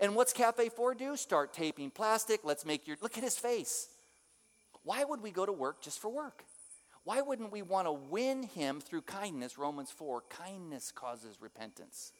And 0.00 0.14
what's 0.14 0.32
Cafe 0.32 0.70
4 0.70 0.94
do? 0.94 1.16
Start 1.16 1.52
taping 1.52 1.90
plastic. 1.90 2.40
Let's 2.44 2.64
make 2.64 2.86
your. 2.86 2.96
Look 3.02 3.18
at 3.18 3.24
his 3.24 3.36
face. 3.36 3.88
Why 4.84 5.04
would 5.04 5.20
we 5.20 5.32
go 5.32 5.44
to 5.44 5.52
work 5.52 5.82
just 5.82 6.00
for 6.00 6.08
work? 6.08 6.44
Why 7.04 7.20
wouldn't 7.20 7.52
we 7.52 7.62
want 7.62 7.86
to 7.86 7.92
win 7.92 8.44
him 8.44 8.80
through 8.80 9.02
kindness? 9.02 9.58
Romans 9.58 9.90
4 9.90 10.22
kindness 10.30 10.92
causes 10.92 11.36
repentance. 11.40 12.12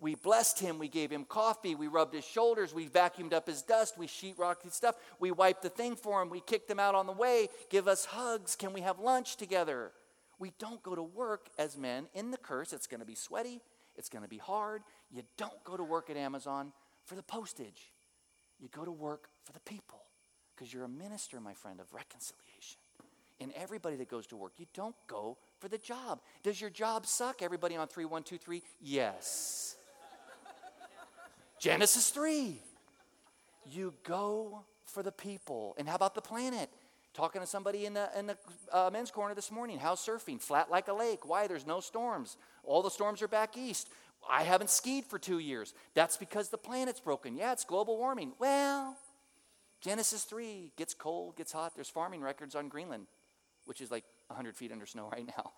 We 0.00 0.16
blessed 0.16 0.58
him. 0.58 0.80
We 0.80 0.88
gave 0.88 1.10
him 1.10 1.24
coffee. 1.24 1.76
We 1.76 1.86
rubbed 1.86 2.14
his 2.14 2.24
shoulders. 2.24 2.74
We 2.74 2.88
vacuumed 2.88 3.32
up 3.32 3.46
his 3.46 3.62
dust. 3.62 3.96
We 3.96 4.08
sheetrocked 4.08 4.62
his 4.62 4.74
stuff. 4.74 4.96
We 5.20 5.30
wiped 5.30 5.62
the 5.62 5.68
thing 5.68 5.94
for 5.94 6.20
him. 6.20 6.30
We 6.30 6.40
kicked 6.40 6.68
him 6.68 6.80
out 6.80 6.96
on 6.96 7.06
the 7.06 7.12
way. 7.12 7.48
Give 7.70 7.86
us 7.86 8.06
hugs. 8.06 8.56
Can 8.56 8.72
we 8.72 8.80
have 8.80 8.98
lunch 8.98 9.36
together? 9.36 9.92
We 10.40 10.52
don't 10.58 10.82
go 10.82 10.96
to 10.96 11.02
work 11.02 11.48
as 11.58 11.78
men 11.78 12.06
in 12.12 12.32
the 12.32 12.36
curse. 12.36 12.72
It's 12.72 12.88
going 12.88 13.00
to 13.00 13.06
be 13.06 13.14
sweaty. 13.14 13.60
It's 13.96 14.08
going 14.08 14.24
to 14.24 14.28
be 14.28 14.38
hard. 14.38 14.82
You 15.14 15.22
don't 15.36 15.62
go 15.62 15.76
to 15.76 15.84
work 15.84 16.10
at 16.10 16.16
Amazon 16.16 16.72
for 17.04 17.14
the 17.14 17.22
postage. 17.22 17.92
You 18.60 18.68
go 18.68 18.84
to 18.84 18.90
work 18.90 19.28
for 19.44 19.52
the 19.52 19.60
people 19.60 20.00
because 20.54 20.74
you're 20.74 20.84
a 20.84 20.88
minister, 20.88 21.40
my 21.40 21.54
friend, 21.54 21.78
of 21.80 21.92
reconciliation. 21.94 22.80
And 23.40 23.52
everybody 23.54 23.96
that 23.96 24.08
goes 24.08 24.26
to 24.28 24.36
work, 24.36 24.52
you 24.58 24.66
don't 24.74 24.94
go 25.06 25.36
for 25.60 25.68
the 25.68 25.78
job. 25.78 26.20
Does 26.42 26.60
your 26.60 26.70
job 26.70 27.06
suck? 27.06 27.42
Everybody 27.42 27.76
on 27.76 27.86
3123? 27.86 28.62
Yes. 28.80 29.76
Genesis 31.60 32.10
3. 32.10 32.60
You 33.70 33.94
go 34.04 34.64
for 34.86 35.02
the 35.02 35.12
people. 35.12 35.74
And 35.78 35.88
how 35.88 35.94
about 35.94 36.14
the 36.14 36.20
planet? 36.20 36.70
Talking 37.12 37.40
to 37.40 37.46
somebody 37.46 37.86
in 37.86 37.94
the, 37.94 38.08
in 38.18 38.26
the 38.26 38.36
uh, 38.72 38.90
men's 38.92 39.10
corner 39.10 39.34
this 39.34 39.52
morning. 39.52 39.78
How's 39.78 40.04
surfing? 40.04 40.40
Flat 40.40 40.70
like 40.70 40.88
a 40.88 40.92
lake. 40.92 41.28
Why? 41.28 41.46
There's 41.46 41.66
no 41.66 41.80
storms. 41.80 42.36
All 42.64 42.82
the 42.82 42.90
storms 42.90 43.22
are 43.22 43.28
back 43.28 43.56
east. 43.56 43.88
I 44.30 44.42
haven't 44.42 44.70
skied 44.70 45.04
for 45.04 45.18
two 45.18 45.38
years. 45.38 45.74
That's 45.94 46.16
because 46.16 46.48
the 46.48 46.58
planet's 46.58 47.00
broken. 47.00 47.36
Yeah, 47.36 47.52
it's 47.52 47.64
global 47.64 47.96
warming. 47.98 48.32
Well, 48.38 48.96
Genesis 49.80 50.24
3 50.24 50.72
gets 50.76 50.94
cold, 50.94 51.36
gets 51.36 51.52
hot. 51.52 51.72
There's 51.74 51.90
farming 51.90 52.22
records 52.22 52.54
on 52.54 52.68
Greenland, 52.68 53.06
which 53.66 53.80
is 53.80 53.90
like 53.90 54.04
100 54.28 54.56
feet 54.56 54.72
under 54.72 54.86
snow 54.86 55.08
right 55.12 55.26
now. 55.26 55.52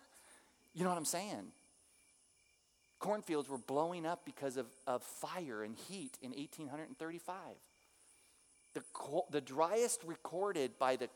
You 0.75 0.85
know 0.85 0.91
what 0.91 0.99
I'm 0.99 1.05
saying? 1.05 1.53
Cornfields 2.99 3.49
were 3.49 3.59
blowing 3.59 4.07
up 4.07 4.25
because 4.25 4.57
of, 4.57 4.67
of 4.87 5.03
fire 5.03 5.63
and 5.63 5.77
heat 5.77 6.17
in 6.23 6.31
1835. 6.31 7.37
The, 8.75 8.83
the 9.31 9.41
driest 9.41 10.03
recorded 10.05 10.79
by 10.79 10.97
the 10.97 11.09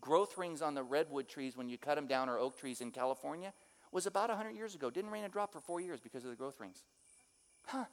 growth 0.00 0.36
rings 0.36 0.62
on 0.62 0.74
the 0.74 0.82
redwood 0.82 1.28
trees 1.28 1.56
when 1.56 1.68
you 1.68 1.78
cut 1.78 1.94
them 1.94 2.06
down 2.06 2.28
or 2.28 2.38
oak 2.38 2.58
trees 2.58 2.80
in 2.80 2.90
California 2.90 3.52
was 3.92 4.06
about 4.06 4.28
100 4.28 4.50
years 4.50 4.74
ago. 4.74 4.90
Didn't 4.90 5.10
rain 5.10 5.24
a 5.24 5.28
drop 5.28 5.52
for 5.52 5.60
four 5.60 5.80
years 5.80 6.00
because 6.00 6.24
of 6.24 6.30
the 6.30 6.36
growth 6.36 6.60
rings. 6.60 6.82
Huh? 7.68 7.84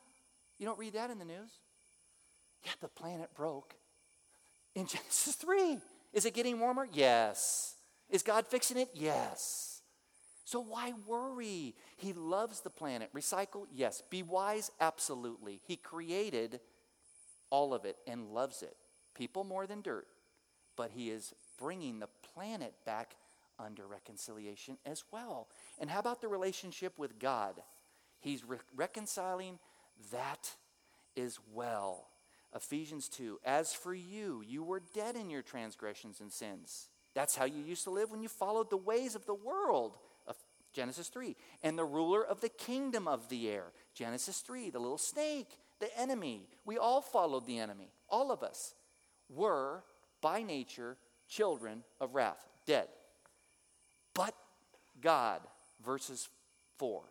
You 0.58 0.66
don't 0.66 0.80
read 0.80 0.94
that 0.94 1.10
in 1.12 1.20
the 1.20 1.26
news? 1.26 1.52
Yeah, 2.64 2.72
the 2.82 2.88
planet 2.88 3.30
broke 3.36 3.76
in 4.74 4.86
Genesis 4.94 5.36
3. 5.36 5.78
Is 6.14 6.26
it 6.26 6.34
getting 6.34 6.60
warmer? 6.60 6.88
Yes. 6.92 7.76
Is 8.10 8.24
God 8.24 8.48
fixing 8.48 8.78
it? 8.78 8.90
Yes. 8.94 9.82
So 10.46 10.60
why 10.62 10.94
worry? 11.08 11.76
He 11.98 12.14
loves 12.14 12.62
the 12.62 12.70
planet. 12.70 13.10
Recycle? 13.14 13.66
Yes. 13.74 14.02
Be 14.10 14.24
wise? 14.24 14.72
Absolutely. 14.80 15.60
He 15.66 15.76
created 15.76 16.60
all 17.50 17.74
of 17.74 17.84
it 17.86 17.98
and 18.08 18.30
loves 18.34 18.62
it. 18.62 18.76
People 19.16 19.44
more 19.44 19.68
than 19.68 19.82
dirt. 19.82 20.08
but 20.78 20.92
he 20.92 21.10
is 21.10 21.34
bringing 21.58 22.00
the 22.00 22.10
planet 22.34 22.74
back 22.86 23.16
under 23.58 23.88
reconciliation 23.88 24.78
as 24.86 25.04
well. 25.12 25.48
And 25.80 25.90
how 25.90 26.00
about 26.00 26.20
the 26.22 26.28
relationship 26.28 27.00
with 27.00 27.18
God? 27.18 27.56
He's 28.26 28.44
re- 28.44 28.58
reconciling 28.76 29.60
that 30.12 30.50
as 31.16 31.38
well. 31.54 32.08
Ephesians 32.56 33.08
2 33.08 33.40
As 33.46 33.72
for 33.72 33.94
you, 33.94 34.44
you 34.46 34.64
were 34.64 34.82
dead 34.96 35.16
in 35.16 35.30
your 35.30 35.44
transgressions 35.44 36.20
and 36.22 36.32
sins. 36.32 36.90
That's 37.14 37.36
how 37.36 37.46
you 37.46 37.62
used 37.62 37.84
to 37.84 37.92
live 37.92 38.10
when 38.10 38.24
you 38.24 38.28
followed 38.28 38.72
the 38.72 38.78
ways 38.78 39.14
of 39.14 39.28
the 39.28 39.36
world. 39.36 39.98
Genesis 40.74 41.08
3. 41.08 41.38
And 41.64 41.78
the 41.78 41.86
ruler 41.86 42.26
of 42.26 42.42
the 42.42 42.50
kingdom 42.50 43.08
of 43.08 43.30
the 43.30 43.48
air. 43.48 43.66
Genesis 43.94 44.40
3. 44.40 44.72
The 44.72 44.80
little 44.80 44.98
snake, 44.98 45.60
the 45.80 45.96
enemy. 45.98 46.50
We 46.66 46.78
all 46.80 47.02
followed 47.02 47.46
the 47.46 47.60
enemy. 47.60 47.94
All 48.10 48.32
of 48.32 48.44
us 48.44 48.74
were, 49.30 49.84
by 50.20 50.42
nature, 50.42 50.98
children 51.30 51.84
of 52.02 52.16
wrath, 52.16 52.46
dead. 52.66 52.88
But 54.16 54.36
God, 55.00 55.42
verses 55.86 56.28
4, 56.80 57.04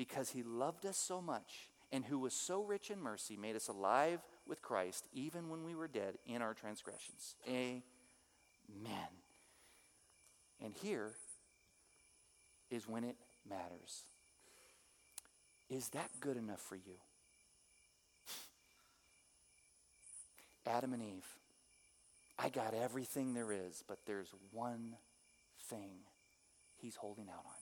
because 0.00 0.30
he 0.30 0.42
loved 0.42 0.86
us 0.86 0.96
so 0.96 1.20
much 1.20 1.68
and 1.92 2.06
who 2.06 2.18
was 2.18 2.32
so 2.32 2.62
rich 2.62 2.90
in 2.90 2.98
mercy, 2.98 3.36
made 3.36 3.54
us 3.54 3.68
alive 3.68 4.18
with 4.48 4.62
Christ 4.62 5.06
even 5.12 5.50
when 5.50 5.62
we 5.62 5.74
were 5.74 5.88
dead 5.88 6.14
in 6.26 6.40
our 6.40 6.54
transgressions. 6.54 7.34
Amen. 7.46 7.82
And 10.64 10.72
here 10.80 11.10
is 12.70 12.88
when 12.88 13.04
it 13.04 13.16
matters. 13.46 14.04
Is 15.68 15.90
that 15.90 16.08
good 16.18 16.38
enough 16.38 16.62
for 16.62 16.76
you? 16.76 16.96
Adam 20.66 20.94
and 20.94 21.02
Eve. 21.02 21.26
I 22.38 22.48
got 22.48 22.72
everything 22.72 23.34
there 23.34 23.52
is, 23.52 23.84
but 23.86 23.98
there's 24.06 24.32
one 24.50 24.94
thing 25.64 25.90
he's 26.78 26.96
holding 26.96 27.28
out 27.28 27.44
on. 27.44 27.59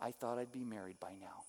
I 0.00 0.10
thought 0.12 0.38
I'd 0.38 0.52
be 0.52 0.64
married 0.64 1.00
by 1.00 1.12
now. 1.20 1.42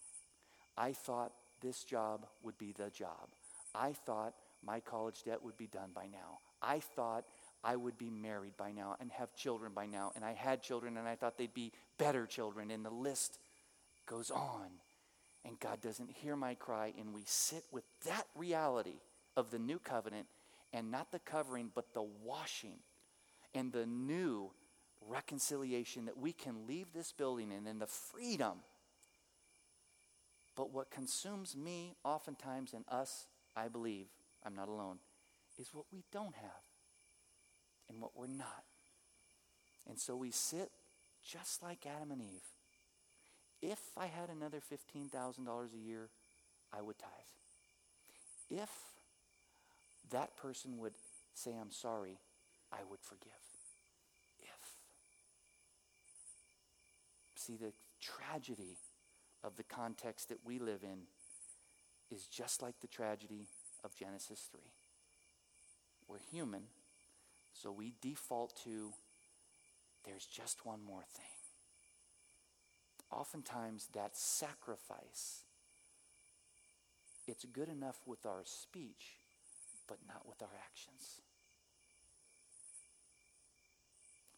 I 0.78 0.94
thought 0.94 1.34
this 1.62 1.84
job 1.84 2.26
would 2.44 2.58
be 2.58 2.74
the 2.78 2.90
job. 2.90 3.30
I 3.76 3.94
thought 3.94 4.34
my 4.66 4.80
college 4.80 5.24
debt 5.24 5.44
would 5.44 5.58
be 5.58 5.68
done 5.68 5.92
by 5.94 6.08
now. 6.08 6.40
I 6.62 6.80
thought 6.80 7.26
I 7.64 7.76
would 7.76 7.98
be 7.98 8.10
married 8.10 8.58
by 8.58 8.72
now 8.72 8.96
and 9.00 9.12
have 9.12 9.36
children 9.36 9.74
by 9.74 9.86
now. 9.86 10.12
And 10.16 10.24
I 10.24 10.34
had 10.34 10.62
children 10.62 10.98
and 10.98 11.08
I 11.08 11.16
thought 11.16 11.38
they'd 11.38 11.54
be 11.54 11.72
better 11.98 12.26
children. 12.26 12.72
And 12.72 12.86
the 12.86 12.90
list 12.90 13.40
goes 14.06 14.32
on. 14.32 14.68
And 15.46 15.60
God 15.60 15.82
doesn't 15.82 16.12
hear 16.12 16.36
my 16.36 16.56
cry. 16.56 16.94
And 17.00 17.14
we 17.14 17.22
sit 17.26 17.64
with 17.72 17.84
that 18.06 18.26
reality 18.36 19.00
of 19.38 19.52
the 19.52 19.60
new 19.60 19.80
covenant 19.80 20.28
and 20.74 20.92
not 20.92 21.12
the 21.12 21.20
covering, 21.20 21.72
but 21.74 21.94
the 21.94 22.06
washing 22.24 22.80
and 23.54 23.72
the 23.72 23.86
new 23.86 24.52
reconciliation 25.08 26.06
that 26.06 26.18
we 26.18 26.34
can 26.34 26.68
leave 26.68 26.88
this 26.94 27.12
building 27.12 27.52
and 27.52 27.68
in 27.68 27.80
the 27.80 27.88
freedom. 27.88 28.60
But 30.56 30.74
what 30.74 30.92
consumes 30.92 31.56
me 31.56 31.96
oftentimes 32.04 32.74
and 32.74 32.84
us, 32.92 33.28
I 33.56 33.68
believe, 33.68 34.08
I'm 34.46 34.56
not 34.56 34.68
alone, 34.68 35.00
is 35.60 35.70
what 35.74 35.86
we 35.92 36.04
don't 36.12 36.36
have 36.36 36.64
and 37.90 38.02
what 38.02 38.12
we're 38.16 38.28
not. 38.28 38.64
And 39.88 39.98
so 39.98 40.16
we 40.16 40.32
sit 40.32 40.70
just 41.26 41.64
like 41.64 41.86
Adam 41.86 42.12
and 42.12 42.22
Eve. 42.22 42.44
If 43.62 43.80
I 43.98 44.06
had 44.06 44.30
another 44.30 44.60
$15,000 44.60 45.74
a 45.74 45.78
year, 45.78 46.10
I 46.78 46.82
would 46.82 46.98
tithe. 46.98 47.10
If 48.62 48.70
that 50.12 50.38
person 50.38 50.78
would 50.80 50.94
say, 51.34 51.52
I'm 51.60 51.72
sorry, 51.72 52.18
I 52.72 52.78
would 52.90 53.00
forgive. 53.02 53.32
If. 54.42 54.50
See, 57.50 57.56
the 57.56 57.74
tragedy 58.00 58.78
of 59.44 59.56
the 59.56 59.64
context 59.64 60.30
that 60.30 60.38
we 60.46 60.60
live 60.60 60.84
in 60.84 61.08
is 62.16 62.28
just 62.28 62.62
like 62.62 62.80
the 62.80 62.88
tragedy 62.88 63.48
of 63.84 63.96
Genesis 63.96 64.50
3. 64.52 64.62
We're 66.08 66.20
human, 66.32 66.62
so 67.56 67.72
we 67.72 67.94
default 68.04 68.56
to 68.66 68.94
there's 70.06 70.28
just 70.28 70.64
one 70.64 70.84
more 70.86 71.02
thing. 71.12 71.26
Oftentimes, 73.12 73.88
that 73.96 74.16
sacrifice, 74.16 75.42
it's 77.28 77.46
good 77.46 77.70
enough 77.70 77.98
with 78.06 78.28
our 78.28 78.42
speech, 78.46 79.18
but 79.88 79.98
not 80.08 80.28
with 80.28 80.44
our 80.44 80.56
actions. 80.64 81.22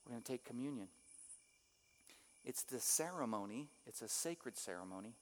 We're 0.06 0.14
going 0.14 0.24
to 0.24 0.32
take 0.32 0.46
communion. 0.46 0.88
It's 2.44 2.64
the 2.64 2.80
ceremony, 2.80 3.70
it's 3.86 4.02
a 4.02 4.08
sacred 4.08 4.58
ceremony 4.58 5.14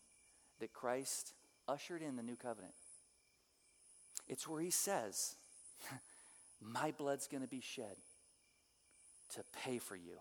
that 0.60 0.74
Christ 0.74 1.34
ushered 1.68 2.02
in 2.02 2.16
the 2.16 2.24
new 2.24 2.36
covenant. 2.36 2.74
It's 4.28 4.48
where 4.48 4.62
he 4.62 4.70
says, 4.70 5.36
My 6.62 6.92
blood's 6.92 7.28
going 7.28 7.44
to 7.44 7.50
be 7.50 7.62
shed 7.62 7.96
to 9.36 9.44
pay 9.64 9.78
for 9.78 9.96
you 9.96 10.18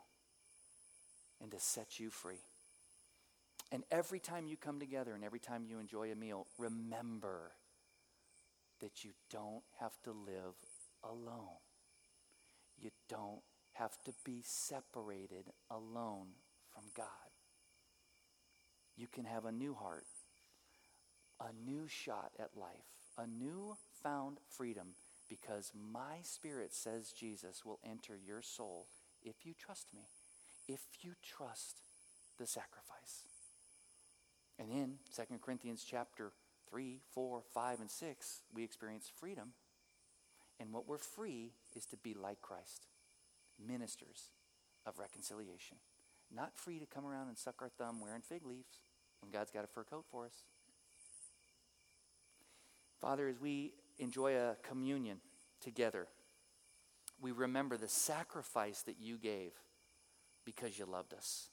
and 1.41 1.51
to 1.53 1.61
set 1.61 2.01
you 2.01 2.11
free. 2.11 2.43
And 3.71 3.85
every 3.91 4.19
time 4.19 4.47
you 4.47 4.57
come 4.57 4.81
together 4.81 5.15
and 5.15 5.23
every 5.23 5.39
time 5.39 5.65
you 5.69 5.79
enjoy 5.79 6.11
a 6.11 6.15
meal, 6.15 6.47
remember 6.57 7.53
that 8.81 9.05
you 9.05 9.11
don't 9.31 9.63
have 9.81 9.93
to 10.05 10.11
live 10.11 10.55
alone. 11.05 11.59
You 12.81 12.91
don't 13.09 13.43
have 13.75 13.97
to 14.05 14.13
be 14.25 14.41
separated 14.43 15.45
alone 15.71 16.29
from 16.79 16.91
God. 16.97 17.07
You 18.97 19.09
can 19.13 19.25
have 19.25 19.45
a 19.45 19.53
new 19.53 19.75
heart, 19.75 20.05
a 21.41 21.51
new 21.69 21.89
shot 21.89 22.31
at 22.39 22.57
life, 22.57 22.87
a 23.17 23.27
new 23.27 23.77
found 24.03 24.39
freedom 24.49 24.95
because 25.29 25.73
my 25.75 26.19
spirit 26.23 26.73
says 26.73 27.13
Jesus 27.13 27.65
will 27.65 27.81
enter 27.85 28.17
your 28.17 28.43
soul 28.43 28.87
if 29.25 29.45
you 29.45 29.55
trust 29.59 29.89
me, 29.93 30.03
if 30.69 30.81
you 31.01 31.15
trust 31.23 31.81
the 32.39 32.47
sacrifice. 32.47 33.25
And 34.59 34.71
in 34.71 34.95
2 35.15 35.39
Corinthians 35.43 35.85
chapter 35.89 36.33
3, 36.71 37.01
4, 37.13 37.43
5, 37.55 37.81
and 37.81 37.91
6, 37.91 38.41
we 38.55 38.63
experience 38.63 39.11
freedom. 39.19 39.53
And 40.61 40.73
what 40.73 40.89
we're 40.89 40.99
free 40.99 41.53
is 41.77 41.87
to 41.87 41.97
be 41.97 42.15
like 42.15 42.41
Christ, 42.41 42.87
ministers 43.65 44.31
of 44.87 44.99
reconciliation. 44.99 45.77
Not 46.35 46.57
free 46.57 46.79
to 46.79 46.87
come 46.87 47.07
around 47.07 47.29
and 47.29 47.39
suck 47.39 47.57
our 47.61 47.69
thumb 47.69 48.01
wearing 48.01 48.23
fig 48.23 48.45
leaves 48.45 48.81
when 49.21 49.31
God's 49.31 49.51
got 49.51 49.65
a 49.65 49.67
fur 49.67 49.85
coat 49.85 50.05
for 50.11 50.27
us. 50.27 50.43
Father, 53.01 53.29
as 53.29 53.41
we 53.41 53.73
enjoy 53.99 54.35
a 54.37 54.57
communion 54.63 55.19
together, 55.61 56.07
we 57.21 57.33
remember 57.33 57.77
the 57.77 57.89
sacrifice 57.89 58.83
that 58.83 58.97
you 59.01 59.17
gave 59.17 59.53
because 60.45 60.79
you 60.79 60.85
loved 60.85 61.15
us. 61.15 61.49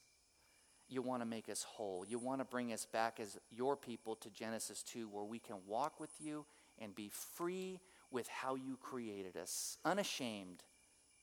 You 0.88 1.02
want 1.02 1.22
to 1.22 1.26
make 1.26 1.50
us 1.50 1.64
whole. 1.64 2.06
You 2.08 2.20
want 2.20 2.42
to 2.42 2.46
bring 2.46 2.72
us 2.72 2.86
back 2.86 3.20
as 3.20 3.38
your 3.52 3.76
people 3.76 4.16
to 4.18 4.30
Genesis 4.30 4.84
2, 4.84 5.08
where 5.08 5.24
we 5.24 5.40
can 5.40 5.58
walk 5.68 6.00
with 6.00 6.12
you 6.20 6.46
and 6.80 6.94
be 6.94 7.10
free 7.10 7.80
with 8.12 8.28
how 8.28 8.56
you 8.56 8.78
created 8.78 9.36
us, 9.36 9.78
unashamed, 9.84 10.64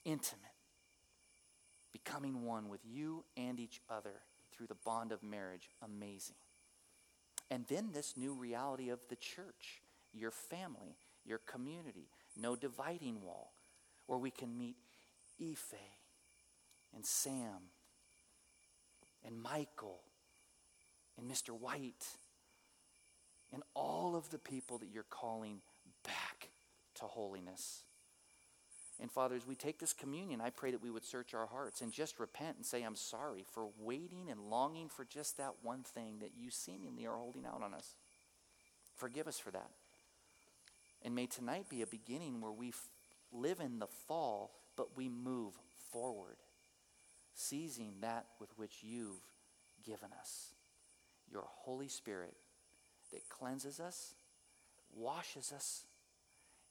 intimate, 0.05 0.52
becoming 1.93 2.45
one 2.45 2.69
with 2.69 2.81
you 2.85 3.25
and 3.37 3.61
each 3.61 3.81
other 3.91 4.23
through 4.53 4.67
the 4.67 4.77
bond 4.85 5.13
of 5.13 5.23
marriage. 5.23 5.69
Amazing. 5.83 6.37
And 7.51 7.67
then 7.69 7.91
this 7.93 8.15
new 8.17 8.33
reality 8.33 8.89
of 8.89 9.01
the 9.09 9.17
church, 9.17 9.83
your 10.13 10.31
family, 10.31 10.97
your 11.25 11.39
community, 11.39 12.09
no 12.37 12.57
dividing 12.57 13.23
wall, 13.23 13.53
where 14.07 14.19
we 14.19 14.31
can 14.31 14.57
meet 14.57 14.77
Ife 15.41 15.75
and 16.95 17.05
Sam 17.05 17.71
and 19.25 19.41
Michael 19.41 20.01
and 21.19 21.31
Mr. 21.31 21.51
White 21.51 22.07
and 23.53 23.63
all 23.75 24.17
of 24.17 24.31
the 24.31 24.39
people 24.39 24.79
that 24.79 24.89
you're 24.93 25.05
calling 25.05 25.61
back 26.05 26.49
to 26.97 27.05
holiness. 27.05 27.83
And 29.03 29.11
Father, 29.11 29.35
as 29.35 29.45
we 29.45 29.57
take 29.57 29.81
this 29.81 29.93
communion, 29.93 30.41
I 30.41 30.51
pray 30.51 30.71
that 30.71 30.81
we 30.81 30.91
would 30.91 31.05
search 31.05 31.35
our 31.35 31.47
hearts 31.47 31.81
and 31.81 31.91
just 31.91 32.21
repent 32.21 32.57
and 32.57 32.65
say, 32.65 32.85
I'm 32.85 32.95
sorry 32.95 33.45
for 33.51 33.67
waiting 33.81 34.31
and 34.31 34.49
longing 34.49 34.89
for 34.89 35.05
just 35.05 35.39
that 35.39 35.55
one 35.61 35.83
thing 35.83 36.21
that 36.21 36.31
you 36.39 36.53
seemingly 36.53 37.05
are 37.07 37.17
holding 37.17 37.45
out 37.45 37.63
on 37.65 37.75
us. 37.75 37.97
Forgive 38.95 39.27
us 39.27 39.41
for 39.41 39.51
that. 39.51 39.71
And 41.05 41.17
may 41.17 41.27
tonight 41.27 41.69
be 41.69 41.83
a 41.83 41.87
beginning 41.87 42.41
where 42.41 42.53
we 42.53 42.69
f- 42.69 42.89
live 43.33 43.59
in 43.59 43.81
the 43.81 43.89
fall, 44.07 44.53
but 44.77 44.97
we 44.97 45.09
move 45.09 45.55
forward, 45.91 46.37
seizing 47.35 47.95
that 48.03 48.27
with 48.39 48.57
which 48.57 48.85
you've 48.85 49.21
given 49.85 50.11
us 50.21 50.51
your 51.29 51.43
Holy 51.45 51.89
Spirit 51.89 52.35
that 53.13 53.29
cleanses 53.29 53.81
us, 53.81 54.15
washes 54.95 55.51
us, 55.53 55.87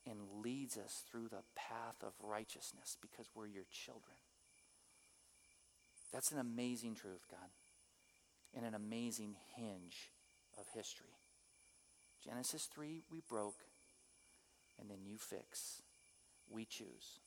and 0.09 0.43
leads 0.43 0.77
us 0.77 1.03
through 1.09 1.27
the 1.27 1.43
path 1.55 2.03
of 2.03 2.13
righteousness 2.21 2.97
because 3.01 3.29
we're 3.35 3.47
your 3.47 3.65
children. 3.71 4.17
That's 6.11 6.31
an 6.31 6.39
amazing 6.39 6.95
truth, 6.95 7.25
God, 7.29 7.49
and 8.55 8.65
an 8.65 8.73
amazing 8.73 9.35
hinge 9.55 10.11
of 10.57 10.65
history. 10.73 11.17
Genesis 12.23 12.67
3, 12.73 13.03
we 13.11 13.21
broke, 13.27 13.63
and 14.79 14.89
then 14.89 15.05
you 15.05 15.17
fix. 15.17 15.81
We 16.49 16.65
choose. 16.65 17.19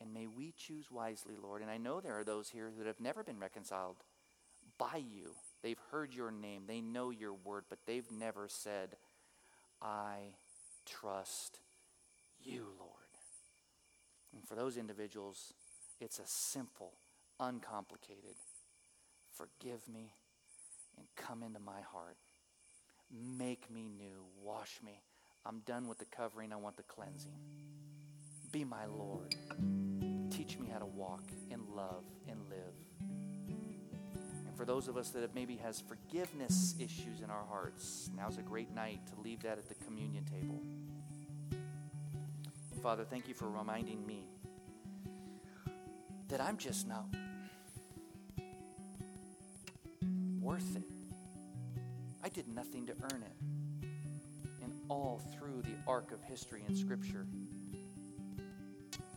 And 0.00 0.14
may 0.14 0.26
we 0.26 0.52
choose 0.56 0.90
wisely, 0.90 1.34
Lord. 1.40 1.62
And 1.62 1.70
I 1.70 1.76
know 1.76 2.00
there 2.00 2.18
are 2.18 2.24
those 2.24 2.50
here 2.50 2.70
that 2.78 2.86
have 2.86 3.00
never 3.00 3.22
been 3.22 3.38
reconciled 3.38 3.96
by 4.78 4.96
you. 4.96 5.32
They've 5.62 5.80
heard 5.90 6.14
your 6.14 6.30
name, 6.30 6.64
they 6.66 6.80
know 6.80 7.10
your 7.10 7.34
word, 7.34 7.64
but 7.68 7.78
they've 7.86 8.10
never 8.10 8.48
said, 8.48 8.96
I 9.82 10.34
trust 10.86 11.60
you, 12.46 12.66
Lord. 12.78 12.90
And 14.32 14.46
for 14.46 14.54
those 14.54 14.76
individuals, 14.76 15.54
it's 16.00 16.18
a 16.18 16.26
simple, 16.26 16.92
uncomplicated 17.40 18.34
forgive 19.34 19.86
me 19.88 20.14
and 20.96 21.06
come 21.16 21.42
into 21.42 21.60
my 21.60 21.80
heart. 21.92 22.16
Make 23.10 23.70
me 23.70 23.88
new. 23.98 24.24
Wash 24.42 24.80
me. 24.84 25.02
I'm 25.44 25.60
done 25.60 25.88
with 25.88 25.98
the 25.98 26.04
covering. 26.06 26.52
I 26.52 26.56
want 26.56 26.76
the 26.76 26.82
cleansing. 26.84 27.32
Be 28.52 28.64
my 28.64 28.86
Lord. 28.86 29.34
Teach 30.30 30.58
me 30.58 30.68
how 30.72 30.78
to 30.78 30.86
walk 30.86 31.24
and 31.50 31.62
love 31.74 32.04
and 32.28 32.40
live. 32.48 33.10
And 34.46 34.56
for 34.56 34.64
those 34.64 34.88
of 34.88 34.96
us 34.96 35.10
that 35.10 35.34
maybe 35.34 35.56
has 35.56 35.80
forgiveness 35.80 36.74
issues 36.78 37.20
in 37.22 37.30
our 37.30 37.44
hearts, 37.48 38.10
now's 38.16 38.38
a 38.38 38.42
great 38.42 38.72
night 38.72 39.00
to 39.08 39.20
leave 39.20 39.42
that 39.42 39.58
at 39.58 39.68
the 39.68 39.74
communion 39.84 40.24
table. 40.24 40.62
And 42.84 42.90
Father, 42.90 43.04
thank 43.08 43.28
you 43.28 43.32
for 43.32 43.48
reminding 43.48 44.06
me 44.06 44.26
that 46.28 46.38
I'm 46.38 46.58
just 46.58 46.86
not 46.86 47.06
worth 50.38 50.76
it. 50.76 50.82
I 52.22 52.28
did 52.28 52.46
nothing 52.46 52.84
to 52.88 52.92
earn 53.04 53.22
it. 53.22 53.88
And 54.62 54.74
all 54.90 55.22
through 55.32 55.62
the 55.62 55.76
arc 55.88 56.12
of 56.12 56.22
history 56.24 56.62
and 56.68 56.76
scripture, 56.76 57.26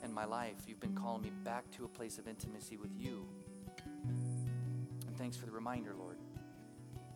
in 0.01 0.13
my 0.13 0.23
life, 0.23 0.55
you've 0.65 0.79
been 0.79 0.95
calling 0.95 1.23
me 1.23 1.31
back 1.43 1.69
to 1.71 1.83
a 1.83 1.89
place 1.89 2.17
of 2.17 2.29
intimacy 2.29 2.77
with 2.77 2.91
you. 2.97 3.27
And 3.75 5.17
thanks 5.17 5.35
for 5.35 5.45
the 5.45 5.51
reminder, 5.51 5.93
Lord. 5.93 6.19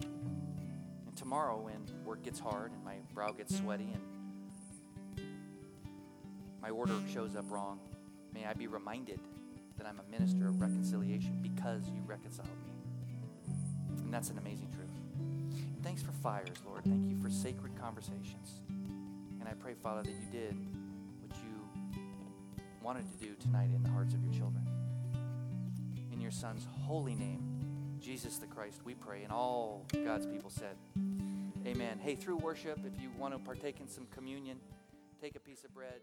And 0.01 1.15
tomorrow, 1.15 1.61
when 1.61 1.85
work 2.03 2.23
gets 2.23 2.41
hard 2.41 2.73
and 2.73 2.83
my 2.83 2.95
brow 3.13 3.31
gets 3.31 3.57
sweaty 3.57 3.87
and 3.93 4.01
my 6.62 6.70
order 6.70 6.93
shows 7.12 7.36
up 7.36 7.45
wrong, 7.49 7.80
may 8.34 8.45
I 8.45 8.53
be 8.53 8.68
reminded 8.68 9.20
that 9.78 9.88
I'm 9.88 9.99
a 9.99 10.12
minister 10.12 10.47
of 10.47 10.62
reconciliation 10.62 11.39
because 11.41 11.89
you 11.89 12.01
reconciled 12.05 12.49
me. 12.66 12.74
And 13.97 14.14
that's 14.14 14.30
an 14.30 14.38
amazing 14.38 14.70
truth. 14.72 14.89
Thanks 15.84 16.03
for 16.03 16.12
fires, 16.12 16.57
Lord. 16.66 16.84
Thank 16.84 17.09
you 17.09 17.18
for 17.18 17.30
sacred 17.30 17.72
conversations. 17.80 18.62
And 19.39 19.49
I 19.49 19.53
pray, 19.53 19.74
Father, 19.74 20.03
that 20.03 20.12
you 20.12 20.32
did 20.32 20.55
what 21.22 21.36
you 21.38 22.32
wanted 22.82 23.05
to 23.12 23.26
do 23.26 23.34
tonight 23.39 23.70
in 23.76 23.82
the 23.82 23.89
hearts 23.89 24.14
of 24.14 24.24
your 24.24 24.34
children. 24.34 24.68
In 26.12 26.22
your 26.22 26.32
Son's 26.32 26.68
holy 26.86 27.16
name, 27.16 27.41
Jesus 27.99 28.38
the 28.38 28.45
Christ, 28.45 28.82
we 28.86 28.93
pray. 28.93 29.24
And 29.24 29.32
all 29.32 29.86
God's 30.05 30.28
people 30.28 30.51
said, 30.51 30.76
Amen. 31.66 31.99
Hey, 31.99 32.16
through 32.16 32.38
worship, 32.38 32.80
if 32.86 33.01
you 33.01 33.09
want 33.18 33.34
to 33.34 33.39
partake 33.39 33.80
in 33.80 33.88
some 33.88 34.07
communion, 34.14 34.57
take 35.22 35.36
a 35.36 35.39
piece 35.39 35.64
of 35.64 35.74
bread. 35.74 36.01